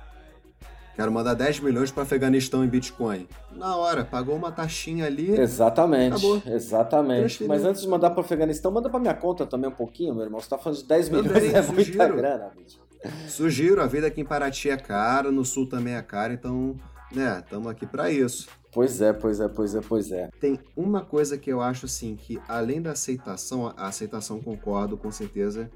Quero 0.95 1.11
mandar 1.11 1.33
10 1.33 1.61
milhões 1.61 1.89
para 1.91 2.03
Afeganistão 2.03 2.63
em 2.63 2.67
Bitcoin. 2.67 3.27
Na 3.51 3.75
hora, 3.75 4.03
pagou 4.03 4.35
uma 4.35 4.51
taxinha 4.51 5.05
ali. 5.05 5.39
Exatamente. 5.39 6.13
Acabou. 6.13 6.41
Exatamente. 6.45 7.43
Mas 7.45 7.63
antes 7.63 7.81
de 7.81 7.87
mandar 7.87 8.09
para 8.11 8.21
Afeganistão, 8.21 8.71
manda 8.71 8.89
para 8.89 8.99
minha 8.99 9.13
conta 9.13 9.45
também 9.45 9.69
um 9.69 9.73
pouquinho, 9.73 10.13
meu 10.13 10.23
irmão. 10.23 10.39
Você 10.39 10.49
tá 10.49 10.57
falando 10.57 10.79
de 10.79 10.85
10 10.85 11.09
milhões, 11.09 11.27
também, 11.31 11.49
é 11.55 11.63
sugiro. 11.63 11.97
muita 11.97 12.07
grana, 12.07 12.51
bicho. 12.55 12.79
Sugiro, 13.27 13.81
a 13.81 13.87
vida 13.87 14.07
aqui 14.07 14.21
em 14.21 14.25
Paraty 14.25 14.69
é 14.69 14.77
cara, 14.77 15.31
no 15.31 15.43
sul 15.43 15.67
também 15.67 15.95
é 15.95 16.01
cara, 16.03 16.33
então, 16.33 16.75
né, 17.11 17.41
estamos 17.43 17.67
aqui 17.67 17.87
para 17.87 18.11
isso. 18.11 18.47
Pois 18.71 19.01
é, 19.01 19.11
pois 19.11 19.39
é, 19.39 19.47
pois 19.47 19.75
é, 19.75 19.81
pois 19.81 20.11
é. 20.11 20.29
Tem 20.39 20.59
uma 20.77 21.01
coisa 21.01 21.37
que 21.37 21.51
eu 21.51 21.61
acho 21.61 21.87
assim, 21.87 22.15
que 22.15 22.39
além 22.47 22.81
da 22.81 22.91
aceitação, 22.91 23.73
a 23.75 23.87
aceitação 23.87 24.39
concordo 24.39 24.97
com 24.97 25.11
certeza 25.11 25.69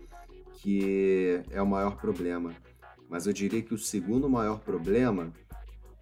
que 0.61 1.41
é 1.51 1.61
o 1.61 1.65
maior 1.67 1.97
problema 1.97 2.53
mas 3.09 3.27
eu 3.27 3.33
diria 3.33 3.61
que 3.61 3.73
o 3.73 3.77
segundo 3.77 4.29
maior 4.29 4.59
problema, 4.59 5.31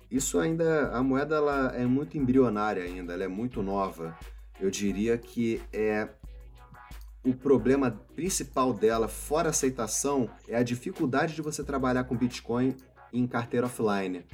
isso 0.09 0.39
ainda, 0.39 0.89
a 0.91 1.01
moeda 1.01 1.35
ela 1.35 1.73
é 1.75 1.85
muito 1.85 2.17
embrionária 2.17 2.83
ainda, 2.83 3.13
ela 3.13 3.23
é 3.23 3.27
muito 3.27 3.63
nova. 3.63 4.17
Eu 4.59 4.69
diria 4.69 5.17
que 5.17 5.61
é 5.71 6.07
o 7.25 7.33
problema 7.33 7.91
principal 8.15 8.73
dela, 8.73 9.07
fora 9.07 9.49
aceitação, 9.49 10.29
é 10.47 10.55
a 10.55 10.63
dificuldade 10.63 11.33
de 11.33 11.41
você 11.41 11.63
trabalhar 11.63 12.03
com 12.03 12.17
Bitcoin 12.17 12.75
em 13.11 13.25
carteira 13.25 13.65
offline. 13.65 14.25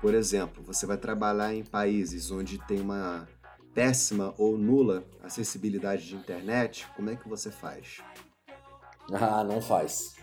Por 0.00 0.14
exemplo, 0.14 0.62
você 0.62 0.86
vai 0.86 0.96
trabalhar 0.96 1.52
em 1.52 1.64
países 1.64 2.30
onde 2.30 2.58
tem 2.66 2.80
uma 2.80 3.28
péssima 3.74 4.34
ou 4.38 4.56
nula 4.56 5.04
acessibilidade 5.22 6.06
de 6.06 6.16
internet, 6.16 6.86
como 6.96 7.10
é 7.10 7.16
que 7.16 7.28
você 7.28 7.50
faz? 7.50 7.98
Ah, 9.12 9.42
não 9.42 9.60
faz. 9.60 10.14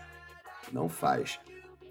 Não 0.72 0.88
faz. 0.88 1.38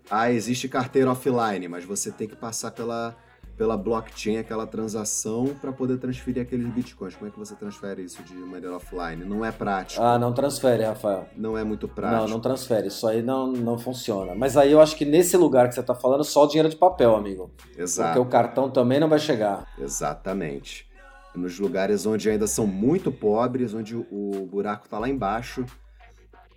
Ah, 0.10 0.32
existe 0.32 0.70
carteira 0.70 1.12
offline, 1.12 1.68
mas 1.68 1.84
você 1.84 2.12
tem 2.12 2.28
que 2.28 2.36
passar 2.36 2.72
pela, 2.72 3.16
pela 3.58 3.76
blockchain, 3.76 4.38
aquela 4.38 4.66
transação, 4.66 5.48
para 5.60 5.72
poder 5.74 5.98
transferir 5.98 6.42
aqueles 6.42 6.68
bitcoins. 6.68 7.16
Como 7.16 7.28
é 7.28 7.32
que 7.32 7.38
você 7.38 7.56
transfere 7.56 8.04
isso 8.04 8.24
de 8.24 8.34
maneira 8.34 8.78
offline? 8.78 9.26
Não 9.26 9.44
é 9.44 9.52
prático. 9.52 10.02
Ah, 10.02 10.18
não 10.18 10.34
transfere, 10.34 10.84
Rafael. 10.84 11.28
Não 11.36 11.58
é 11.58 11.64
muito 11.64 11.90
prático. 11.90 12.22
Não, 12.22 12.28
não 12.28 12.40
transfere. 12.40 12.88
Isso 12.88 13.06
aí 13.06 13.22
não, 13.22 13.52
não 13.52 13.78
funciona. 13.78 14.34
Mas 14.34 14.56
aí 14.56 14.72
eu 14.72 14.80
acho 14.80 14.96
que 14.96 15.04
nesse 15.04 15.36
lugar 15.36 15.68
que 15.68 15.76
você 15.76 15.82
está 15.82 15.94
falando, 15.94 16.24
só 16.24 16.46
o 16.46 16.48
dinheiro 16.48 16.70
de 16.70 16.78
papel, 16.78 17.14
amigo. 17.14 17.52
Exato. 17.78 18.14
Porque 18.14 18.28
o 18.28 18.32
cartão 18.32 18.70
também 18.70 19.00
não 19.02 19.10
vai 19.10 19.20
chegar. 19.20 19.68
Exatamente. 19.78 20.88
Nos 21.36 21.60
lugares 21.60 22.06
onde 22.06 22.30
ainda 22.30 22.48
são 22.48 22.66
muito 22.66 23.12
pobres, 23.12 23.74
onde 23.74 23.96
o 23.96 24.48
buraco 24.50 24.86
está 24.86 24.98
lá 24.98 25.10
embaixo, 25.10 25.66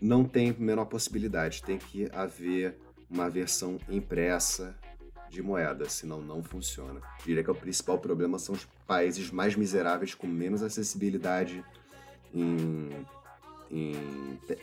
não 0.01 0.25
tem 0.25 0.55
menor 0.57 0.85
possibilidade. 0.87 1.63
Tem 1.63 1.77
que 1.77 2.09
haver 2.13 2.79
uma 3.11 3.29
versão 3.29 3.79
impressa 3.88 4.75
de 5.31 5.42
moeda, 5.42 5.88
senão 5.88 6.20
não 6.20 6.42
funciona. 6.42 7.01
Diria 7.25 7.42
que 7.42 7.51
o 7.51 7.55
principal 7.55 7.99
problema 7.99 8.38
são 8.38 8.55
os 8.55 8.66
países 8.87 9.31
mais 9.31 9.55
miseráveis 9.55 10.14
com 10.14 10.27
menos 10.27 10.62
acessibilidade 10.62 11.64
em, 12.35 13.07
em, 13.70 13.92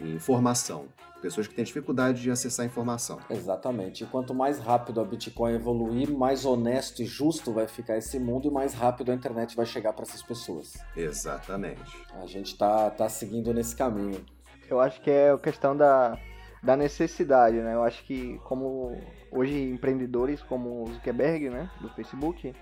em, 0.02 0.16
informação. 0.16 0.88
Pessoas 1.22 1.48
que 1.48 1.56
têm 1.56 1.66
dificuldade 1.66 2.22
de 2.22 2.30
acessar 2.30 2.66
informação. 2.66 3.20
Exatamente. 3.30 4.04
E 4.04 4.08
quanto 4.08 4.36
mais 4.36 4.60
rápido 4.60 5.02
a 5.02 5.06
Bitcoin 5.06 5.54
evoluir, 5.54 6.12
mais 6.12 6.46
honesto 6.46 7.02
e 7.02 7.06
justo 7.06 7.52
vai 7.52 7.68
ficar 7.68 7.98
esse 7.98 8.20
mundo 8.20 8.48
e 8.48 8.52
mais 8.52 8.74
rápido 8.74 9.12
a 9.12 9.16
internet 9.16 9.56
vai 9.56 9.66
chegar 9.66 9.94
para 9.94 10.04
essas 10.04 10.22
pessoas. 10.22 10.74
Exatamente. 10.96 12.06
A 12.22 12.28
gente 12.28 12.56
tá, 12.56 12.90
tá 12.92 13.10
seguindo 13.10 13.54
nesse 13.54 13.76
caminho. 13.76 14.24
Eu 14.70 14.80
acho 14.80 15.02
que 15.02 15.10
é 15.10 15.32
a 15.32 15.38
questão 15.38 15.76
da, 15.76 16.20
da 16.68 16.76
necessidade, 16.76 17.56
né? 17.62 17.76
Eu 17.76 17.82
acho 17.82 18.04
que 18.04 18.38
como 18.44 19.02
hoje 19.32 19.58
empreendedores 19.72 20.44
como 20.44 20.84
o 20.84 20.92
Zuckerberg, 20.92 21.50
né, 21.50 21.72
do 21.80 21.88
Facebook, 21.92 22.54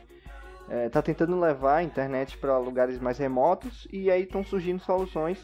é, 0.70 0.90
tá 0.90 1.02
tentando 1.02 1.40
levar 1.40 1.78
a 1.78 1.84
internet 1.84 2.38
para 2.38 2.56
lugares 2.60 3.00
mais 3.00 3.18
remotos 3.18 3.88
e 3.92 4.12
aí 4.12 4.22
estão 4.22 4.44
surgindo 4.44 4.80
soluções 4.80 5.40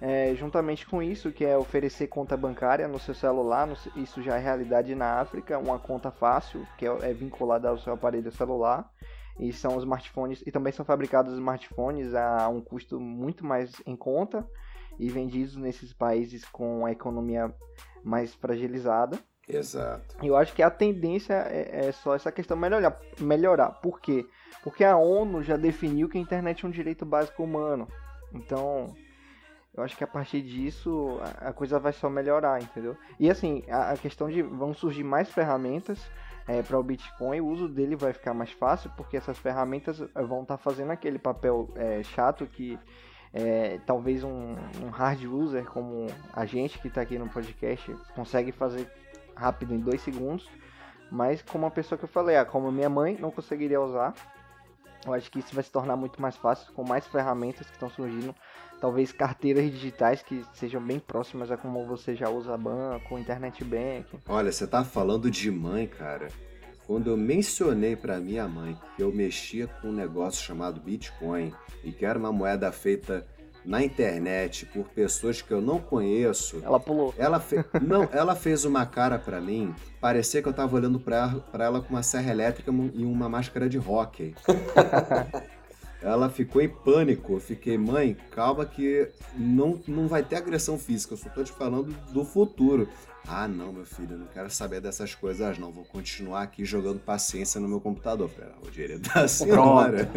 é, 0.00 0.32
juntamente 0.36 0.86
com 0.86 1.02
isso, 1.02 1.32
que 1.32 1.44
é 1.44 1.58
oferecer 1.58 2.06
conta 2.06 2.36
bancária 2.36 2.86
no 2.86 3.00
seu 3.00 3.14
celular, 3.14 3.66
no, 3.66 3.76
isso 3.96 4.22
já 4.22 4.36
é 4.36 4.38
realidade 4.38 4.94
na 4.94 5.18
África, 5.18 5.58
uma 5.58 5.80
conta 5.80 6.12
fácil, 6.12 6.64
que 6.76 6.86
é, 6.86 6.96
é 7.02 7.12
vinculada 7.12 7.68
ao 7.68 7.78
seu 7.78 7.94
aparelho 7.94 8.30
celular, 8.30 8.88
e 9.40 9.52
são 9.52 9.76
smartphones, 9.76 10.40
e 10.46 10.52
também 10.52 10.72
são 10.72 10.84
fabricados 10.84 11.34
smartphones 11.34 12.14
a 12.14 12.48
um 12.48 12.60
custo 12.60 13.00
muito 13.00 13.44
mais 13.44 13.82
em 13.84 13.96
conta, 13.96 14.46
e 14.98 15.08
vendidos 15.08 15.56
nesses 15.56 15.92
países 15.92 16.44
com 16.44 16.84
a 16.84 16.90
economia 16.90 17.54
mais 18.04 18.34
fragilizada. 18.34 19.18
Exato. 19.48 20.16
Eu 20.22 20.36
acho 20.36 20.54
que 20.54 20.62
a 20.62 20.70
tendência 20.70 21.34
é, 21.34 21.86
é, 21.86 21.92
só 21.92 22.14
essa 22.14 22.30
questão 22.30 22.56
melhorar. 22.56 22.98
melhorar. 23.18 23.70
Por 23.80 24.00
quê? 24.00 24.26
Porque 24.62 24.84
a 24.84 24.96
ONU 24.96 25.42
já 25.42 25.56
definiu 25.56 26.08
que 26.08 26.18
a 26.18 26.20
internet 26.20 26.64
é 26.64 26.68
um 26.68 26.70
direito 26.70 27.06
básico 27.06 27.42
humano. 27.42 27.88
Então, 28.34 28.94
eu 29.74 29.82
acho 29.82 29.96
que 29.96 30.04
a 30.04 30.08
partir 30.08 30.42
disso 30.42 31.18
a, 31.40 31.52
coisa 31.52 31.78
vai 31.78 31.92
só 31.92 32.10
melhorar, 32.10 32.60
entendeu? 32.60 32.96
E 33.18 33.30
assim, 33.30 33.62
a, 33.68 33.96
questão 33.96 34.28
de 34.28 34.42
vão 34.42 34.74
surgir 34.74 35.04
mais 35.04 35.30
ferramentas 35.30 35.98
é, 36.46 36.62
para 36.62 36.78
o 36.78 36.82
Bitcoin, 36.82 37.40
o 37.40 37.46
uso 37.46 37.68
dele 37.68 37.94
vai 37.94 38.12
ficar 38.12 38.34
mais 38.34 38.50
fácil, 38.50 38.90
porque 38.96 39.16
essas 39.16 39.38
ferramentas 39.38 39.98
vão 39.98 40.42
estar 40.42 40.56
tá 40.56 40.58
fazendo 40.58 40.90
aquele 40.90 41.18
papel 41.18 41.70
é, 41.76 42.02
chato 42.02 42.46
que 42.46 42.78
é, 43.32 43.78
talvez 43.86 44.24
um, 44.24 44.56
um, 44.82 44.88
hard 44.90 45.24
user 45.24 45.64
como 45.66 46.06
a 46.32 46.46
gente 46.46 46.78
que 46.78 46.88
está 46.88 47.02
aqui 47.02 47.18
no 47.18 47.28
podcast 47.28 47.94
consegue 48.14 48.52
fazer 48.52 48.90
rápido 49.34 49.74
em 49.74 49.80
dois 49.80 50.00
segundos, 50.00 50.48
mas 51.10 51.42
como 51.42 51.66
a 51.66 51.70
pessoa 51.70 51.98
que 51.98 52.04
eu 52.04 52.08
falei, 52.08 52.36
ah, 52.36 52.44
como 52.44 52.72
minha 52.72 52.88
mãe 52.88 53.16
não 53.18 53.30
conseguiria 53.30 53.80
usar, 53.80 54.14
Eu 55.06 55.14
acho 55.14 55.30
que 55.30 55.38
isso 55.38 55.54
vai 55.54 55.62
se 55.62 55.70
tornar 55.70 55.96
muito 55.96 56.20
mais 56.20 56.36
fácil 56.36 56.72
com 56.72 56.82
mais 56.82 57.06
ferramentas 57.06 57.66
que 57.66 57.72
estão 57.72 57.88
surgindo. 57.88 58.34
Talvez 58.80 59.12
carteiras 59.12 59.64
digitais 59.70 60.22
que 60.22 60.44
sejam 60.54 60.80
bem 60.80 60.98
próximas 60.98 61.50
a 61.50 61.56
como 61.56 61.86
você 61.86 62.14
já 62.14 62.28
usa 62.28 62.56
banco, 62.56 63.18
internet 63.18 63.64
bank. 63.64 64.06
Olha, 64.28 64.50
você 64.50 64.66
tá 64.66 64.84
falando 64.84 65.30
de 65.30 65.50
mãe, 65.50 65.86
cara. 65.86 66.28
Quando 66.88 67.10
eu 67.10 67.18
mencionei 67.18 67.94
para 67.94 68.18
minha 68.18 68.48
mãe 68.48 68.74
que 68.96 69.02
eu 69.02 69.12
mexia 69.12 69.66
com 69.66 69.88
um 69.88 69.92
negócio 69.92 70.42
chamado 70.42 70.80
Bitcoin 70.80 71.52
e 71.84 71.92
que 71.92 72.06
era 72.06 72.18
uma 72.18 72.32
moeda 72.32 72.72
feita 72.72 73.26
na 73.62 73.84
internet 73.84 74.64
por 74.64 74.88
pessoas 74.88 75.42
que 75.42 75.52
eu 75.52 75.60
não 75.60 75.78
conheço. 75.78 76.62
Ela 76.64 76.80
pulou. 76.80 77.14
Ela 77.18 77.38
fe... 77.40 77.62
não, 77.86 78.08
ela 78.10 78.34
fez 78.34 78.64
uma 78.64 78.86
cara 78.86 79.18
para 79.18 79.38
mim, 79.38 79.74
parecia 80.00 80.40
que 80.40 80.48
eu 80.48 80.52
tava 80.54 80.74
olhando 80.74 80.98
para 80.98 81.42
ela 81.58 81.82
com 81.82 81.90
uma 81.90 82.02
serra 82.02 82.30
elétrica 82.30 82.72
e 82.94 83.04
uma 83.04 83.28
máscara 83.28 83.68
de 83.68 83.78
hockey. 83.78 84.34
ela 86.02 86.30
ficou 86.30 86.62
em 86.62 86.68
pânico. 86.68 87.34
Eu 87.34 87.40
fiquei, 87.40 87.76
mãe, 87.76 88.16
calma 88.30 88.64
que 88.64 89.08
não, 89.34 89.80
não 89.86 90.06
vai 90.06 90.22
ter 90.22 90.36
agressão 90.36 90.78
física, 90.78 91.14
eu 91.14 91.18
só 91.18 91.28
tô 91.28 91.42
te 91.42 91.52
falando 91.52 91.94
do 92.12 92.24
futuro. 92.24 92.88
Ah, 93.26 93.46
não, 93.46 93.72
meu 93.72 93.84
filho, 93.84 94.12
eu 94.12 94.18
não 94.18 94.26
quero 94.26 94.48
saber 94.48 94.80
dessas 94.80 95.14
coisas, 95.14 95.58
não. 95.58 95.70
Vou 95.70 95.84
continuar 95.84 96.42
aqui 96.42 96.64
jogando 96.64 96.98
paciência 96.98 97.60
no 97.60 97.68
meu 97.68 97.80
computador. 97.80 98.28
Falei, 98.28 98.50
ah, 98.54 98.66
o 98.66 98.70
dinheiro 98.70 98.98
da 99.00 99.28
senhora. 99.28 100.08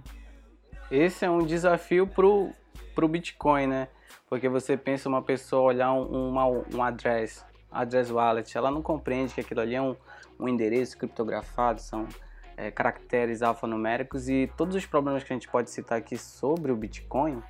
Esse 0.90 1.24
é 1.24 1.30
um 1.30 1.44
desafio 1.44 2.06
pro, 2.06 2.50
pro 2.94 3.06
Bitcoin, 3.06 3.66
né? 3.66 3.88
Porque 4.28 4.48
você 4.48 4.76
pensa 4.76 5.08
uma 5.08 5.20
pessoa 5.20 5.62
olhar 5.62 5.92
um, 5.92 6.30
uma, 6.30 6.46
um 6.46 6.82
address, 6.82 7.44
address 7.70 8.10
wallet, 8.10 8.56
ela 8.56 8.70
não 8.70 8.80
compreende 8.80 9.34
que 9.34 9.40
aquilo 9.40 9.60
ali 9.60 9.74
é 9.74 9.82
um, 9.82 9.94
um 10.38 10.48
endereço 10.48 10.96
criptografado, 10.96 11.80
são 11.80 12.08
é, 12.60 12.70
caracteres 12.70 13.40
alfanuméricos 13.40 14.28
e 14.28 14.50
todos 14.54 14.76
os 14.76 14.84
problemas 14.84 15.24
que 15.24 15.32
a 15.32 15.36
gente 15.36 15.48
pode 15.48 15.70
citar 15.70 15.96
aqui 15.96 16.18
sobre 16.18 16.70
o 16.70 16.76
Bitcoin, 16.76 17.42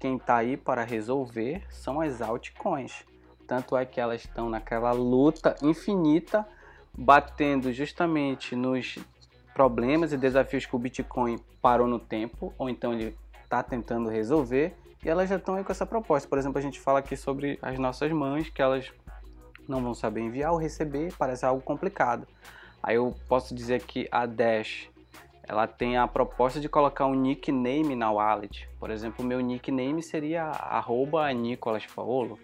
quem 0.00 0.16
está 0.16 0.36
aí 0.36 0.56
para 0.56 0.82
resolver 0.82 1.62
são 1.68 2.00
as 2.00 2.22
altcoins. 2.22 3.04
Tanto 3.46 3.76
é 3.76 3.84
que 3.84 4.00
elas 4.00 4.22
estão 4.22 4.48
naquela 4.48 4.90
luta 4.92 5.54
infinita, 5.62 6.46
batendo 6.96 7.70
justamente 7.74 8.56
nos 8.56 8.98
problemas 9.52 10.14
e 10.14 10.16
desafios 10.16 10.64
que 10.64 10.74
o 10.74 10.78
Bitcoin 10.78 11.38
parou 11.60 11.86
no 11.86 11.98
tempo, 11.98 12.54
ou 12.56 12.70
então 12.70 12.94
ele 12.94 13.14
está 13.42 13.62
tentando 13.62 14.08
resolver, 14.08 14.74
e 15.04 15.10
elas 15.10 15.28
já 15.28 15.36
estão 15.36 15.56
aí 15.56 15.64
com 15.64 15.72
essa 15.72 15.84
proposta. 15.84 16.26
Por 16.26 16.38
exemplo, 16.38 16.58
a 16.58 16.62
gente 16.62 16.80
fala 16.80 17.00
aqui 17.00 17.18
sobre 17.18 17.58
as 17.60 17.78
nossas 17.78 18.10
mães, 18.10 18.48
que 18.48 18.62
elas 18.62 18.90
não 19.68 19.82
vão 19.82 19.92
saber 19.92 20.22
enviar 20.22 20.52
ou 20.52 20.58
receber, 20.58 21.12
parece 21.18 21.44
algo 21.44 21.60
complicado. 21.60 22.26
Aí 22.84 22.96
eu 22.96 23.14
posso 23.26 23.54
dizer 23.54 23.82
que 23.82 24.06
a 24.12 24.26
Dash, 24.26 24.90
ela 25.42 25.66
tem 25.66 25.96
a 25.96 26.06
proposta 26.06 26.60
de 26.60 26.68
colocar 26.68 27.06
um 27.06 27.14
nickname 27.14 27.96
na 27.96 28.12
wallet. 28.12 28.68
Por 28.78 28.90
exemplo, 28.90 29.24
meu 29.24 29.40
nickname 29.40 30.02
seria 30.02 30.44
arroba 30.44 31.32
Nicolas 31.32 31.86
Paolo. 31.86 32.38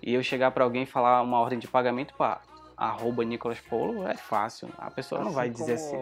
E 0.00 0.14
eu 0.14 0.22
chegar 0.22 0.52
para 0.52 0.62
alguém 0.62 0.84
e 0.84 0.86
falar 0.86 1.20
uma 1.22 1.40
ordem 1.40 1.58
de 1.58 1.66
pagamento 1.66 2.14
para 2.14 2.40
arroba 2.76 3.24
Nicolas 3.24 3.58
Paolo 3.58 4.06
é 4.06 4.16
fácil. 4.16 4.68
A 4.78 4.92
pessoa 4.92 5.22
assim 5.22 5.28
não 5.28 5.34
vai 5.34 5.50
dizer 5.50 5.72
assim 5.72 5.96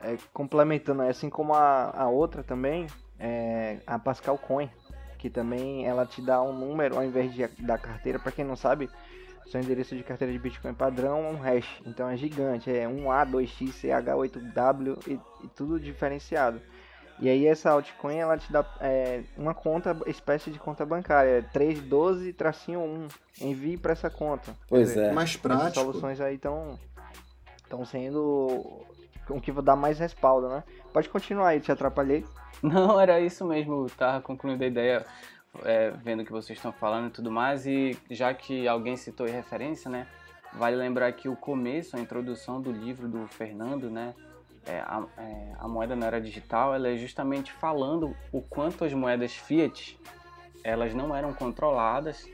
é, 0.00 0.16
complementando, 0.32 1.02
assim 1.02 1.30
como 1.30 1.54
a, 1.54 1.92
a 1.96 2.08
outra 2.08 2.42
também, 2.42 2.88
é 3.20 3.78
a 3.86 4.00
Pascal 4.00 4.36
Coin, 4.36 4.68
que 5.16 5.30
também 5.30 5.86
ela 5.86 6.04
te 6.04 6.20
dá 6.20 6.42
um 6.42 6.52
número 6.52 6.96
ao 6.96 7.04
invés 7.04 7.32
de, 7.32 7.46
da 7.62 7.78
carteira, 7.78 8.18
para 8.18 8.32
quem 8.32 8.44
não 8.44 8.56
sabe, 8.56 8.90
seu 9.46 9.60
endereço 9.60 9.96
de 9.96 10.02
carteira 10.02 10.32
de 10.32 10.38
Bitcoin 10.38 10.74
padrão 10.74 11.24
é 11.24 11.30
um 11.30 11.36
hash, 11.36 11.80
então 11.86 12.08
é 12.08 12.16
gigante, 12.16 12.70
é 12.70 12.86
1A, 12.86 13.30
2X, 13.30 13.72
CH8W 13.82 15.06
e, 15.06 15.12
e 15.44 15.48
tudo 15.54 15.78
diferenciado. 15.78 16.60
E 17.18 17.28
aí 17.28 17.46
essa 17.46 17.70
altcoin 17.70 18.16
ela 18.16 18.36
te 18.36 18.52
dá 18.52 18.64
é, 18.80 19.22
uma 19.36 19.54
conta, 19.54 19.96
espécie 20.06 20.50
de 20.50 20.58
conta 20.58 20.84
bancária, 20.84 21.48
312-1, 21.54 23.10
envie 23.40 23.76
para 23.78 23.92
essa 23.92 24.10
conta. 24.10 24.54
Pois 24.68 24.88
dizer, 24.88 25.06
é. 25.06 25.12
Mais 25.12 25.36
prático. 25.36 25.66
As 25.66 25.74
soluções 25.74 26.20
aí 26.20 26.34
estão 26.34 26.78
estão 27.62 27.84
sendo 27.84 28.84
com 29.26 29.40
que 29.40 29.50
dá 29.50 29.74
mais 29.74 29.98
respaldo, 29.98 30.48
né? 30.48 30.62
Pode 30.92 31.08
continuar 31.08 31.48
aí, 31.48 31.60
te 31.60 31.72
atrapalhei. 31.72 32.24
Não, 32.62 33.00
era 33.00 33.20
isso 33.20 33.44
mesmo, 33.44 33.86
tava 33.90 34.22
concluindo 34.22 34.62
a 34.62 34.66
ideia, 34.66 35.04
é, 35.64 35.90
vendo 35.90 36.22
o 36.22 36.24
que 36.24 36.32
vocês 36.32 36.58
estão 36.58 36.72
falando 36.72 37.08
e 37.08 37.10
tudo 37.10 37.30
mais, 37.30 37.66
e 37.66 37.96
já 38.10 38.32
que 38.34 38.66
alguém 38.66 38.96
citou 38.96 39.26
em 39.26 39.32
referência, 39.32 39.90
né? 39.90 40.06
Vale 40.52 40.76
lembrar 40.76 41.12
que 41.12 41.28
o 41.28 41.36
começo, 41.36 41.96
a 41.96 42.00
introdução 42.00 42.60
do 42.60 42.72
livro 42.72 43.08
do 43.08 43.26
Fernando, 43.26 43.90
né? 43.90 44.14
É, 44.64 44.80
a, 44.80 45.04
é, 45.18 45.52
a, 45.58 45.68
moeda 45.68 45.94
na 45.94 46.06
era 46.06 46.20
digital, 46.20 46.74
ela 46.74 46.88
é 46.88 46.96
justamente 46.96 47.52
falando 47.52 48.16
o 48.32 48.42
quanto 48.42 48.84
as 48.84 48.92
moedas 48.92 49.32
fiat, 49.32 49.98
elas 50.64 50.92
não 50.92 51.14
eram 51.14 51.32
controladas 51.32 52.28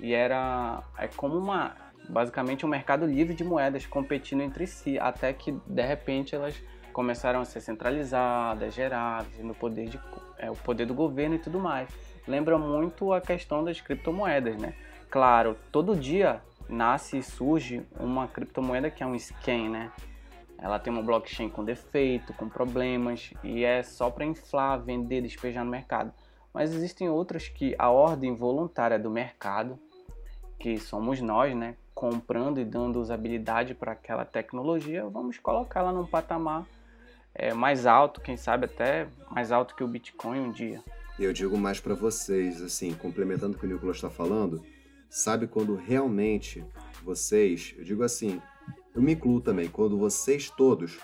e 0.00 0.14
era 0.14 0.82
é 0.96 1.08
como 1.08 1.36
uma 1.36 1.76
basicamente 2.08 2.64
um 2.64 2.68
mercado 2.68 3.04
livre 3.04 3.34
de 3.34 3.44
moedas 3.44 3.84
competindo 3.84 4.40
entre 4.40 4.66
si, 4.66 4.98
até 4.98 5.32
que 5.32 5.52
de 5.66 5.82
repente 5.82 6.34
elas 6.34 6.58
começaram 6.92 7.40
a 7.40 7.44
ser 7.44 7.60
centralizadas, 7.60 8.74
geradas, 8.74 9.38
no 9.40 9.54
poder 9.54 9.88
de, 9.88 10.00
é, 10.38 10.50
o 10.50 10.56
poder 10.56 10.86
do 10.86 10.94
governo 10.94 11.34
e 11.34 11.38
tudo 11.38 11.60
mais. 11.60 11.88
Lembra 12.28 12.58
muito 12.58 13.12
a 13.12 13.20
questão 13.20 13.64
das 13.64 13.80
criptomoedas, 13.80 14.56
né? 14.60 14.74
Claro, 15.10 15.56
todo 15.72 15.96
dia 15.96 16.42
nasce 16.68 17.18
e 17.18 17.22
surge 17.22 17.82
uma 17.98 18.28
criptomoeda 18.28 18.90
que 18.90 19.02
é 19.02 19.06
um 19.06 19.18
scam, 19.18 19.70
né? 19.70 19.90
Ela 20.58 20.78
tem 20.78 20.92
uma 20.92 21.02
blockchain 21.02 21.48
com 21.48 21.64
defeito, 21.64 22.34
com 22.34 22.48
problemas 22.48 23.32
e 23.42 23.64
é 23.64 23.82
só 23.82 24.10
para 24.10 24.24
inflar, 24.24 24.78
vender, 24.78 25.22
despejar 25.22 25.64
no 25.64 25.70
mercado. 25.70 26.12
Mas 26.52 26.74
existem 26.74 27.08
outras 27.08 27.48
que 27.48 27.74
a 27.78 27.90
ordem 27.90 28.36
voluntária 28.36 28.98
do 28.98 29.10
mercado, 29.10 29.78
que 30.58 30.78
somos 30.78 31.20
nós, 31.20 31.56
né? 31.56 31.76
comprando 31.98 32.60
e 32.60 32.64
dando 32.64 33.00
usabilidade 33.00 33.74
para 33.74 33.90
aquela 33.90 34.24
tecnologia, 34.24 35.04
vamos 35.08 35.36
colocá-la 35.38 35.90
num 35.90 36.06
patamar 36.06 36.64
é, 37.34 37.52
mais 37.52 37.86
alto, 37.86 38.20
quem 38.20 38.36
sabe 38.36 38.66
até 38.66 39.08
mais 39.28 39.50
alto 39.50 39.74
que 39.74 39.82
o 39.82 39.88
Bitcoin 39.88 40.38
um 40.38 40.52
dia. 40.52 40.80
Eu 41.18 41.32
digo 41.32 41.58
mais 41.58 41.80
para 41.80 41.94
vocês, 41.94 42.62
assim, 42.62 42.94
complementando 42.94 43.56
o 43.56 43.58
que 43.58 43.66
o 43.66 43.68
Nicolas 43.68 43.96
está 43.96 44.08
falando, 44.08 44.62
sabe 45.10 45.48
quando 45.48 45.74
realmente 45.74 46.64
vocês, 47.02 47.74
eu 47.76 47.82
digo 47.82 48.04
assim, 48.04 48.40
eu 48.94 49.02
me 49.02 49.14
incluo 49.14 49.40
também, 49.40 49.68
quando 49.68 49.98
vocês 49.98 50.48
todos 50.48 50.96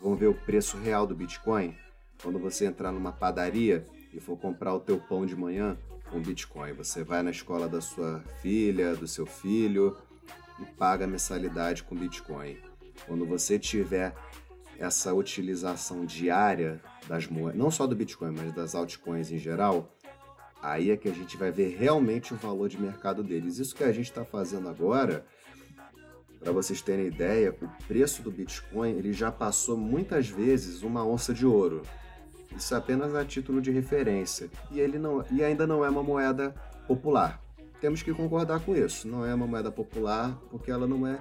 vão 0.00 0.16
ver 0.16 0.26
o 0.26 0.34
preço 0.34 0.76
real 0.76 1.06
do 1.06 1.14
Bitcoin, 1.14 1.76
quando 2.20 2.38
você 2.38 2.66
entrar 2.66 2.90
numa 2.90 3.12
padaria 3.12 3.84
e 4.12 4.18
for 4.18 4.36
comprar 4.36 4.74
o 4.74 4.80
teu 4.80 4.98
pão 4.98 5.24
de 5.24 5.36
manhã 5.36 5.78
com 6.10 6.20
Bitcoin, 6.20 6.72
você 6.72 7.04
vai 7.04 7.22
na 7.22 7.30
escola 7.30 7.68
da 7.68 7.80
sua 7.80 8.24
filha, 8.42 8.96
do 8.96 9.06
seu 9.06 9.24
filho, 9.24 9.96
e 10.58 10.64
paga 10.64 11.04
a 11.04 11.08
mensalidade 11.08 11.84
com 11.84 11.94
Bitcoin. 11.94 12.58
Quando 13.06 13.24
você 13.24 13.56
tiver 13.56 14.14
essa 14.80 15.14
utilização 15.14 16.04
diária 16.04 16.80
das 17.06 17.26
moedas, 17.26 17.56
não 17.56 17.70
só 17.70 17.86
do 17.86 17.94
Bitcoin, 17.94 18.32
mas 18.32 18.52
das 18.52 18.74
altcoins 18.74 19.30
em 19.30 19.38
geral, 19.38 19.94
aí 20.60 20.90
é 20.90 20.96
que 20.96 21.08
a 21.08 21.12
gente 21.12 21.36
vai 21.36 21.52
ver 21.52 21.76
realmente 21.76 22.34
o 22.34 22.36
valor 22.36 22.68
de 22.68 22.80
mercado 22.80 23.22
deles. 23.22 23.58
Isso 23.58 23.74
que 23.74 23.84
a 23.84 23.92
gente 23.92 24.10
está 24.10 24.24
fazendo 24.24 24.68
agora, 24.68 25.24
para 26.40 26.50
vocês 26.50 26.80
terem 26.80 27.06
ideia, 27.06 27.54
o 27.60 27.84
preço 27.86 28.22
do 28.22 28.30
Bitcoin 28.30 28.96
ele 28.96 29.12
já 29.12 29.30
passou 29.30 29.76
muitas 29.76 30.28
vezes 30.28 30.82
uma 30.82 31.06
onça 31.06 31.32
de 31.32 31.46
ouro. 31.46 31.82
Isso 32.56 32.74
é 32.74 32.78
apenas 32.78 33.14
a 33.14 33.24
título 33.24 33.60
de 33.60 33.70
referência. 33.70 34.50
E, 34.72 34.80
ele 34.80 34.98
não, 34.98 35.24
e 35.30 35.44
ainda 35.44 35.66
não 35.66 35.84
é 35.84 35.88
uma 35.88 36.02
moeda 36.02 36.54
popular 36.88 37.40
temos 37.80 38.02
que 38.02 38.12
concordar 38.12 38.60
com 38.60 38.76
isso. 38.76 39.08
Não 39.08 39.24
é 39.24 39.34
uma 39.34 39.46
moeda 39.46 39.72
popular 39.72 40.38
porque 40.50 40.70
ela 40.70 40.86
não 40.86 41.06
é 41.06 41.18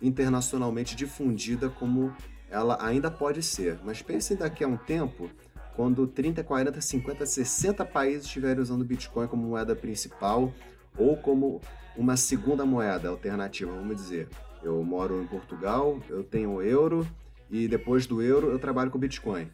internacionalmente 0.00 0.96
difundida 0.96 1.68
como 1.68 2.14
ela 2.52 2.76
ainda 2.80 3.10
pode 3.10 3.42
ser. 3.42 3.78
Mas 3.82 4.02
pensem 4.02 4.36
daqui 4.36 4.62
a 4.62 4.68
um 4.68 4.76
tempo, 4.76 5.30
quando 5.74 6.06
30, 6.06 6.44
40, 6.44 6.80
50, 6.80 7.24
60 7.26 7.84
países 7.86 8.26
estiverem 8.26 8.62
usando 8.62 8.84
Bitcoin 8.84 9.26
como 9.26 9.48
moeda 9.48 9.74
principal 9.74 10.52
ou 10.96 11.16
como 11.16 11.62
uma 11.96 12.16
segunda 12.16 12.66
moeda 12.66 13.08
alternativa, 13.08 13.72
vamos 13.72 13.96
dizer. 13.96 14.28
Eu 14.62 14.82
moro 14.84 15.22
em 15.22 15.26
Portugal, 15.26 15.98
eu 16.08 16.22
tenho 16.22 16.62
euro 16.62 17.08
e 17.50 17.66
depois 17.66 18.06
do 18.06 18.22
euro 18.22 18.50
eu 18.50 18.58
trabalho 18.58 18.90
com 18.90 18.98
Bitcoin. 18.98 19.50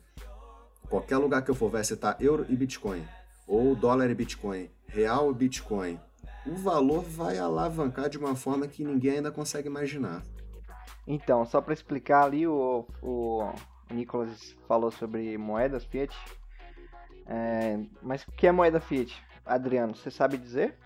Qualquer 0.90 1.18
lugar 1.18 1.42
que 1.42 1.50
eu 1.50 1.54
for 1.54 1.70
vai 1.70 1.84
citar 1.84 2.16
euro 2.20 2.44
e 2.48 2.56
Bitcoin, 2.56 3.04
ou 3.46 3.74
dólar 3.76 4.10
e 4.10 4.14
Bitcoin, 4.14 4.68
real 4.86 5.30
e 5.30 5.34
Bitcoin, 5.34 6.00
o 6.46 6.54
valor 6.54 7.02
vai 7.02 7.38
alavancar 7.38 8.08
de 8.08 8.18
uma 8.18 8.34
forma 8.34 8.66
que 8.66 8.84
ninguém 8.84 9.16
ainda 9.16 9.30
consegue 9.30 9.68
imaginar. 9.68 10.22
Então, 11.10 11.46
só 11.46 11.62
para 11.62 11.72
explicar 11.72 12.24
ali, 12.24 12.46
o, 12.46 12.84
o 13.02 13.50
Nicolas 13.90 14.54
falou 14.68 14.90
sobre 14.90 15.38
moedas 15.38 15.82
Fiat. 15.86 16.14
É, 17.26 17.78
mas 18.02 18.22
o 18.24 18.32
que 18.32 18.46
é 18.46 18.52
moeda 18.52 18.78
Fiat? 18.78 19.16
Adriano, 19.44 19.96
você 19.96 20.10
sabe 20.10 20.36
dizer? 20.36 20.76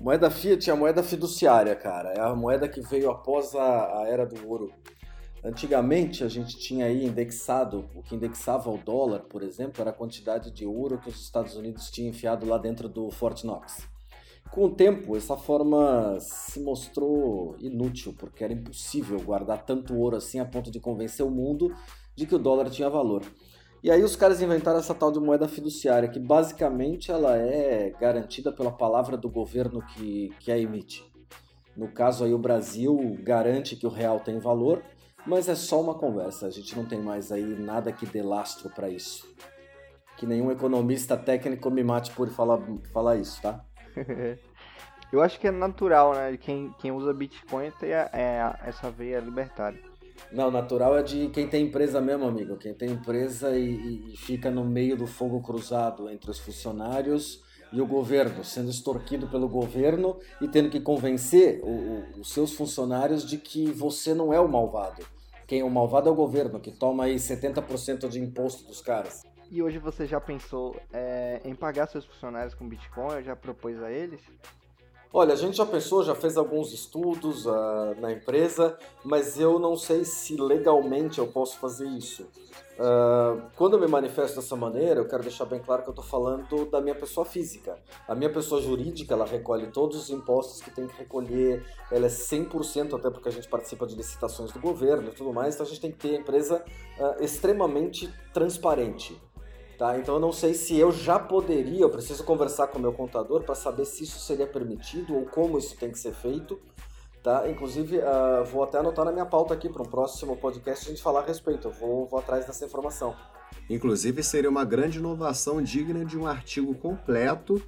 Moeda 0.00 0.30
Fiat 0.30 0.70
é 0.70 0.72
a 0.72 0.76
moeda 0.76 1.02
fiduciária, 1.02 1.74
cara. 1.74 2.12
É 2.12 2.20
a 2.20 2.36
moeda 2.36 2.68
que 2.68 2.80
veio 2.80 3.10
após 3.10 3.52
a, 3.56 4.02
a 4.02 4.08
era 4.08 4.24
do 4.24 4.48
ouro. 4.48 4.72
Antigamente 5.42 6.22
a 6.22 6.28
gente 6.28 6.56
tinha 6.56 6.86
aí 6.86 7.04
indexado, 7.04 7.84
o 7.96 8.02
que 8.02 8.14
indexava 8.14 8.70
o 8.70 8.78
dólar, 8.78 9.24
por 9.24 9.42
exemplo, 9.42 9.80
era 9.80 9.90
a 9.90 9.94
quantidade 9.94 10.52
de 10.52 10.64
ouro 10.64 10.98
que 10.98 11.08
os 11.08 11.20
Estados 11.20 11.56
Unidos 11.56 11.90
tinham 11.90 12.10
enfiado 12.10 12.46
lá 12.46 12.58
dentro 12.58 12.88
do 12.88 13.10
Fort 13.10 13.42
Knox. 13.42 13.88
Com 14.54 14.66
o 14.66 14.70
tempo, 14.70 15.16
essa 15.16 15.36
forma 15.36 16.16
se 16.20 16.60
mostrou 16.60 17.56
inútil, 17.58 18.14
porque 18.16 18.44
era 18.44 18.52
impossível 18.52 19.20
guardar 19.20 19.64
tanto 19.64 19.96
ouro 19.96 20.14
assim 20.14 20.38
a 20.38 20.44
ponto 20.44 20.70
de 20.70 20.78
convencer 20.78 21.26
o 21.26 21.30
mundo 21.30 21.74
de 22.14 22.24
que 22.24 22.36
o 22.36 22.38
dólar 22.38 22.70
tinha 22.70 22.88
valor. 22.88 23.24
E 23.82 23.90
aí 23.90 24.00
os 24.04 24.14
caras 24.14 24.40
inventaram 24.40 24.78
essa 24.78 24.94
tal 24.94 25.10
de 25.10 25.18
moeda 25.18 25.48
fiduciária, 25.48 26.08
que 26.08 26.20
basicamente 26.20 27.10
ela 27.10 27.36
é 27.36 27.90
garantida 28.00 28.52
pela 28.52 28.70
palavra 28.70 29.16
do 29.16 29.28
governo 29.28 29.82
que, 29.88 30.30
que 30.38 30.52
a 30.52 30.56
emite. 30.56 31.04
No 31.76 31.88
caso 31.88 32.22
aí 32.22 32.32
o 32.32 32.38
Brasil 32.38 33.18
garante 33.24 33.74
que 33.74 33.88
o 33.88 33.90
real 33.90 34.20
tem 34.20 34.38
valor, 34.38 34.84
mas 35.26 35.48
é 35.48 35.56
só 35.56 35.80
uma 35.80 35.96
conversa, 35.96 36.46
a 36.46 36.50
gente 36.50 36.76
não 36.76 36.86
tem 36.86 37.00
mais 37.00 37.32
aí 37.32 37.58
nada 37.58 37.90
que 37.90 38.06
dê 38.06 38.22
lastro 38.22 38.70
para 38.70 38.88
isso. 38.88 39.26
Que 40.16 40.26
nenhum 40.26 40.52
economista 40.52 41.16
técnico 41.16 41.72
me 41.72 41.82
mate 41.82 42.12
por 42.12 42.28
falar, 42.28 42.60
falar 42.92 43.16
isso, 43.16 43.42
tá? 43.42 43.64
Eu 45.12 45.22
acho 45.22 45.38
que 45.38 45.46
é 45.46 45.50
natural, 45.50 46.14
né? 46.14 46.36
Quem, 46.36 46.74
quem 46.80 46.90
usa 46.90 47.12
Bitcoin 47.12 47.70
tem 47.78 47.94
a, 47.94 48.10
é, 48.12 48.68
essa 48.68 48.90
veia 48.90 49.20
libertária. 49.20 49.78
Não, 50.32 50.50
natural 50.50 50.98
é 50.98 51.02
de 51.02 51.28
quem 51.28 51.46
tem 51.46 51.66
empresa 51.66 52.00
mesmo, 52.00 52.26
amigo. 52.26 52.56
Quem 52.56 52.74
tem 52.74 52.90
empresa 52.90 53.56
e, 53.56 54.12
e 54.12 54.16
fica 54.16 54.50
no 54.50 54.64
meio 54.64 54.96
do 54.96 55.06
fogo 55.06 55.40
cruzado 55.40 56.08
entre 56.10 56.30
os 56.30 56.38
funcionários 56.38 57.42
e 57.72 57.80
o 57.80 57.86
governo, 57.86 58.44
sendo 58.44 58.70
extorquido 58.70 59.28
pelo 59.28 59.48
governo 59.48 60.18
e 60.40 60.48
tendo 60.48 60.70
que 60.70 60.80
convencer 60.80 61.60
o, 61.62 61.68
o, 61.68 62.20
os 62.20 62.30
seus 62.30 62.52
funcionários 62.52 63.24
de 63.24 63.38
que 63.38 63.70
você 63.70 64.14
não 64.14 64.32
é 64.32 64.40
o 64.40 64.48
malvado. 64.48 65.04
Quem 65.46 65.60
é 65.60 65.64
o 65.64 65.70
malvado 65.70 66.08
é 66.08 66.12
o 66.12 66.14
governo, 66.14 66.58
que 66.58 66.70
toma 66.70 67.04
aí 67.04 67.16
70% 67.16 68.08
de 68.08 68.20
imposto 68.20 68.64
dos 68.64 68.80
caras. 68.80 69.22
E 69.54 69.62
hoje 69.62 69.78
você 69.78 70.04
já 70.04 70.20
pensou 70.20 70.74
é, 70.92 71.40
em 71.44 71.54
pagar 71.54 71.86
seus 71.86 72.04
funcionários 72.04 72.54
com 72.54 72.68
Bitcoin? 72.68 73.22
Já 73.22 73.36
propôs 73.36 73.80
a 73.80 73.88
eles? 73.88 74.20
Olha, 75.12 75.32
a 75.32 75.36
gente 75.36 75.56
já 75.58 75.64
pensou, 75.64 76.02
já 76.02 76.12
fez 76.12 76.36
alguns 76.36 76.72
estudos 76.72 77.46
uh, 77.46 77.94
na 78.00 78.10
empresa, 78.10 78.76
mas 79.04 79.38
eu 79.38 79.60
não 79.60 79.76
sei 79.76 80.04
se 80.04 80.36
legalmente 80.36 81.20
eu 81.20 81.28
posso 81.28 81.56
fazer 81.60 81.86
isso. 81.86 82.24
Uh, 82.24 83.42
quando 83.54 83.74
eu 83.74 83.80
me 83.80 83.86
manifesto 83.86 84.40
dessa 84.40 84.56
maneira, 84.56 84.98
eu 84.98 85.06
quero 85.06 85.22
deixar 85.22 85.44
bem 85.44 85.60
claro 85.60 85.84
que 85.84 85.88
eu 85.88 85.92
estou 85.92 86.04
falando 86.04 86.68
da 86.68 86.80
minha 86.80 86.96
pessoa 86.96 87.24
física. 87.24 87.78
A 88.08 88.14
minha 88.16 88.32
pessoa 88.32 88.60
jurídica, 88.60 89.14
ela 89.14 89.24
recolhe 89.24 89.68
todos 89.68 89.96
os 89.96 90.10
impostos 90.10 90.60
que 90.60 90.70
tem 90.72 90.88
que 90.88 90.98
recolher, 90.98 91.64
ela 91.92 92.06
é 92.06 92.08
100%, 92.08 92.98
até 92.98 93.08
porque 93.08 93.28
a 93.28 93.32
gente 93.32 93.48
participa 93.48 93.86
de 93.86 93.94
licitações 93.94 94.50
do 94.50 94.58
governo 94.58 95.10
e 95.10 95.14
tudo 95.14 95.32
mais, 95.32 95.54
então 95.54 95.64
a 95.64 95.68
gente 95.68 95.80
tem 95.80 95.92
que 95.92 95.98
ter 95.98 96.16
a 96.16 96.18
empresa 96.18 96.64
uh, 96.98 97.22
extremamente 97.22 98.12
transparente. 98.32 99.16
Tá? 99.78 99.98
Então 99.98 100.14
eu 100.14 100.20
não 100.20 100.32
sei 100.32 100.54
se 100.54 100.76
eu 100.78 100.92
já 100.92 101.18
poderia, 101.18 101.80
eu 101.80 101.90
preciso 101.90 102.22
conversar 102.22 102.68
com 102.68 102.78
o 102.78 102.80
meu 102.80 102.92
contador 102.92 103.42
para 103.42 103.54
saber 103.54 103.84
se 103.84 104.04
isso 104.04 104.20
seria 104.20 104.46
permitido 104.46 105.16
ou 105.16 105.26
como 105.26 105.58
isso 105.58 105.76
tem 105.76 105.90
que 105.90 105.98
ser 105.98 106.12
feito. 106.12 106.60
Tá? 107.22 107.48
Inclusive, 107.48 107.98
uh, 107.98 108.44
vou 108.44 108.62
até 108.62 108.78
anotar 108.78 109.04
na 109.04 109.10
minha 109.10 109.26
pauta 109.26 109.54
aqui 109.54 109.68
para 109.68 109.82
um 109.82 109.86
próximo 109.86 110.36
podcast 110.36 110.86
a 110.86 110.90
gente 110.90 111.02
falar 111.02 111.20
a 111.20 111.26
respeito. 111.26 111.68
Eu 111.68 111.72
vou, 111.72 112.06
vou 112.06 112.18
atrás 112.18 112.46
dessa 112.46 112.64
informação. 112.66 113.16
Inclusive, 113.68 114.22
seria 114.22 114.50
uma 114.50 114.64
grande 114.64 114.98
inovação 114.98 115.62
digna 115.62 116.04
de 116.04 116.18
um 116.18 116.26
artigo 116.26 116.74
completo 116.74 117.62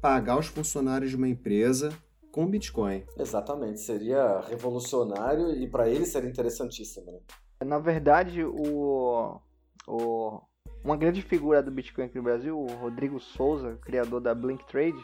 pagar 0.00 0.38
os 0.38 0.46
funcionários 0.46 1.10
de 1.10 1.16
uma 1.16 1.28
empresa 1.28 1.92
com 2.32 2.46
Bitcoin. 2.46 3.04
Exatamente, 3.18 3.80
seria 3.80 4.40
revolucionário 4.40 5.50
e 5.50 5.68
para 5.68 5.88
ele 5.88 6.06
seria 6.06 6.30
interessantíssimo. 6.30 7.12
Né? 7.12 7.18
Na 7.64 7.78
verdade, 7.78 8.44
o, 8.44 9.40
o 9.86 10.40
uma 10.84 10.96
grande 10.96 11.22
figura 11.22 11.62
do 11.62 11.70
Bitcoin 11.70 12.04
aqui 12.04 12.16
no 12.16 12.24
Brasil, 12.24 12.58
o 12.58 12.66
Rodrigo 12.74 13.18
Souza, 13.20 13.78
criador 13.82 14.20
da 14.20 14.34
Blink 14.34 14.64
Trade, 14.66 15.02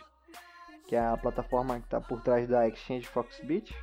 que 0.87 0.97
é 0.97 1.07
a 1.07 1.17
plataforma 1.17 1.79
que 1.79 1.87
está 1.87 2.01
por 2.01 2.21
trás 2.21 2.49
da 2.49 2.69
Exchange 2.69 3.07
Foxbit, 3.07 3.75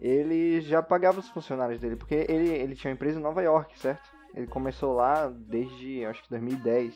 ele 0.00 0.60
já 0.60 0.82
pagava 0.82 1.20
os 1.20 1.28
funcionários 1.28 1.80
dele, 1.80 1.96
porque 1.96 2.26
ele, 2.28 2.48
ele 2.48 2.74
tinha 2.74 2.90
uma 2.90 2.94
empresa 2.94 3.18
em 3.18 3.22
Nova 3.22 3.42
York, 3.42 3.78
certo? 3.78 4.10
Ele 4.34 4.46
começou 4.46 4.94
lá 4.94 5.28
desde, 5.28 6.04
acho 6.06 6.22
que 6.22 6.30
2010. 6.30 6.94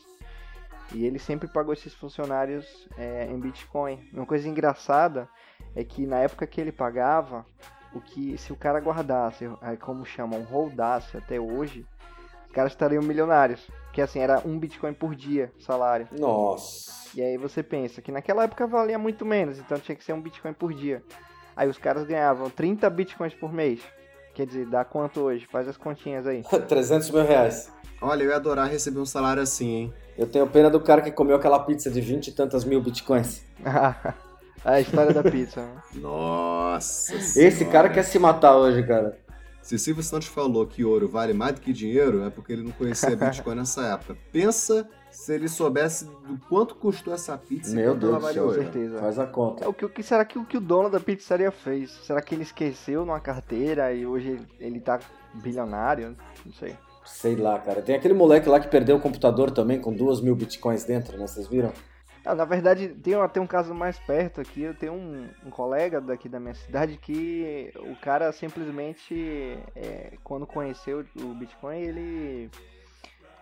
E 0.95 1.05
ele 1.05 1.19
sempre 1.19 1.49
pagou 1.49 1.73
esses 1.73 1.93
funcionários 1.95 2.89
é, 2.97 3.27
em 3.27 3.39
Bitcoin. 3.39 4.09
Uma 4.13 4.27
coisa 4.27 4.49
engraçada 4.49 5.29
é 5.75 5.85
que 5.85 6.07
na 6.07 6.19
época 6.19 6.47
que 6.47 6.61
ele 6.61 6.73
pagava, 6.73 7.45
o 7.93 8.01
que 8.01 8.37
se 8.39 8.53
o 8.53 8.57
cara 8.57 8.81
guardasse, 8.81 9.49
como 9.81 10.05
chamam, 10.05 10.43
holdasse 10.43 11.17
até 11.17 11.39
hoje, 11.39 11.87
caras 12.57 12.73
estariam 12.73 13.03
milionários. 13.03 13.61
Que 13.93 14.01
assim, 14.01 14.19
era 14.19 14.41
um 14.45 14.59
Bitcoin 14.59 14.95
por 14.95 15.15
dia 15.15 15.53
salário. 15.59 16.09
Nossa. 16.19 16.91
E 17.15 17.21
aí 17.23 17.37
você 17.37 17.63
pensa 17.63 18.01
que 18.01 18.11
naquela 18.11 18.45
época 18.45 18.67
valia 18.67 18.99
muito 18.99 19.25
menos, 19.25 19.59
então 19.59 19.79
tinha 19.79 19.95
que 19.95 20.03
ser 20.03 20.15
um 20.15 20.21
Bitcoin 20.21 20.55
por 20.55 20.73
dia. 20.73 21.03
Aí 21.55 21.69
os 21.69 21.79
caras 21.79 22.05
ganhavam 22.05 22.49
30 22.51 22.89
Bitcoins 22.91 23.35
por 23.35 23.53
mês. 23.53 23.81
Quer 24.35 24.47
dizer, 24.47 24.67
dá 24.67 24.85
quanto 24.85 25.21
hoje? 25.21 25.47
Faz 25.51 25.69
as 25.69 25.77
continhas 25.77 26.27
aí. 26.27 26.43
300 26.69 27.11
mil 27.11 27.25
reais. 27.25 27.71
Olha, 28.01 28.23
eu 28.25 28.31
ia 28.31 28.37
adorar 28.37 28.69
receber 28.71 29.01
um 29.01 29.07
salário 29.07 29.43
assim, 29.43 29.69
hein? 29.69 29.95
Eu 30.19 30.27
tenho 30.27 30.47
pena 30.47 30.69
do 30.71 30.81
cara 30.81 31.01
que 31.01 31.11
comeu 31.11 31.37
aquela 31.37 31.59
pizza 31.59 31.91
de 31.91 32.01
20 32.01 32.29
e 32.29 32.33
tantas 32.33 32.65
mil 32.65 32.81
bitcoins. 32.83 33.43
a 34.65 34.81
história 34.81 35.13
da 35.13 35.23
pizza. 35.23 35.63
Né? 35.63 35.83
Nossa 35.95 37.15
Esse 37.15 37.51
senhora. 37.51 37.73
cara 37.73 37.89
quer 37.89 38.03
se 38.03 38.19
matar 38.19 38.57
hoje, 38.57 38.83
cara. 38.83 39.19
Se 39.67 39.75
o 39.75 39.79
Silvio 39.81 40.01
Santos 40.01 40.29
falou 40.29 40.65
que 40.65 40.85
ouro 40.85 41.09
vale 41.09 41.33
mais 41.33 41.57
do 41.57 41.61
que 41.61 41.73
dinheiro, 41.73 42.23
é 42.23 42.31
porque 42.31 42.53
ele 42.53 42.63
não 42.63 42.71
conhecia 42.71 43.11
Bitcoin 43.19 43.57
nessa 43.57 43.85
época. 43.95 44.17
Pensa 44.31 44.89
se 45.11 45.35
ele 45.35 45.49
soubesse 45.49 46.05
do 46.05 46.39
quanto 46.49 46.77
custou 46.77 47.13
essa 47.13 47.37
pizza 47.37 47.75
Meu 47.75 47.97
Deus 47.97 48.15
do 48.15 48.33
céu, 48.33 48.47
com 48.47 48.55
certeza. 48.55 49.01
Faz 49.01 49.19
a 49.19 49.27
conta. 49.27 49.69
O 49.69 49.75
que, 49.75 49.85
o 49.85 49.89
que 49.89 50.05
será 50.05 50.25
que 50.25 50.39
o 50.39 50.45
que 50.45 50.57
o 50.57 50.61
dono 50.61 50.89
da 50.89 51.01
pizzaria 51.01 51.51
fez? 51.51 51.91
Será 52.07 52.23
que 52.23 52.33
ele 52.33 52.45
esqueceu 52.45 53.05
numa 53.05 53.19
carteira 53.19 53.93
e 53.93 54.07
hoje 54.07 54.29
ele, 54.29 54.47
ele 54.61 54.81
tá 54.81 55.01
bilionário? 55.35 56.17
Não 56.45 56.53
sei. 56.53 56.77
Sei 57.05 57.35
lá, 57.35 57.59
cara. 57.59 57.83
Tem 57.83 57.97
aquele 57.97 58.15
moleque 58.15 58.49
lá 58.49 58.61
que 58.61 58.69
perdeu 58.69 58.95
o 58.95 59.01
computador 59.01 59.51
também 59.51 59.81
com 59.81 59.93
duas 59.93 60.21
mil 60.21 60.37
bitcoins 60.37 60.85
dentro, 60.85 61.19
né? 61.19 61.27
Vocês 61.27 61.49
viram? 61.49 61.73
Na 62.35 62.45
verdade, 62.45 62.89
tem 62.89 63.15
até 63.15 63.41
um 63.41 63.47
caso 63.47 63.73
mais 63.73 63.99
perto 64.01 64.41
aqui. 64.41 64.63
Eu 64.63 64.75
tenho 64.75 64.95
um, 64.95 65.29
um 65.45 65.51
colega 65.51 66.01
daqui 66.01 66.29
da 66.29 66.41
minha 66.41 66.55
cidade 66.55 66.99
que 66.99 67.73
o 67.77 67.95
cara 67.97 68.33
simplesmente, 68.33 69.59
é, 69.77 70.19
quando 70.25 70.47
conheceu 70.47 71.05
o 71.21 71.35
Bitcoin, 71.35 71.79
ele 71.79 72.51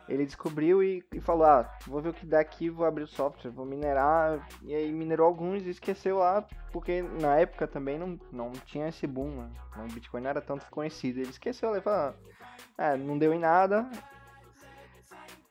ele 0.09 0.27
descobriu 0.27 0.83
e, 0.83 1.03
e, 1.13 1.21
falou: 1.21 1.47
Ah, 1.47 1.71
vou 1.87 2.01
ver 2.01 2.11
o 2.11 2.15
que 2.15 2.27
dá 2.27 2.41
aqui, 2.41 2.69
vou 2.69 2.85
abrir 2.85 3.05
o 3.05 3.09
software, 3.09 3.51
vou 3.51 3.65
minerar. 3.65 4.47
E 4.63 4.75
aí 4.75 4.93
minerou 4.93 5.27
alguns 5.27 5.65
e 5.65 5.71
esqueceu 5.71 6.19
lá, 6.19 6.47
porque 6.73 7.03
na 7.03 7.37
época 7.39 7.67
também 7.67 7.99
não, 7.99 8.19
não 8.31 8.53
tinha 8.53 8.89
esse 8.89 9.07
boom, 9.07 9.31
né? 9.31 9.51
O 9.79 9.93
Bitcoin 9.93 10.23
não 10.23 10.31
era 10.31 10.43
tanto 10.43 10.67
conhecido. 10.71 11.21
Ele 11.21 11.31
esqueceu, 11.31 11.71
ele 11.71 11.81
falou: 11.81 12.15
ah, 12.77 12.97
não 12.97 13.17
deu 13.17 13.33
em 13.33 13.39
nada, 13.39 13.89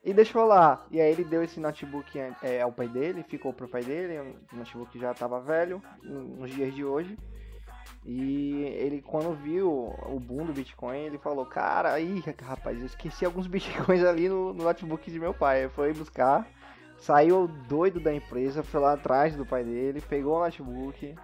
e 0.03 0.13
deixou 0.13 0.45
lá. 0.45 0.85
E 0.91 0.99
aí 0.99 1.11
ele 1.11 1.23
deu 1.23 1.43
esse 1.43 1.59
notebook 1.59 2.19
é, 2.41 2.61
ao 2.61 2.71
pai 2.71 2.87
dele, 2.87 3.23
ficou 3.23 3.53
pro 3.53 3.67
pai 3.67 3.83
dele, 3.83 4.19
um 4.53 4.57
notebook 4.57 4.91
que 4.91 4.99
já 4.99 5.13
tava 5.13 5.39
velho 5.39 5.81
nos 6.03 6.51
dias 6.51 6.73
de 6.73 6.83
hoje. 6.83 7.17
E 8.05 8.63
ele, 8.77 9.01
quando 9.01 9.33
viu 9.33 9.95
o 10.05 10.19
boom 10.19 10.45
do 10.45 10.53
Bitcoin, 10.53 10.97
ele 10.97 11.17
falou: 11.17 11.45
Cara, 11.45 11.93
aí, 11.93 12.21
rapaz, 12.41 12.77
eu 12.77 12.85
esqueci 12.85 13.25
alguns 13.25 13.47
Bitcoins 13.47 14.03
ali 14.03 14.27
no, 14.27 14.53
no 14.53 14.63
notebook 14.63 15.09
de 15.09 15.19
meu 15.19 15.33
pai. 15.33 15.69
Foi 15.69 15.93
buscar, 15.93 16.45
saiu 16.97 17.47
doido 17.47 18.01
da 18.01 18.13
empresa, 18.13 18.61
foi 18.61 18.81
lá 18.81 18.93
atrás 18.93 19.35
do 19.37 19.45
pai 19.45 19.63
dele, 19.63 20.01
pegou 20.01 20.35
o 20.35 20.39
notebook. 20.39 21.15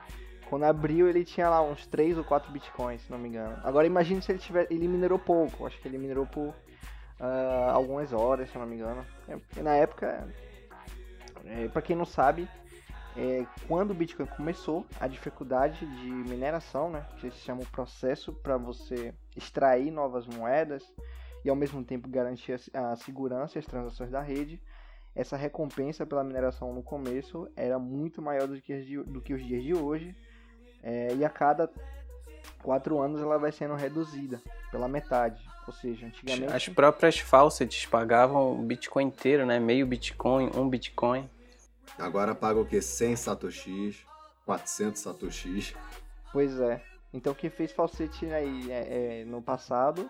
Quando 0.50 0.64
abriu, 0.64 1.08
ele 1.08 1.24
tinha 1.24 1.48
lá 1.48 1.62
uns 1.62 1.86
3 1.86 2.18
ou 2.18 2.24
4 2.24 2.52
Bitcoins, 2.52 3.02
se 3.02 3.12
não 3.12 3.20
me 3.20 3.30
engano. 3.30 3.60
Agora 3.64 3.86
imagine 3.86 4.22
se 4.22 4.32
ele 4.32 4.40
tiver. 4.40 4.66
Ele 4.72 4.88
minerou 4.88 5.20
pouco, 5.20 5.68
acho 5.68 5.80
que 5.82 5.88
ele 5.88 5.98
minerou 5.98 6.26
por 6.26 6.56
uh, 7.20 7.72
algumas 7.72 8.14
horas, 8.14 8.50
se 8.50 8.56
eu 8.56 8.62
não 8.62 8.68
me 8.68 8.76
engano. 8.76 9.06
É, 9.28 9.62
na 9.62 9.76
época, 9.76 10.28
é, 11.46 11.68
para 11.68 11.82
quem 11.82 11.96
não 11.96 12.06
sabe, 12.06 12.48
é, 13.18 13.46
quando 13.68 13.92
o 13.92 13.94
Bitcoin 13.94 14.26
começou, 14.28 14.86
a 15.00 15.08
dificuldade 15.08 15.86
de 15.86 16.10
mineração, 16.10 16.90
né, 16.90 17.06
que 17.18 17.30
se 17.32 17.40
chama 17.40 17.62
o 17.62 17.68
processo 17.68 18.34
para 18.34 18.58
você 18.58 19.14
extrair 19.36 19.92
novas 19.92 20.26
moedas 20.28 20.84
e 21.44 21.50
ao 21.50 21.56
mesmo 21.56 21.84
tempo 21.84 22.08
garantir 22.10 22.60
a, 22.74 22.92
a 22.92 22.96
segurança 22.96 23.58
e 23.58 23.60
as 23.60 23.66
transações 23.66 24.12
da 24.12 24.22
rede, 24.22 24.62
essa 25.16 25.36
recompensa 25.36 26.06
pela 26.06 26.24
mineração 26.24 26.74
no 26.74 26.84
começo 26.84 27.50
era 27.56 27.80
muito 27.80 28.22
maior 28.22 28.48
do 28.48 28.62
que, 28.62 28.98
do 29.04 29.22
que 29.22 29.34
os 29.34 29.46
dias 29.46 29.64
de 29.64 29.74
hoje, 29.74 30.16
é, 30.84 31.14
e 31.16 31.26
a 31.26 31.30
cada 31.30 31.70
quatro 32.62 33.02
anos 33.02 33.22
ela 33.22 33.38
vai 33.38 33.52
sendo 33.52 33.76
reduzida 33.76 34.42
pela 34.72 34.88
metade. 34.88 35.49
Ou 35.70 35.74
seja, 35.74 36.08
antigamente. 36.08 36.52
As 36.52 36.68
próprias 36.68 37.20
faucets 37.20 37.86
pagavam 37.86 38.60
o 38.60 38.64
Bitcoin 38.64 39.06
inteiro, 39.06 39.46
né? 39.46 39.60
Meio 39.60 39.86
Bitcoin, 39.86 40.50
um 40.56 40.68
Bitcoin. 40.68 41.30
Agora 41.96 42.34
paga 42.34 42.60
o 42.60 42.66
quê? 42.66 42.82
100 42.82 43.16
satoshis, 43.16 43.98
400 44.48 45.00
satoshis. 45.00 45.76
Pois 46.34 46.60
é. 46.60 46.82
Então 47.14 47.36
quem 47.36 47.52
fez 47.52 47.72
falsete 47.72 48.26
aí 48.34 48.72
é, 48.72 49.22
é, 49.22 49.26
no 49.26 49.44
passado 49.44 50.10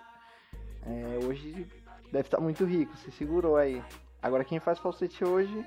é, 0.85 1.25
hoje 1.25 1.67
deve 2.09 2.27
estar 2.27 2.39
muito 2.39 2.63
rico, 2.63 2.95
se 2.95 3.11
segurou 3.11 3.57
aí. 3.57 3.83
Agora 4.21 4.45
quem 4.45 4.61
faz 4.61 4.79
falsete 4.79 5.25
hoje 5.25 5.65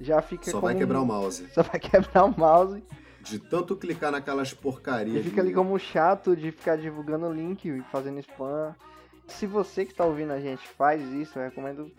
já 0.00 0.22
fica 0.22 0.44
Só 0.44 0.60
como 0.60 0.62
vai 0.62 0.76
quebrar 0.76 1.00
um- 1.00 1.02
o 1.02 1.06
mouse. 1.06 1.48
Só 1.52 1.62
vai 1.64 1.80
quebrar 1.80 2.24
o 2.24 2.38
mouse 2.38 2.84
De 3.28 3.38
tanto 3.38 3.76
clicar 3.76 4.12
naquelas 4.12 4.54
porcarias. 4.54 5.16
e 5.16 5.22
fica 5.28 5.40
ali 5.40 5.52
como 5.52 5.78
chato 5.78 6.36
de 6.36 6.52
ficar 6.52 6.76
divulgando 6.76 7.26
o 7.26 7.32
link 7.32 7.68
e 7.68 7.82
fazendo 7.90 8.20
spam. 8.20 8.74
Se 9.26 9.46
você 9.46 9.84
que 9.84 9.92
está 9.92 10.04
ouvindo 10.04 10.32
a 10.32 10.40
gente 10.40 10.66
faz 10.68 11.02
isso, 11.12 11.38
eu 11.38 11.42
recomendo 11.42 11.90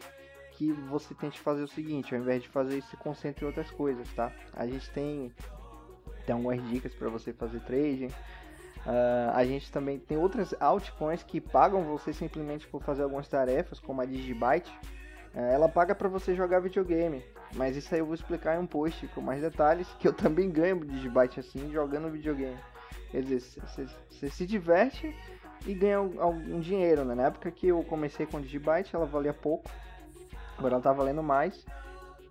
que 0.53 0.71
você 0.71 1.13
tente 1.13 1.39
fazer 1.39 1.61
o 1.61 1.67
seguinte, 1.67 2.15
ao 2.15 2.21
invés 2.21 2.41
de 2.41 2.49
fazer 2.49 2.77
isso, 2.77 2.89
se 2.89 2.97
concentre 2.97 3.43
em 3.43 3.47
outras 3.47 3.69
coisas, 3.69 4.11
tá? 4.13 4.31
A 4.53 4.65
gente 4.65 4.89
tem, 4.89 5.31
tem 6.25 6.33
algumas 6.33 6.67
dicas 6.69 6.93
para 6.93 7.09
você 7.09 7.31
fazer 7.33 7.59
trading. 7.59 8.09
Ah, 8.87 9.33
a 9.35 9.45
gente 9.45 9.69
também 9.69 9.99
tem 9.99 10.17
outras 10.17 10.55
altcoins 10.59 11.21
que 11.21 11.41
pagam 11.41 11.83
você 11.83 12.13
simplesmente 12.13 12.65
por 12.67 12.81
fazer 12.81 13.03
algumas 13.03 13.27
tarefas, 13.27 13.79
como 13.79 14.01
a 14.01 14.05
Digibyte. 14.05 14.71
Ah, 15.37 15.51
ela 15.53 15.69
paga 15.69 15.93
para 15.93 16.09
você 16.09 16.33
jogar 16.33 16.59
videogame, 16.59 17.23
mas 17.53 17.75
isso 17.77 17.93
aí 17.93 18.01
eu 18.01 18.05
vou 18.07 18.15
explicar 18.15 18.55
em 18.55 18.59
um 18.59 18.65
post 18.65 19.07
com 19.09 19.21
mais 19.21 19.39
detalhes, 19.39 19.87
que 19.99 20.07
eu 20.07 20.13
também 20.13 20.49
ganho 20.49 20.83
Digibyte 20.83 21.39
assim, 21.39 21.71
jogando 21.71 22.09
videogame. 22.09 22.57
Quer 23.11 23.21
dizer, 23.21 23.61
você- 23.61 24.29
se 24.29 24.45
diverte 24.47 25.15
e 25.65 25.73
ganha 25.75 25.97
algum 25.97 26.19
algum 26.21 26.59
dinheiro, 26.59 27.05
né? 27.05 27.13
Na 27.13 27.27
época 27.27 27.51
que 27.51 27.67
eu 27.67 27.83
comecei 27.83 28.25
com 28.25 28.41
Digibyte, 28.41 28.95
ela 28.95 29.05
valia 29.05 29.33
pouco, 29.33 29.69
agora 30.57 30.73
ela 30.75 30.83
tá 30.83 30.91
valendo 30.91 31.21
mais. 31.21 31.63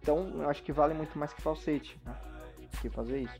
Então, 0.02 0.28
eu 0.42 0.50
acho 0.50 0.62
que 0.62 0.72
vale 0.72 0.92
muito 0.94 1.16
mais 1.18 1.32
que 1.32 1.40
falsete, 1.42 2.00
né? 2.04 2.14
Que 2.80 2.90
fazer 2.90 3.20
isso. 3.20 3.34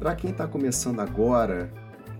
Para 0.00 0.16
quem 0.16 0.30
está 0.30 0.48
começando 0.48 0.98
agora 1.00 1.70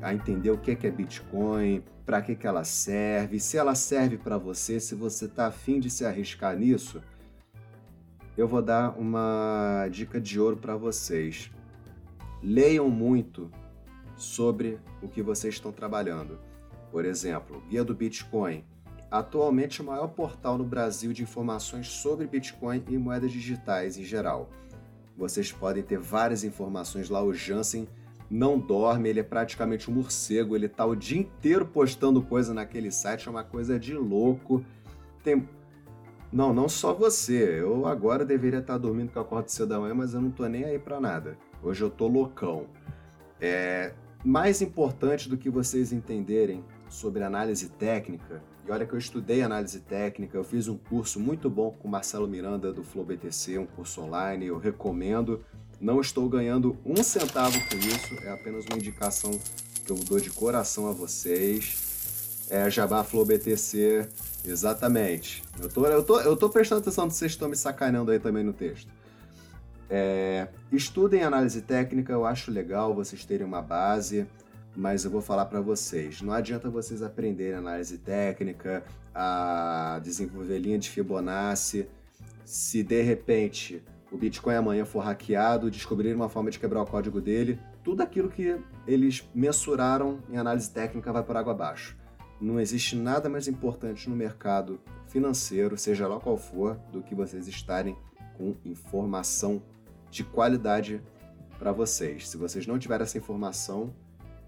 a 0.03 0.13
entender 0.13 0.51
o 0.51 0.59
que 0.59 0.71
é, 0.71 0.79
é 0.83 0.91
Bitcoin, 0.91 1.83
para 2.05 2.21
que, 2.21 2.37
que 2.37 2.47
ela 2.47 2.63
serve, 2.63 3.41
se 3.41 3.57
ela 3.57 3.75
serve 3.75 4.19
para 4.19 4.37
você, 4.37 4.79
se 4.79 4.95
você 4.95 5.25
está 5.25 5.47
afim 5.47 5.81
de 5.81 5.89
se 5.89 6.05
arriscar 6.05 6.55
nisso, 6.59 7.03
eu 8.37 8.47
vou 8.47 8.61
dar 8.61 8.91
uma 8.99 9.89
dica 9.91 10.21
de 10.21 10.39
ouro 10.39 10.59
para 10.59 10.77
vocês. 10.77 11.51
Leiam 12.43 12.91
muito 12.91 13.51
sobre 14.15 14.79
o 15.01 15.09
que 15.09 15.23
vocês 15.23 15.55
estão 15.55 15.73
trabalhando. 15.73 16.39
Por 16.93 17.07
exemplo, 17.07 17.63
Guia 17.67 17.83
do 17.83 17.95
Bitcoin. 17.95 18.63
Atualmente 19.11 19.81
o 19.81 19.87
maior 19.87 20.09
portal 20.09 20.59
no 20.59 20.65
Brasil 20.65 21.15
de 21.15 21.23
informações 21.23 21.89
sobre 21.89 22.27
Bitcoin 22.27 22.85
e 22.91 22.99
moedas 22.99 23.33
digitais 23.33 23.97
em 23.97 24.05
geral. 24.05 24.51
Vocês 25.17 25.53
podem 25.53 25.83
ter 25.83 25.99
várias 25.99 26.45
informações 26.45 27.11
lá. 27.11 27.23
O 27.23 27.33
Jansen 27.33 27.89
não 28.31 28.59
dorme, 28.59 29.09
ele 29.09 29.21
é 29.21 29.25
praticamente 29.25 29.91
um 29.91 29.95
morcego, 29.95 30.55
ele 30.55 30.69
tá 30.69 30.87
o 30.87 30.95
dia 30.95 31.19
inteiro 31.19 31.67
postando 31.67 32.23
coisa 32.23 32.55
naquele 32.55 32.91
site, 32.91 33.27
é 33.27 33.31
uma 33.31 33.43
coisa 33.43 33.79
de 33.79 33.95
louco. 33.95 34.65
Tem. 35.25 35.49
Não, 36.33 36.55
não 36.55 36.69
só 36.69 36.95
você. 36.95 37.61
Eu 37.61 37.87
agora 37.87 38.25
deveria 38.25 38.61
estar 38.61 38.79
dormindo 38.79 39.11
que 39.11 39.19
eu 39.19 39.23
acordo 39.23 39.49
cedo 39.49 39.71
da 39.71 39.81
manhã, 39.81 39.95
mas 39.95 40.15
eu 40.15 40.21
não 40.21 40.31
tô 40.31 40.47
nem 40.47 40.65
aí 40.65 40.79
pra 40.79 41.01
nada. 41.01 41.37
Hoje 41.63 41.83
eu 41.83 41.91
tô 41.91 42.07
loucão. 42.07 42.67
É 43.41 43.93
mais 44.25 44.63
importante 44.63 45.29
do 45.29 45.37
que 45.37 45.51
vocês 45.51 45.93
entenderem 45.93 46.65
sobre 46.89 47.23
análise 47.25 47.69
técnica. 47.69 48.43
E 48.67 48.71
olha 48.71 48.87
que 48.87 48.93
eu 48.93 48.99
estudei 48.99 49.43
análise 49.43 49.81
técnica, 49.81 50.37
eu 50.37 50.45
fiz 50.45 50.69
um 50.69 50.77
curso 50.77 51.19
muito 51.19 51.49
bom 51.49 51.71
com 51.71 51.89
o 51.89 51.91
Marcelo 51.91 52.29
Miranda 52.29 52.73
do 52.73 52.83
Flow 52.83 53.05
BTC, 53.05 53.59
um 53.59 53.67
curso 53.67 54.03
online, 54.03 54.47
eu 54.47 54.59
recomendo. 54.59 55.45
Não 55.81 56.01
estou 56.01 56.29
ganhando 56.29 56.77
um 56.85 57.03
centavo 57.03 57.59
com 57.69 57.77
isso, 57.77 58.15
é 58.23 58.31
apenas 58.31 58.67
uma 58.67 58.77
indicação 58.77 59.31
que 59.85 59.91
eu 59.91 59.97
dou 59.97 60.21
de 60.21 60.31
coração 60.31 60.89
a 60.89 60.93
vocês. 60.93 62.47
É 62.51 62.69
Jabá 62.69 63.05
Flow 63.05 63.25
BTC, 63.25 64.09
exatamente. 64.45 65.43
Eu 65.61 65.69
tô, 65.69 65.87
eu, 65.87 66.03
tô, 66.03 66.21
eu 66.21 66.37
tô 66.37 66.51
prestando 66.51 66.81
atenção 66.81 67.09
se 67.09 67.17
vocês 67.17 67.33
estão 67.33 67.49
me 67.49 67.57
sacaneando 67.57 68.11
aí 68.11 68.19
também 68.19 68.45
no 68.45 68.53
texto. 68.53 68.93
É, 69.89 70.49
estudem 70.71 71.23
análise 71.23 71.63
técnica, 71.63 72.13
eu 72.13 72.25
acho 72.25 72.51
legal 72.51 72.95
vocês 72.95 73.25
terem 73.25 73.45
uma 73.45 73.61
base, 73.63 74.27
mas 74.77 75.05
eu 75.05 75.11
vou 75.11 75.21
falar 75.21 75.47
para 75.47 75.61
vocês. 75.61 76.23
Não 76.23 76.33
adianta 76.33 76.71
vocês 76.71 77.03
aprenderem 77.03 77.55
análise 77.55 77.99
técnica, 77.99 78.85
a 79.15 80.01
desenvolver 80.03 80.59
linha 80.59 80.79
de 80.79 80.89
Fibonacci, 80.89 81.89
se 82.45 82.83
de 82.83 83.03
repente 83.03 83.83
o 84.11 84.17
Bitcoin 84.17 84.55
amanhã 84.55 84.85
for 84.85 85.01
hackeado, 85.01 85.71
descobrir 85.71 86.15
uma 86.15 86.29
forma 86.29 86.51
de 86.51 86.59
quebrar 86.59 86.83
o 86.83 86.87
código 86.87 87.21
dele, 87.21 87.61
tudo 87.85 88.03
aquilo 88.03 88.29
que 88.29 88.59
eles 88.87 89.29
mensuraram 89.35 90.19
em 90.29 90.37
análise 90.37 90.71
técnica 90.71 91.13
vai 91.13 91.23
por 91.23 91.37
água 91.37 91.53
abaixo. 91.53 91.97
Não 92.41 92.59
existe 92.59 92.97
nada 92.97 93.29
mais 93.29 93.47
importante 93.47 94.09
no 94.09 94.17
mercado 94.17 94.81
financeiro, 95.07 95.77
seja 95.77 96.09
lá 96.09 96.19
qual 96.19 96.37
for, 96.37 96.77
do 96.91 97.03
que 97.03 97.15
vocês 97.15 97.47
estarem 97.47 97.97
com 98.37 98.57
informação 98.65 99.63
de 100.11 100.25
qualidade 100.25 101.03
para 101.59 101.73
vocês. 101.73 102.29
Se 102.29 102.37
vocês 102.37 102.67
não 102.67 102.79
tiverem 102.79 103.05
essa 103.05 103.19
informação, 103.19 103.95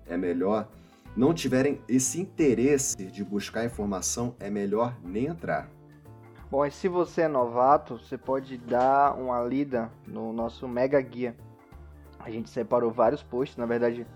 é 0.07 0.17
melhor 0.17 0.69
não 1.15 1.35
tiverem 1.35 1.81
esse 1.89 2.21
interesse 2.21 2.97
de 2.97 3.23
buscar 3.23 3.65
informação, 3.65 4.35
é 4.41 4.49
melhor 4.49 4.97
nem 5.03 5.27
entrar. 5.27 5.69
Bom, 6.51 6.65
e 6.65 6.71
se 6.71 6.89
você 6.89 7.23
é 7.23 7.29
novato, 7.29 7.99
você 7.99 8.17
pode 8.17 8.59
dar 8.59 9.15
uma 9.15 9.43
lida 9.43 9.91
no 10.07 10.33
nosso 10.33 10.67
mega 10.69 11.01
guia. 11.01 11.37
A 12.19 12.31
gente 12.31 12.51
separou 12.51 12.91
vários 12.91 13.23
posts, 13.23 13.57
na 13.57 13.67
verdade, 13.67 14.07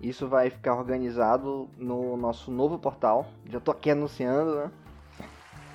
isso 0.00 0.28
vai 0.28 0.50
ficar 0.50 0.74
organizado 0.74 1.68
no 1.76 2.16
nosso 2.16 2.50
novo 2.50 2.78
portal. 2.78 3.26
Já 3.48 3.60
tô 3.60 3.70
aqui 3.70 3.90
anunciando, 3.90 4.56
né? 4.56 4.70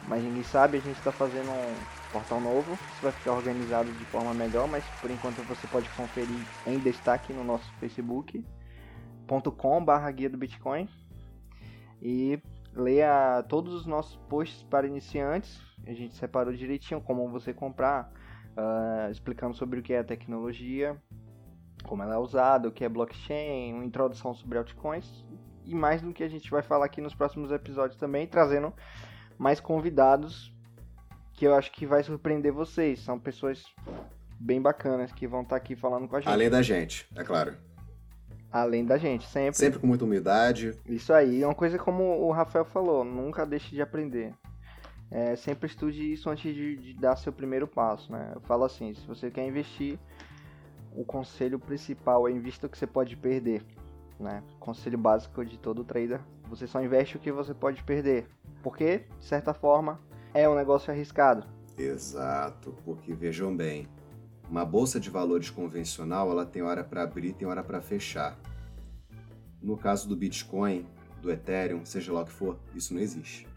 Mas 0.08 0.24
ninguém 0.24 0.44
sabe, 0.44 0.78
a 0.78 0.82
gente 0.82 0.98
está 0.98 1.12
fazendo 1.12 1.50
um 1.50 1.76
portal 2.12 2.40
novo. 2.42 2.74
Isso 2.74 3.02
vai 3.02 3.12
ficar 3.12 3.34
organizado 3.34 3.92
de 3.92 4.06
forma 4.06 4.34
melhor, 4.34 4.68
mas 4.68 4.84
por 5.00 5.12
enquanto 5.12 5.42
você 5.48 5.68
pode 5.68 5.88
conferir 5.90 6.46
em 6.66 6.80
destaque 6.80 7.32
no 7.32 7.44
nosso 7.44 7.72
facebook.com/barra 9.32 10.12
guia 10.12 10.30
do 10.30 10.38
Bitcoin 10.38 10.90
e 12.02 12.42
leia 12.74 13.44
todos 13.48 13.74
os 13.74 13.86
nossos 13.86 14.18
posts 14.28 14.64
para 14.64 14.86
iniciantes. 14.86 15.62
A 15.86 15.94
gente 15.94 16.14
separou 16.16 16.54
direitinho 16.54 17.02
como 17.02 17.30
você 17.30 17.54
comprar, 17.54 18.12
ah, 18.58 19.08
explicando 19.10 19.56
sobre 19.56 19.80
o 19.80 19.84
que 19.84 19.94
é 19.94 20.00
a 20.00 20.04
tecnologia, 20.04 20.98
como 21.84 22.04
ela 22.04 22.16
é 22.16 22.18
usada, 22.18 22.68
o 22.68 22.72
que 22.72 22.84
é 22.84 22.90
blockchain, 22.90 23.74
uma 23.74 23.86
introdução 23.86 24.34
sobre 24.34 24.58
altcoins 24.58 25.26
e 25.66 25.74
mais 25.74 26.02
do 26.02 26.12
que 26.12 26.24
a 26.24 26.28
gente 26.28 26.50
vai 26.50 26.62
falar 26.62 26.86
aqui 26.86 27.02
nos 27.02 27.14
próximos 27.14 27.52
episódios 27.52 27.98
também, 27.98 28.28
trazendo 28.28 28.74
mais 29.38 29.60
convidados 29.60 30.54
que 31.34 31.46
eu 31.46 31.56
acho 31.56 31.72
que 31.72 31.86
vai 31.86 32.04
surpreender 32.04 32.52
vocês. 32.52 33.00
São 33.00 33.20
pessoas 33.20 33.64
bem 34.40 34.62
bacanas 34.62 35.12
que 35.12 35.28
vão 35.28 35.42
estar 35.42 35.56
aqui 35.56 35.76
falando 35.76 36.08
com 36.08 36.16
a 36.16 36.20
gente. 36.20 36.30
Além 36.30 36.50
da 36.50 36.62
gente, 36.62 37.08
é 37.16 37.24
claro. 37.24 37.56
Além 38.52 38.86
da 38.86 38.98
gente, 38.98 39.26
sempre. 39.28 39.58
Sempre 39.58 39.80
com 39.80 39.88
muita 39.88 40.04
humildade. 40.04 40.78
Isso 40.86 41.14
aí, 41.14 41.42
é 41.42 41.48
uma 41.48 41.56
coisa 41.56 41.78
como 41.78 42.04
o 42.04 42.32
Rafael 42.32 42.66
falou, 42.66 43.04
nunca 43.04 43.46
deixe 43.46 43.74
de 43.74 43.82
aprender. 43.82 44.34
É, 45.10 45.36
sempre 45.36 45.68
estude 45.68 46.12
isso 46.12 46.30
antes 46.30 46.54
de, 46.54 46.76
de 46.78 46.94
dar 46.94 47.16
seu 47.16 47.34
primeiro 47.34 47.68
passo, 47.68 48.12
né? 48.12 48.32
Eu 48.34 48.42
falo 48.42 48.64
assim, 48.64 48.94
se 48.94 49.06
você 49.06 49.30
quer 49.30 49.46
investir, 49.46 50.00
o 50.96 51.04
conselho 51.04 51.60
principal 51.60 52.28
é 52.28 52.32
invista 52.32 52.68
o 52.68 52.70
que 52.70 52.78
você 52.78 52.88
pode 52.88 53.16
perder, 53.18 53.64
né? 54.20 54.44
Conselho 54.60 54.98
básico 54.98 55.44
de 55.46 55.58
todo 55.58 55.84
trader, 55.84 56.22
você 56.50 56.68
só 56.68 56.82
investe 56.82 57.18
o 57.18 57.20
que 57.20 57.32
você 57.32 57.54
pode 57.54 57.84
perder, 57.84 58.26
porque, 58.62 59.06
de 59.20 59.26
certa 59.26 59.54
forma, 59.54 60.00
é 60.34 60.48
um 60.48 60.56
negócio 60.56 60.94
arriscado. 60.94 61.46
Exato, 61.78 62.74
porque 62.86 63.14
vejam 63.14 63.56
bem, 63.56 63.88
uma 64.52 64.66
bolsa 64.66 65.00
de 65.00 65.10
valores 65.10 65.50
convencional, 65.50 66.30
ela 66.30 66.46
tem 66.46 66.62
hora 66.62 66.84
para 66.84 67.04
abrir, 67.04 67.32
tem 67.32 67.48
hora 67.48 67.64
para 67.64 67.82
fechar. 67.82 68.38
No 69.62 69.78
caso 69.78 70.10
do 70.10 70.16
Bitcoin, 70.16 70.86
do 71.22 71.32
Ethereum, 71.32 71.86
seja 71.86 72.12
lá 72.12 72.22
o 72.22 72.26
que 72.26 72.34
for, 72.34 72.60
isso 72.76 72.94
não 72.94 73.00
existe. 73.00 73.48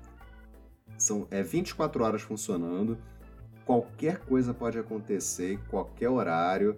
São 0.96 1.26
é 1.32 1.42
24 1.42 2.04
horas 2.04 2.22
funcionando, 2.22 2.96
qualquer 3.66 4.20
coisa 4.20 4.54
pode 4.54 4.78
acontecer, 4.78 5.58
qualquer 5.68 6.08
horário. 6.08 6.76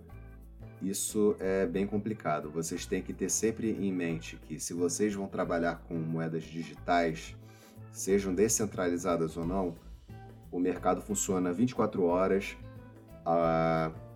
Isso 0.81 1.37
é 1.39 1.67
bem 1.67 1.87
complicado. 1.87 2.51
Vocês 2.51 2.87
têm 2.87 3.03
que 3.03 3.13
ter 3.13 3.31
sempre 3.31 3.71
em 3.71 3.93
mente 3.93 4.37
que 4.49 4.59
se 4.59 4.73
vocês 4.73 5.15
vão 5.15 5.27
trabalhar 5.27 5.83
com 5.89 5.95
moedas 5.95 6.45
digitais, 6.45 7.37
sejam 7.93 8.35
descentralizadas 8.35 9.37
ou 9.37 9.47
não, 9.47 9.75
o 10.51 10.59
mercado 10.59 11.03
funciona 11.03 11.53
24 11.53 12.03
horas. 12.05 12.57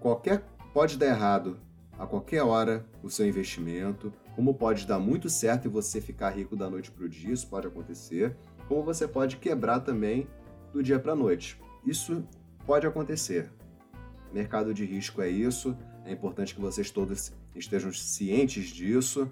Qualquer 0.01 0.42
pode 0.72 0.96
dar 0.96 1.07
errado 1.07 1.59
a 1.98 2.07
qualquer 2.07 2.42
hora 2.42 2.84
o 3.03 3.11
seu 3.11 3.28
investimento, 3.28 4.11
como 4.34 4.55
pode 4.55 4.86
dar 4.86 4.98
muito 4.98 5.28
certo 5.28 5.66
e 5.66 5.68
você 5.68 6.01
ficar 6.01 6.30
rico 6.30 6.57
da 6.57 6.70
noite 6.70 6.90
para 6.90 7.05
o 7.05 7.09
dia, 7.09 7.32
isso 7.32 7.46
pode 7.46 7.66
acontecer, 7.66 8.34
como 8.66 8.82
você 8.82 9.07
pode 9.07 9.36
quebrar 9.36 9.80
também 9.80 10.26
do 10.72 10.82
dia 10.82 10.98
para 10.98 11.12
a 11.12 11.16
noite. 11.16 11.61
Isso 11.84 12.24
pode 12.66 12.86
acontecer. 12.86 13.51
Mercado 14.32 14.72
de 14.72 14.84
risco 14.84 15.20
é 15.20 15.28
isso, 15.28 15.76
é 16.07 16.12
importante 16.12 16.55
que 16.55 16.61
vocês 16.61 16.90
todos 16.90 17.32
estejam 17.55 17.92
cientes 17.92 18.68
disso 18.68 19.30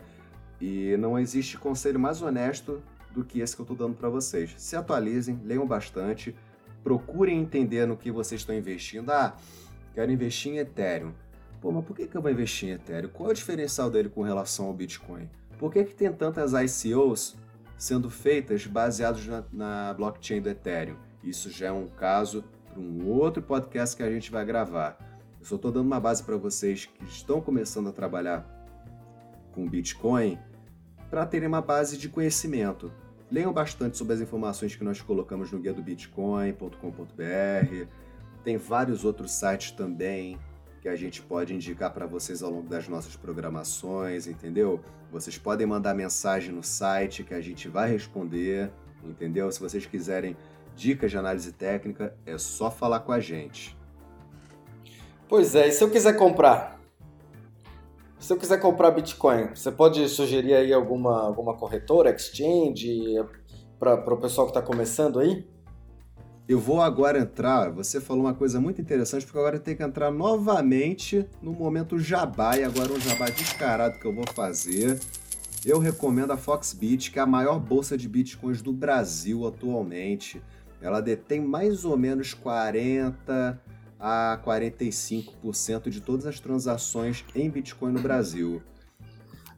e 0.61 0.97
não 0.99 1.19
existe 1.19 1.57
conselho 1.57 1.99
mais 1.99 2.21
honesto 2.21 2.83
do 3.13 3.25
que 3.25 3.41
esse 3.41 3.55
que 3.55 3.63
eu 3.63 3.65
estou 3.65 3.77
dando 3.77 3.97
para 3.97 4.11
vocês. 4.11 4.55
Se 4.59 4.77
atualizem, 4.77 5.41
leiam 5.43 5.67
bastante, 5.67 6.35
procurem 6.85 7.41
entender 7.41 7.87
no 7.87 7.97
que 7.97 8.11
vocês 8.11 8.43
estão 8.43 8.55
investindo. 8.55 9.11
Ah, 9.11 9.37
quero 9.99 10.13
investir 10.13 10.53
em 10.53 10.59
Ethereum. 10.59 11.13
Pô, 11.61 11.73
mas 11.73 11.85
por 11.85 11.97
que, 11.97 12.07
que 12.07 12.17
eu 12.17 12.23
vou 12.23 12.31
investir 12.31 12.69
em 12.69 12.73
Ethereum? 12.73 13.11
Qual 13.11 13.29
é 13.29 13.33
o 13.33 13.35
diferencial 13.35 13.91
dele 13.91 14.09
com 14.09 14.23
relação 14.23 14.67
ao 14.67 14.73
Bitcoin? 14.73 15.29
Por 15.59 15.73
que, 15.73 15.83
que 15.83 15.93
tem 15.93 16.13
tantas 16.13 16.53
ICOs 16.53 17.37
sendo 17.77 18.09
feitas 18.09 18.65
baseadas 18.65 19.27
na, 19.27 19.45
na 19.53 19.93
blockchain 19.95 20.41
do 20.41 20.49
Ethereum? 20.49 20.95
Isso 21.21 21.51
já 21.51 21.67
é 21.67 21.73
um 21.73 21.89
caso 21.89 22.45
para 22.71 22.81
um 22.81 23.09
outro 23.09 23.43
podcast 23.43 23.97
que 23.97 24.03
a 24.05 24.09
gente 24.09 24.31
vai 24.31 24.45
gravar. 24.45 24.97
Eu 25.41 25.45
só 25.45 25.57
estou 25.57 25.73
dando 25.73 25.87
uma 25.87 25.99
base 25.99 26.23
para 26.23 26.37
vocês 26.37 26.87
que 26.87 27.05
estão 27.05 27.41
começando 27.41 27.89
a 27.89 27.93
trabalhar 27.93 28.47
com 29.53 29.69
Bitcoin 29.69 30.39
para 31.11 31.27
terem 31.27 31.49
uma 31.49 31.61
base 31.61 31.99
de 31.99 32.09
conhecimento. 32.09 32.93
Leiam 33.33 33.53
bastante 33.53 33.99
sobre 33.99 34.15
as 34.15 34.21
informações 34.21 34.77
que 34.77 34.85
nós 34.85 35.03
colocamos 35.03 35.51
no 35.51 35.59
guia 35.59 35.75
do 35.75 35.83
bitcoin.com.br. 35.83 38.08
Tem 38.45 38.57
vários 38.57 39.05
outros 39.05 39.33
sites 39.33 39.73
também 39.73 40.39
que 40.81 40.89
a 40.89 40.97
gente 40.97 41.21
pode 41.21 41.55
indicar 41.55 41.93
para 41.93 42.07
vocês 42.07 42.43
ao 42.43 42.51
longo 42.51 42.69
das 42.69 42.89
nossas 42.89 43.17
programações, 43.17 44.27
entendeu? 44.27 44.81
Vocês 45.11 45.37
podem 45.37 45.67
mandar 45.67 45.95
mensagem 45.95 46.53
no 46.53 46.63
site 46.63 47.25
que 47.25 47.35
a 47.35 47.41
gente 47.41 47.69
vai 47.69 47.91
responder, 47.91 48.71
entendeu? 49.05 49.51
Se 49.51 49.61
vocês 49.61 49.85
quiserem 49.87 50.37
dicas 50.77 51.11
de 51.11 51.19
análise 51.19 51.53
técnica, 51.53 52.17
é 52.25 52.39
só 52.39 52.71
falar 52.71 53.01
com 53.01 53.11
a 53.11 53.19
gente. 53.19 53.77
Pois 55.29 55.55
é, 55.55 55.69
e 55.69 55.73
se 55.73 55.83
eu 55.83 55.91
quiser 55.91 56.17
comprar? 56.17 56.79
Se 58.19 58.33
eu 58.33 58.37
quiser 58.37 58.59
comprar 58.59 58.91
Bitcoin, 58.91 59.55
você 59.55 59.71
pode 59.71 60.09
sugerir 60.09 60.55
aí 60.55 60.73
alguma, 60.73 61.21
alguma 61.23 61.57
corretora, 61.57 62.11
exchange, 62.11 63.15
para 63.79 63.95
o 63.95 64.17
pessoal 64.17 64.47
que 64.47 64.51
está 64.51 64.63
começando 64.63 65.21
aí? 65.21 65.47
Eu 66.49 66.59
vou 66.59 66.81
agora 66.81 67.19
entrar, 67.19 67.71
você 67.71 68.01
falou 68.01 68.25
uma 68.25 68.33
coisa 68.33 68.59
muito 68.59 68.81
interessante, 68.81 69.27
porque 69.27 69.39
agora 69.39 69.57
eu 69.57 69.61
tenho 69.61 69.77
que 69.77 69.83
entrar 69.83 70.11
novamente 70.11 71.29
no 71.43 71.53
momento 71.53 71.99
jabá, 71.99 72.57
e 72.57 72.65
agora 72.65 72.91
um 72.91 72.99
jabá 72.99 73.27
descarado 73.27 73.99
que 73.99 74.07
eu 74.07 74.15
vou 74.15 74.25
fazer. 74.35 74.99
Eu 75.63 75.79
recomendo 75.79 76.31
a 76.31 76.39
Foxbit, 76.39 77.11
que 77.11 77.19
é 77.19 77.23
a 77.23 77.27
maior 77.27 77.59
bolsa 77.59 77.99
de 77.99 78.09
bitcoins 78.09 78.63
do 78.63 78.73
Brasil 78.73 79.47
atualmente. 79.47 80.41
Ela 80.81 81.03
detém 81.03 81.39
mais 81.39 81.85
ou 81.85 81.99
menos 81.99 82.33
40 82.33 83.61
a 84.01 84.41
45% 84.43 85.91
de 85.91 86.01
todas 86.01 86.25
as 86.25 86.41
transações 86.41 87.27
em 87.35 87.51
Bitcoin 87.51 87.93
no 87.93 88.01
Brasil. 88.01 88.63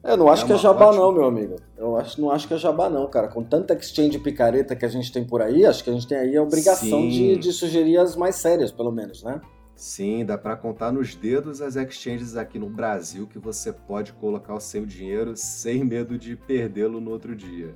Eu 0.03 0.17
não 0.17 0.29
acho 0.29 0.43
é 0.45 0.47
que 0.47 0.53
é 0.53 0.57
jabá 0.57 0.87
ótima... 0.87 1.03
não, 1.03 1.11
meu 1.11 1.25
amigo. 1.25 1.55
Eu 1.77 1.95
acho, 1.95 2.19
não 2.19 2.31
acho 2.31 2.47
que 2.47 2.53
é 2.53 2.57
jabá 2.57 2.89
não, 2.89 3.07
cara. 3.07 3.27
Com 3.27 3.43
tanta 3.43 3.73
exchange 3.73 4.17
picareta 4.19 4.75
que 4.75 4.83
a 4.83 4.87
gente 4.87 5.11
tem 5.11 5.23
por 5.23 5.41
aí, 5.41 5.65
acho 5.65 5.83
que 5.83 5.89
a 5.89 5.93
gente 5.93 6.07
tem 6.07 6.17
aí 6.17 6.35
a 6.35 6.41
obrigação 6.41 7.07
de, 7.07 7.37
de, 7.37 7.53
sugerir 7.53 7.97
as 7.97 8.15
mais 8.15 8.35
sérias, 8.35 8.71
pelo 8.71 8.91
menos, 8.91 9.21
né? 9.21 9.39
Sim, 9.75 10.25
dá 10.25 10.37
para 10.37 10.55
contar 10.55 10.91
nos 10.91 11.15
dedos 11.15 11.61
as 11.61 11.75
exchanges 11.75 12.35
aqui 12.35 12.57
no 12.57 12.69
Brasil 12.69 13.27
que 13.27 13.39
você 13.39 13.71
pode 13.71 14.13
colocar 14.13 14.55
o 14.55 14.59
seu 14.59 14.85
dinheiro 14.85 15.33
sem 15.35 15.83
medo 15.83 16.17
de 16.17 16.35
perdê-lo 16.35 16.99
no 16.99 17.11
outro 17.11 17.35
dia. 17.35 17.75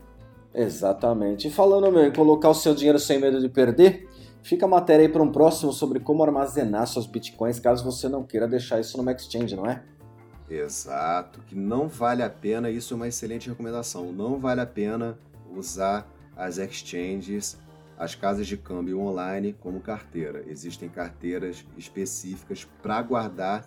Exatamente. 0.54 1.48
E 1.48 1.52
falando, 1.52 1.92
meu, 1.92 2.06
em 2.06 2.12
colocar 2.12 2.50
o 2.50 2.54
seu 2.54 2.74
dinheiro 2.74 2.98
sem 2.98 3.20
medo 3.20 3.40
de 3.40 3.50
perder, 3.50 4.08
fica 4.42 4.66
a 4.66 4.70
matéria 4.70 5.06
aí 5.06 5.12
para 5.12 5.22
um 5.22 5.32
próximo 5.32 5.74
sobre 5.74 6.00
como 6.00 6.24
armazenar 6.24 6.88
seus 6.88 7.06
bitcoins 7.06 7.60
caso 7.60 7.84
você 7.84 8.08
não 8.08 8.24
queira 8.24 8.48
deixar 8.48 8.80
isso 8.80 8.98
numa 8.98 9.12
exchange, 9.12 9.56
não 9.56 9.66
é? 9.66 9.84
Exato, 10.50 11.42
que 11.42 11.56
não 11.56 11.88
vale 11.88 12.22
a 12.22 12.30
pena, 12.30 12.70
isso 12.70 12.94
é 12.94 12.98
uma 12.98 13.08
excelente 13.08 13.50
recomendação, 13.50 14.12
não 14.12 14.40
vale 14.40 14.62
a 14.62 14.66
pena 14.66 15.18
usar 15.52 16.08
as 16.36 16.58
exchanges, 16.58 17.58
as 17.98 18.14
casas 18.14 18.46
de 18.46 18.58
câmbio 18.58 19.00
online 19.00 19.54
como 19.54 19.80
carteira. 19.80 20.44
Existem 20.48 20.88
carteiras 20.88 21.66
específicas 21.78 22.64
para 22.82 23.02
guardar 23.02 23.66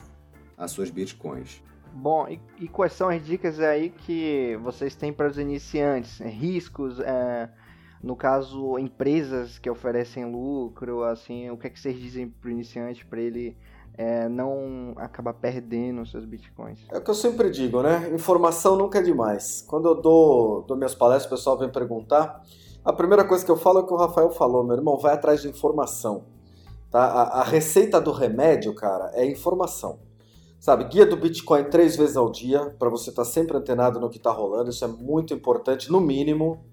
as 0.57 0.71
suas 0.71 0.91
bitcoins. 0.91 1.63
Bom, 1.93 2.29
e, 2.29 2.41
e, 2.59 2.69
quais 2.69 2.93
são 2.93 3.09
as 3.09 3.25
dicas 3.25 3.59
aí 3.59 3.91
que 3.91 4.57
vocês 4.63 4.95
têm 4.95 5.13
para 5.13 5.29
os 5.29 5.39
iniciantes? 5.39 6.21
Riscos, 6.21 7.01
é, 7.01 7.49
no 8.03 8.15
caso, 8.15 8.79
empresas 8.79 9.59
que 9.59 9.69
oferecem 9.69 10.31
lucro, 10.31 11.03
assim, 11.03 11.51
o 11.51 11.57
que 11.57 11.67
é 11.67 11.71
que 11.71 11.81
vocês 11.81 11.99
dizem 11.99 12.29
para 12.29 12.49
o 12.49 12.51
iniciante 12.51 13.05
para 13.05 13.21
ele 13.21 13.57
é, 13.99 14.29
não 14.29 14.95
acabar 14.97 15.35
perdendo 15.35 16.07
seus 16.07 16.25
bitcoins? 16.25 16.87
É 16.93 16.99
o 16.99 17.03
que 17.03 17.11
eu 17.11 17.15
sempre 17.15 17.51
digo, 17.51 17.83
né? 17.83 18.09
Informação 18.15 18.77
nunca 18.77 19.01
é 19.01 19.03
demais. 19.03 19.65
Quando 19.67 19.89
eu 19.89 20.01
dou, 20.01 20.63
dou 20.63 20.77
minhas 20.77 20.95
palestras, 20.95 21.27
o 21.27 21.37
pessoal 21.37 21.59
vem 21.59 21.69
perguntar. 21.69 22.45
A 22.85 22.93
primeira 22.93 23.25
coisa 23.25 23.45
que 23.45 23.51
eu 23.51 23.57
falo 23.57 23.81
é 23.81 23.83
o 23.83 23.87
que 23.87 23.93
o 23.93 23.97
Rafael 23.97 24.31
falou, 24.31 24.63
meu 24.65 24.77
irmão, 24.77 24.97
vai 24.97 25.15
atrás 25.15 25.43
de 25.43 25.49
informação. 25.49 26.27
Tá? 26.93 27.05
A, 27.05 27.41
a 27.41 27.43
receita 27.43 28.01
do 28.01 28.13
remédio, 28.13 28.73
cara, 28.73 29.11
é 29.15 29.27
informação. 29.27 29.99
Sabe, 30.61 30.85
guia 30.85 31.05
do 31.05 31.17
Bitcoin 31.17 31.65
três 31.65 31.97
vezes 31.97 32.17
ao 32.17 32.31
dia, 32.31 32.75
para 32.79 32.89
você 32.89 33.11
estar 33.11 33.25
tá 33.25 33.29
sempre 33.29 33.57
antenado 33.57 33.99
no 33.99 34.09
que 34.09 34.17
está 34.17 34.31
rolando, 34.31 34.71
isso 34.71 34.85
é 34.85 34.89
muito 34.89 35.35
importante, 35.35 35.91
no 35.91 36.01
mínimo. 36.01 36.65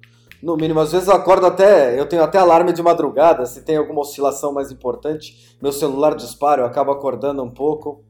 No 0.45 0.55
mínimo, 0.55 0.79
às 0.79 0.91
vezes 0.91 1.07
eu 1.07 1.15
acordo 1.15 1.47
até, 1.47 1.99
eu 1.99 2.07
tenho 2.07 2.21
até 2.21 2.37
alarme 2.37 2.71
de 2.71 2.79
madrugada, 2.83 3.47
se 3.47 3.63
tem 3.63 3.77
alguma 3.77 4.01
oscilação 4.01 4.53
mais 4.53 4.71
importante, 4.71 5.57
meu 5.59 5.71
celular 5.71 6.13
dispara, 6.13 6.61
eu 6.61 6.67
acabo 6.67 6.91
acordando 6.91 7.41
um 7.41 7.49
pouco. 7.49 8.03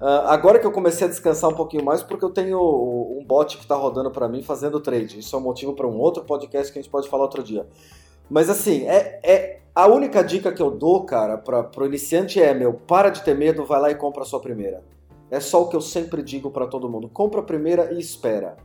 Uh, 0.00 0.24
agora 0.24 0.58
que 0.58 0.66
eu 0.66 0.72
comecei 0.72 1.06
a 1.06 1.10
descansar 1.10 1.50
um 1.50 1.54
pouquinho 1.54 1.84
mais, 1.84 2.02
porque 2.02 2.24
eu 2.24 2.30
tenho 2.30 2.58
um 2.58 3.22
bot 3.26 3.58
que 3.58 3.62
está 3.62 3.74
rodando 3.74 4.10
para 4.10 4.26
mim 4.26 4.42
fazendo 4.42 4.80
trade. 4.80 5.18
Isso 5.18 5.36
é 5.36 5.38
um 5.38 5.42
motivo 5.42 5.74
para 5.74 5.86
um 5.86 5.98
outro 5.98 6.24
podcast 6.24 6.72
que 6.72 6.78
a 6.78 6.82
gente 6.82 6.90
pode 6.90 7.10
falar 7.10 7.24
outro 7.24 7.42
dia. 7.42 7.66
Mas 8.30 8.48
assim, 8.48 8.86
é, 8.86 9.20
é 9.22 9.60
a 9.74 9.86
única 9.86 10.24
dica 10.24 10.52
que 10.52 10.62
eu 10.62 10.70
dou, 10.70 11.04
cara, 11.04 11.36
para 11.36 11.68
o 11.76 11.84
iniciante 11.84 12.40
é, 12.40 12.54
meu, 12.54 12.72
para 12.72 13.10
de 13.10 13.20
ter 13.20 13.36
medo, 13.36 13.66
vai 13.66 13.78
lá 13.78 13.90
e 13.90 13.94
compra 13.94 14.22
a 14.22 14.24
sua 14.24 14.40
primeira. 14.40 14.82
É 15.30 15.40
só 15.40 15.60
o 15.60 15.68
que 15.68 15.76
eu 15.76 15.82
sempre 15.82 16.22
digo 16.22 16.50
para 16.50 16.66
todo 16.66 16.88
mundo. 16.88 17.06
Compra 17.06 17.40
a 17.40 17.44
primeira 17.44 17.92
e 17.92 17.98
espera. 18.00 18.56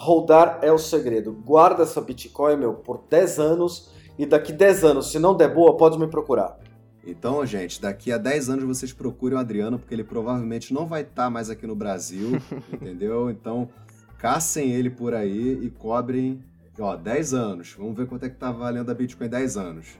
Holdar 0.00 0.60
é 0.62 0.72
o 0.72 0.78
segredo. 0.78 1.30
Guarda 1.30 1.82
essa 1.82 2.00
Bitcoin, 2.00 2.56
meu, 2.56 2.72
por 2.72 3.02
10 3.10 3.38
anos 3.38 3.90
e 4.18 4.24
daqui 4.24 4.50
10 4.50 4.82
anos, 4.82 5.12
se 5.12 5.18
não 5.18 5.36
der 5.36 5.52
boa, 5.52 5.76
pode 5.76 5.98
me 5.98 6.06
procurar. 6.06 6.58
Então, 7.06 7.44
gente, 7.44 7.78
daqui 7.82 8.10
a 8.10 8.16
10 8.16 8.48
anos 8.48 8.64
vocês 8.64 8.94
procurem 8.94 9.36
o 9.36 9.40
Adriano, 9.40 9.78
porque 9.78 9.92
ele 9.92 10.02
provavelmente 10.02 10.72
não 10.72 10.86
vai 10.86 11.02
estar 11.02 11.24
tá 11.24 11.30
mais 11.30 11.50
aqui 11.50 11.66
no 11.66 11.76
Brasil, 11.76 12.40
entendeu? 12.72 13.28
Então, 13.28 13.68
caçem 14.16 14.70
ele 14.70 14.88
por 14.88 15.12
aí 15.12 15.58
e 15.62 15.68
cobrem, 15.68 16.42
ó, 16.78 16.96
10 16.96 17.34
anos. 17.34 17.74
Vamos 17.78 17.94
ver 17.94 18.06
quanto 18.06 18.24
é 18.24 18.30
que 18.30 18.36
tá 18.36 18.50
valendo 18.50 18.90
a 18.90 18.94
Bitcoin 18.94 19.28
10 19.28 19.58
anos. 19.58 19.98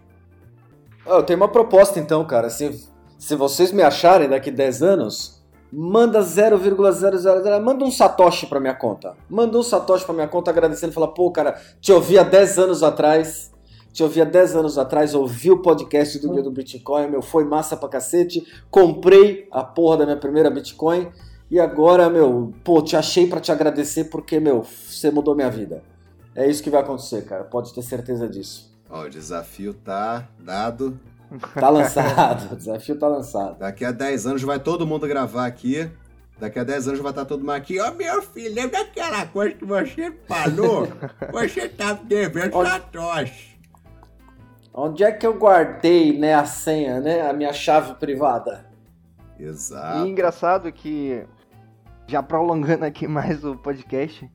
Eu 1.05 1.23
tenho 1.23 1.39
uma 1.39 1.49
proposta 1.49 2.01
então, 2.01 2.27
cara. 2.27 2.49
Se, 2.49 2.89
se 3.19 3.37
vocês 3.37 3.71
me 3.71 3.83
acharem 3.83 4.31
daqui 4.31 4.51
10 4.51 4.83
anos, 4.83 5.40
manda 5.73 6.23
0,000, 6.23 7.61
manda 7.63 7.85
um 7.85 7.91
satoshi 7.91 8.47
pra 8.47 8.61
minha 8.61 8.75
conta. 8.75 9.17
Manda 9.29 9.59
um 9.59 9.63
satoshi 9.63 10.05
pra 10.05 10.15
minha 10.15 10.29
conta 10.29 10.51
agradecendo, 10.51 10.93
fala, 10.93 11.09
pô, 11.09 11.31
cara, 11.31 11.61
te 11.81 11.93
ouvi 11.93 12.19
há 12.19 12.23
10 12.23 12.59
anos 12.59 12.83
atrás, 12.83 13.51
te 13.93 14.03
ouvi 14.03 14.21
há 14.21 14.25
10 14.25 14.57
anos 14.57 14.79
atrás, 14.79 15.15
ouvi 15.15 15.51
o 15.51 15.63
podcast 15.63 16.19
do 16.19 16.31
Guia 16.31 16.43
do 16.43 16.51
Bitcoin, 16.51 17.09
meu, 17.09 17.23
foi 17.23 17.45
massa 17.45 17.77
pra 17.77 17.89
cacete, 17.89 18.45
comprei 18.71 19.49
a 19.51 19.63
porra 19.63 19.99
da 19.99 20.05
minha 20.05 20.17
primeira 20.17 20.51
Bitcoin 20.51 21.09
e 21.51 21.59
agora, 21.59 22.09
meu, 22.09 22.53
pô, 22.63 22.81
te 22.81 22.97
achei 22.97 23.27
para 23.27 23.41
te 23.41 23.51
agradecer 23.51 24.05
porque, 24.05 24.39
meu, 24.39 24.63
você 24.63 25.11
mudou 25.11 25.35
minha 25.35 25.51
vida. 25.51 25.83
É 26.35 26.49
isso 26.49 26.63
que 26.63 26.71
vai 26.71 26.81
acontecer, 26.81 27.25
cara, 27.25 27.43
pode 27.43 27.75
ter 27.75 27.83
certeza 27.83 28.29
disso. 28.29 28.71
Ó, 28.89 29.03
o 29.03 29.11
desafio 29.11 29.75
tá 29.75 30.29
dado. 30.39 30.99
Tá 31.55 31.69
lançado, 31.69 32.53
o 32.53 32.57
desafio 32.57 32.99
tá 32.99 33.07
lançado. 33.07 33.59
Daqui 33.59 33.85
a 33.85 33.93
10 33.93 34.27
anos 34.27 34.43
vai 34.43 34.59
todo 34.59 34.87
mundo 34.87 35.07
gravar 35.07 35.47
aqui. 35.47 35.91
Daqui 36.41 36.59
a 36.59 36.65
10 36.65 36.89
anos 36.89 37.01
vai 37.01 37.11
estar 37.13 37.25
todo 37.25 37.41
mundo 37.41 37.53
aqui. 37.53 37.79
Ó, 37.79 37.91
oh, 37.91 37.95
meu 37.95 38.23
filho, 38.23 38.55
lembra 38.55 38.83
daquela 38.83 39.27
coisa 39.27 39.55
que 39.55 39.65
você 39.65 40.11
falou? 40.27 40.89
você 41.31 41.69
tava 41.69 41.97
tá 41.97 42.03
devendo 42.03 42.57
Onde... 42.57 42.71
satoshi. 42.71 43.61
Onde 44.73 45.05
é 45.05 45.13
que 45.13 45.27
eu 45.27 45.35
guardei, 45.35 46.19
né, 46.19 46.35
a 46.35 46.47
senha, 46.47 47.01
né, 47.01 47.29
a 47.29 47.33
minha 47.33 47.53
chave 47.53 47.95
privada? 47.95 48.67
Exato. 49.39 50.07
E 50.07 50.09
engraçado 50.09 50.73
que, 50.73 51.25
já 52.07 52.23
prolongando 52.23 52.85
aqui 52.85 53.07
mais 53.07 53.45
o 53.45 53.57
podcast, 53.57 54.31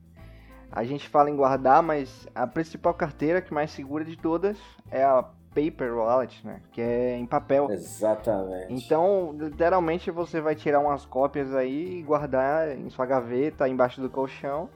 a 0.70 0.84
gente 0.84 1.08
fala 1.08 1.30
em 1.30 1.36
guardar, 1.36 1.82
mas 1.82 2.28
a 2.34 2.46
principal 2.46 2.92
carteira 2.92 3.40
que 3.40 3.52
mais 3.52 3.70
segura 3.70 4.04
de 4.04 4.16
todas 4.16 4.58
é 4.90 5.02
a 5.02 5.24
paper 5.56 5.96
wallet, 5.96 6.46
né? 6.46 6.60
Que 6.70 6.82
é 6.82 7.16
em 7.16 7.24
papel. 7.24 7.70
Exatamente. 7.70 8.74
Então, 8.74 9.34
literalmente 9.38 10.10
você 10.10 10.38
vai 10.38 10.54
tirar 10.54 10.80
umas 10.80 11.06
cópias 11.06 11.54
aí 11.54 12.00
e 12.00 12.02
guardar 12.02 12.76
em 12.76 12.90
sua 12.90 13.06
gaveta, 13.06 13.66
embaixo 13.66 14.02
do 14.02 14.10
colchão. 14.10 14.68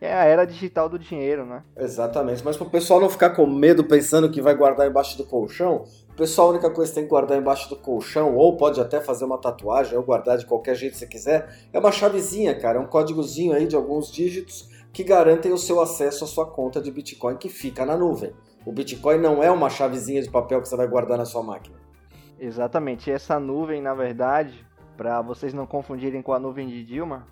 É 0.00 0.12
a 0.12 0.24
era 0.24 0.44
digital 0.44 0.88
do 0.88 0.98
dinheiro, 0.98 1.44
né? 1.46 1.62
Exatamente. 1.76 2.44
Mas 2.44 2.56
pro 2.56 2.68
pessoal 2.68 3.00
não 3.00 3.08
ficar 3.08 3.30
com 3.30 3.46
medo 3.46 3.84
pensando 3.84 4.30
que 4.30 4.42
vai 4.42 4.54
guardar 4.54 4.86
embaixo 4.86 5.16
do 5.16 5.24
colchão, 5.24 5.84
o 6.10 6.14
pessoal 6.14 6.48
a 6.48 6.50
única 6.50 6.70
coisa 6.70 6.90
que 6.90 6.96
tem 6.96 7.04
que 7.04 7.10
guardar 7.10 7.38
embaixo 7.38 7.68
do 7.68 7.76
colchão, 7.76 8.36
ou 8.36 8.56
pode 8.56 8.80
até 8.80 9.00
fazer 9.00 9.24
uma 9.24 9.38
tatuagem, 9.38 9.96
ou 9.96 10.04
guardar 10.04 10.36
de 10.36 10.46
qualquer 10.46 10.74
jeito 10.74 10.92
que 10.92 10.98
você 10.98 11.06
quiser, 11.06 11.48
é 11.72 11.78
uma 11.78 11.90
chavezinha, 11.90 12.54
cara. 12.54 12.78
É 12.78 12.80
um 12.80 12.86
códigozinho 12.86 13.54
aí 13.54 13.66
de 13.66 13.74
alguns 13.74 14.12
dígitos 14.12 14.68
que 14.92 15.02
garantem 15.02 15.52
o 15.52 15.58
seu 15.58 15.80
acesso 15.80 16.24
à 16.24 16.26
sua 16.26 16.46
conta 16.46 16.80
de 16.80 16.90
Bitcoin 16.90 17.36
que 17.36 17.48
fica 17.48 17.86
na 17.86 17.96
nuvem. 17.96 18.32
O 18.64 18.72
Bitcoin 18.72 19.18
não 19.18 19.42
é 19.42 19.50
uma 19.50 19.68
chavezinha 19.68 20.22
de 20.22 20.30
papel 20.30 20.60
que 20.60 20.68
você 20.68 20.76
vai 20.76 20.86
guardar 20.86 21.18
na 21.18 21.24
sua 21.24 21.42
máquina. 21.42 21.76
Exatamente. 22.38 23.10
E 23.10 23.12
essa 23.12 23.38
nuvem, 23.38 23.82
na 23.82 23.94
verdade, 23.94 24.66
para 24.96 25.20
vocês 25.20 25.52
não 25.52 25.66
confundirem 25.66 26.22
com 26.22 26.32
a 26.32 26.38
nuvem 26.38 26.68
de 26.68 26.84
Dilma, 26.84 27.26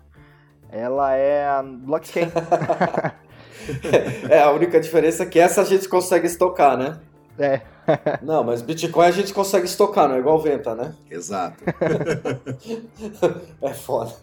ela 0.69 1.15
é 1.15 1.45
a 1.45 1.63
blockchain. 1.63 2.31
é, 4.29 4.41
a 4.41 4.51
única 4.51 4.79
diferença 4.79 5.23
é 5.23 5.25
que 5.25 5.39
essa 5.39 5.61
a 5.61 5.65
gente 5.65 5.87
consegue 5.87 6.27
estocar, 6.27 6.77
né? 6.77 6.99
É. 7.37 7.61
Não, 8.21 8.43
mas 8.43 8.61
Bitcoin 8.61 9.07
a 9.07 9.11
gente 9.11 9.33
consegue 9.33 9.65
estocar, 9.65 10.07
não 10.07 10.15
é 10.15 10.19
igual 10.19 10.39
venta, 10.39 10.73
né? 10.75 10.95
Exato. 11.09 11.63
é 13.61 13.73
foda. 13.73 14.13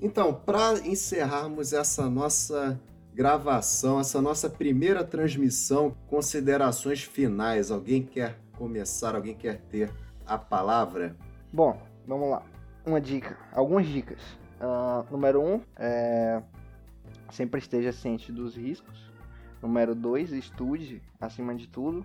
Então, 0.00 0.34
para 0.34 0.72
encerrarmos 0.84 1.72
essa 1.72 2.08
nossa 2.10 2.80
gravação, 3.14 4.00
essa 4.00 4.20
nossa 4.20 4.50
primeira 4.50 5.04
transmissão, 5.04 5.96
considerações 6.08 7.04
finais. 7.04 7.70
Alguém 7.70 8.02
quer 8.02 8.40
começar? 8.58 9.14
Alguém 9.14 9.36
quer 9.36 9.60
ter 9.70 9.92
a 10.26 10.36
palavra? 10.36 11.16
Bom, 11.52 11.80
vamos 12.06 12.28
lá. 12.28 12.42
Uma 12.84 13.00
dica, 13.00 13.38
algumas 13.52 13.86
dicas. 13.86 14.20
Uh, 14.60 15.06
número 15.12 15.40
um, 15.40 15.60
é... 15.76 16.42
sempre 17.30 17.60
esteja 17.60 17.92
ciente 17.92 18.32
dos 18.32 18.56
riscos. 18.56 19.10
Número 19.62 19.94
dois, 19.94 20.32
estude 20.32 21.00
acima 21.20 21.54
de 21.54 21.68
tudo. 21.68 22.04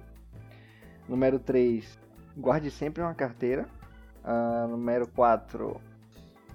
Número 1.07 1.39
três, 1.39 1.97
guarde 2.37 2.69
sempre 2.69 3.01
uma 3.01 3.15
carteira. 3.15 3.67
Uh, 4.23 4.67
número 4.67 5.07
quatro, 5.07 5.81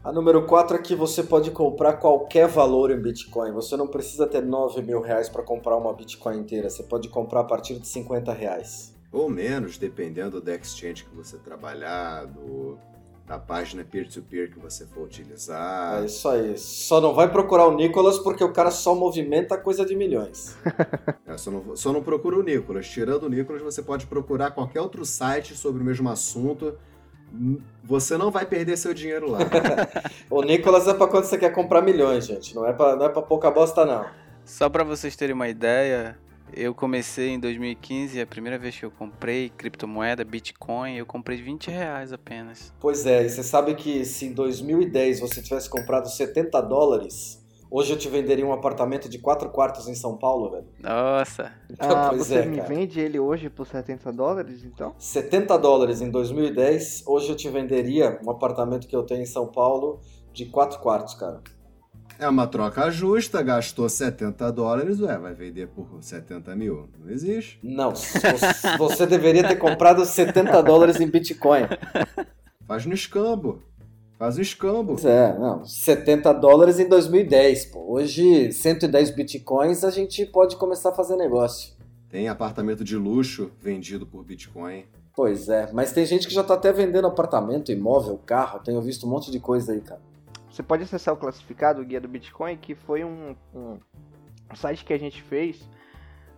a 0.04 0.12
número 0.12 0.44
4 0.44 0.76
é 0.76 0.78
que 0.78 0.94
você 0.94 1.22
pode 1.22 1.50
comprar 1.50 1.94
qualquer 1.94 2.46
valor 2.46 2.90
em 2.90 3.00
Bitcoin. 3.00 3.52
Você 3.52 3.74
não 3.74 3.86
precisa 3.86 4.26
ter 4.26 4.42
9 4.42 4.82
mil 4.82 5.00
reais 5.00 5.30
para 5.30 5.42
comprar 5.42 5.78
uma 5.78 5.94
Bitcoin 5.94 6.40
inteira. 6.40 6.68
Você 6.68 6.82
pode 6.82 7.08
comprar 7.08 7.40
a 7.40 7.44
partir 7.44 7.78
de 7.78 7.88
50 7.88 8.30
reais. 8.34 8.94
Ou 9.10 9.30
menos, 9.30 9.78
dependendo 9.78 10.42
da 10.42 10.54
exchange 10.54 11.04
que 11.04 11.16
você 11.16 11.38
trabalhar, 11.38 12.26
do, 12.26 12.76
da 13.26 13.38
página 13.38 13.82
peer-to-peer 13.82 14.48
-peer 14.48 14.52
que 14.52 14.58
você 14.58 14.84
for 14.84 15.04
utilizar. 15.04 16.02
É 16.02 16.04
isso 16.04 16.28
aí. 16.28 16.58
Só 16.58 17.00
não 17.00 17.14
vai 17.14 17.32
procurar 17.32 17.66
o 17.66 17.74
Nicolas 17.74 18.18
porque 18.18 18.44
o 18.44 18.52
cara 18.52 18.70
só 18.70 18.94
movimenta 18.94 19.56
coisa 19.56 19.86
de 19.86 19.96
milhões. 19.96 20.54
é, 21.26 21.38
só, 21.38 21.50
não, 21.50 21.74
só 21.74 21.94
não 21.94 22.02
procura 22.02 22.38
o 22.38 22.42
Nicolas. 22.42 22.86
Tirando 22.86 23.22
o 23.22 23.30
Nicolas, 23.30 23.62
você 23.62 23.80
pode 23.80 24.06
procurar 24.06 24.50
qualquer 24.50 24.82
outro 24.82 25.02
site 25.06 25.56
sobre 25.56 25.80
o 25.80 25.84
mesmo 25.84 26.10
assunto 26.10 26.76
você 27.82 28.16
não 28.16 28.30
vai 28.30 28.46
perder 28.46 28.76
seu 28.76 28.94
dinheiro 28.94 29.30
lá. 29.30 29.40
o 30.30 30.42
Nicolas 30.42 30.88
é 30.88 30.94
para 30.94 31.06
quando 31.06 31.24
você 31.24 31.38
quer 31.38 31.50
comprar 31.50 31.82
milhões, 31.82 32.26
gente. 32.26 32.54
Não 32.54 32.66
é 32.66 32.72
para 32.72 32.96
não 32.96 33.06
é 33.06 33.08
para 33.08 33.22
pouca 33.22 33.50
bosta 33.50 33.84
não. 33.84 34.06
Só 34.44 34.68
para 34.68 34.84
vocês 34.84 35.16
terem 35.16 35.34
uma 35.34 35.48
ideia, 35.48 36.18
eu 36.52 36.74
comecei 36.74 37.30
em 37.30 37.40
2015, 37.40 38.20
a 38.20 38.26
primeira 38.26 38.58
vez 38.58 38.78
que 38.78 38.84
eu 38.84 38.90
comprei 38.90 39.48
criptomoeda, 39.48 40.24
Bitcoin, 40.24 40.96
eu 40.96 41.06
comprei 41.06 41.40
20 41.40 41.70
reais 41.70 42.12
apenas. 42.12 42.72
Pois 42.78 43.06
é, 43.06 43.24
e 43.24 43.28
você 43.28 43.42
sabe 43.42 43.74
que 43.74 44.04
se 44.04 44.26
em 44.26 44.32
2010 44.32 45.20
você 45.20 45.42
tivesse 45.42 45.68
comprado 45.68 46.08
70 46.08 46.60
dólares, 46.60 47.43
Hoje 47.76 47.92
eu 47.92 47.98
te 47.98 48.08
venderia 48.08 48.46
um 48.46 48.52
apartamento 48.52 49.08
de 49.08 49.18
quatro 49.18 49.50
quartos 49.50 49.88
em 49.88 49.96
São 49.96 50.16
Paulo, 50.16 50.48
velho. 50.48 50.66
Nossa. 50.80 51.50
Ah, 51.76 52.10
pois 52.10 52.28
você 52.28 52.36
é, 52.36 52.46
me 52.46 52.58
cara. 52.58 52.68
vende 52.68 53.00
ele 53.00 53.18
hoje 53.18 53.50
por 53.50 53.66
70 53.66 54.12
dólares, 54.12 54.64
então? 54.64 54.94
70 54.96 55.58
dólares 55.58 56.00
em 56.00 56.08
2010. 56.08 57.02
Hoje 57.04 57.30
eu 57.30 57.34
te 57.34 57.48
venderia 57.48 58.20
um 58.24 58.30
apartamento 58.30 58.86
que 58.86 58.94
eu 58.94 59.02
tenho 59.02 59.22
em 59.22 59.26
São 59.26 59.48
Paulo 59.48 60.00
de 60.32 60.46
quatro 60.46 60.78
quartos, 60.78 61.14
cara. 61.14 61.42
É 62.16 62.28
uma 62.28 62.46
troca 62.46 62.88
justa, 62.92 63.42
gastou 63.42 63.88
70 63.88 64.52
dólares, 64.52 65.00
ué, 65.00 65.18
vai 65.18 65.34
vender 65.34 65.66
por 65.66 66.00
70 66.00 66.54
mil. 66.54 66.88
Não 66.96 67.10
existe. 67.10 67.58
Não, 67.60 67.92
você 68.78 69.04
deveria 69.04 69.48
ter 69.48 69.56
comprado 69.56 70.04
70 70.04 70.62
dólares 70.62 71.00
em 71.00 71.08
Bitcoin. 71.08 71.62
Faz 72.68 72.86
no 72.86 72.94
escambo. 72.94 73.60
Faz 74.18 74.38
o 74.38 74.40
escambo. 74.40 74.94
Pois 74.94 75.04
é, 75.04 75.36
não, 75.38 75.64
70 75.64 76.32
dólares 76.34 76.78
em 76.78 76.88
2010, 76.88 77.66
pô. 77.66 77.92
Hoje, 77.94 78.52
110 78.52 79.10
bitcoins, 79.10 79.84
a 79.84 79.90
gente 79.90 80.24
pode 80.26 80.56
começar 80.56 80.90
a 80.90 80.94
fazer 80.94 81.16
negócio. 81.16 81.74
Tem 82.08 82.28
apartamento 82.28 82.84
de 82.84 82.96
luxo 82.96 83.50
vendido 83.60 84.06
por 84.06 84.24
bitcoin. 84.24 84.84
Pois 85.16 85.48
é, 85.48 85.70
mas 85.72 85.92
tem 85.92 86.06
gente 86.06 86.26
que 86.26 86.34
já 86.34 86.42
tá 86.42 86.54
até 86.54 86.72
vendendo 86.72 87.06
apartamento, 87.06 87.72
imóvel, 87.72 88.18
carro. 88.24 88.60
Tenho 88.60 88.80
visto 88.80 89.06
um 89.06 89.10
monte 89.10 89.30
de 89.30 89.40
coisa 89.40 89.72
aí, 89.72 89.80
cara. 89.80 90.00
Você 90.50 90.62
pode 90.62 90.84
acessar 90.84 91.12
o 91.12 91.16
classificado, 91.16 91.82
o 91.82 91.84
guia 91.84 92.00
do 92.00 92.06
Bitcoin, 92.06 92.56
que 92.56 92.76
foi 92.76 93.04
um, 93.04 93.34
um 93.52 93.78
site 94.54 94.84
que 94.84 94.92
a 94.92 94.98
gente 94.98 95.20
fez. 95.22 95.68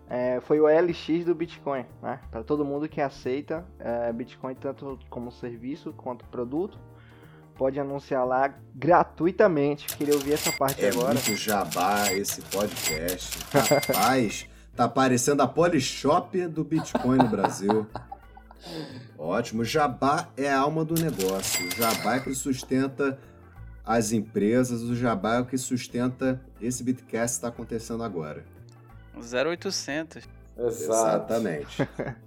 É, 0.08 0.40
foi 0.40 0.60
o 0.60 0.66
LX 0.66 1.24
do 1.24 1.34
Bitcoin, 1.34 1.84
né? 2.02 2.20
Para 2.30 2.42
todo 2.42 2.64
mundo 2.64 2.88
que 2.88 3.00
aceita 3.00 3.66
é, 3.78 4.10
Bitcoin 4.12 4.54
tanto 4.54 4.98
como 5.10 5.30
serviço 5.30 5.92
quanto 5.92 6.24
produto 6.26 6.78
pode 7.56 7.80
anunciar 7.80 8.26
lá 8.26 8.54
gratuitamente. 8.74 9.86
Queria 9.96 10.14
ouvir 10.14 10.34
essa 10.34 10.52
parte 10.52 10.84
é 10.84 10.90
agora. 10.90 11.10
É 11.10 11.14
muito 11.14 11.36
jabá 11.36 12.12
esse 12.12 12.42
podcast. 12.42 13.38
Rapaz, 13.52 14.46
tá 14.74 14.88
parecendo 14.88 15.42
a 15.42 15.48
Polishop 15.48 16.46
do 16.48 16.64
Bitcoin 16.64 17.18
no 17.18 17.28
Brasil. 17.28 17.86
Ótimo. 19.18 19.64
Jabá 19.64 20.28
é 20.36 20.50
a 20.50 20.58
alma 20.58 20.84
do 20.84 20.94
negócio. 20.94 21.66
O 21.66 21.70
jabá 21.70 22.16
é 22.16 22.20
que 22.20 22.34
sustenta 22.34 23.18
as 23.84 24.12
empresas. 24.12 24.82
O 24.82 24.94
jabá 24.94 25.36
é 25.36 25.40
o 25.40 25.46
que 25.46 25.56
sustenta 25.56 26.40
esse 26.60 26.82
Bitcast 26.82 27.08
que 27.08 27.16
está 27.16 27.48
acontecendo 27.48 28.02
agora. 28.02 28.44
0800. 29.16 30.28
Exato. 30.58 30.64
Exatamente. 30.66 31.88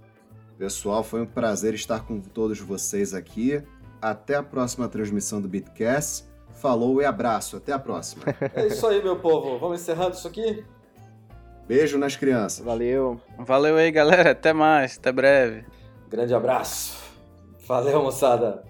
Pessoal, 0.58 1.02
foi 1.02 1.22
um 1.22 1.26
prazer 1.26 1.72
estar 1.74 2.00
com 2.00 2.20
todos 2.20 2.58
vocês 2.60 3.14
aqui. 3.14 3.62
Até 4.00 4.36
a 4.36 4.42
próxima 4.42 4.88
transmissão 4.88 5.40
do 5.40 5.48
Bitcast. 5.48 6.24
Falou 6.54 7.00
e 7.00 7.04
abraço. 7.04 7.56
Até 7.56 7.72
a 7.72 7.78
próxima. 7.78 8.24
É 8.54 8.66
isso 8.66 8.86
aí, 8.86 9.02
meu 9.02 9.16
povo. 9.16 9.58
Vamos 9.58 9.80
encerrando 9.80 10.14
isso 10.14 10.28
aqui? 10.28 10.64
Beijo 11.66 11.98
nas 11.98 12.16
crianças. 12.16 12.64
Valeu. 12.64 13.20
Valeu 13.38 13.76
aí, 13.76 13.90
galera. 13.90 14.32
Até 14.32 14.52
mais. 14.52 14.98
Até 14.98 15.12
breve. 15.12 15.64
Grande 16.08 16.34
abraço. 16.34 16.98
Valeu, 17.66 18.02
moçada. 18.02 18.64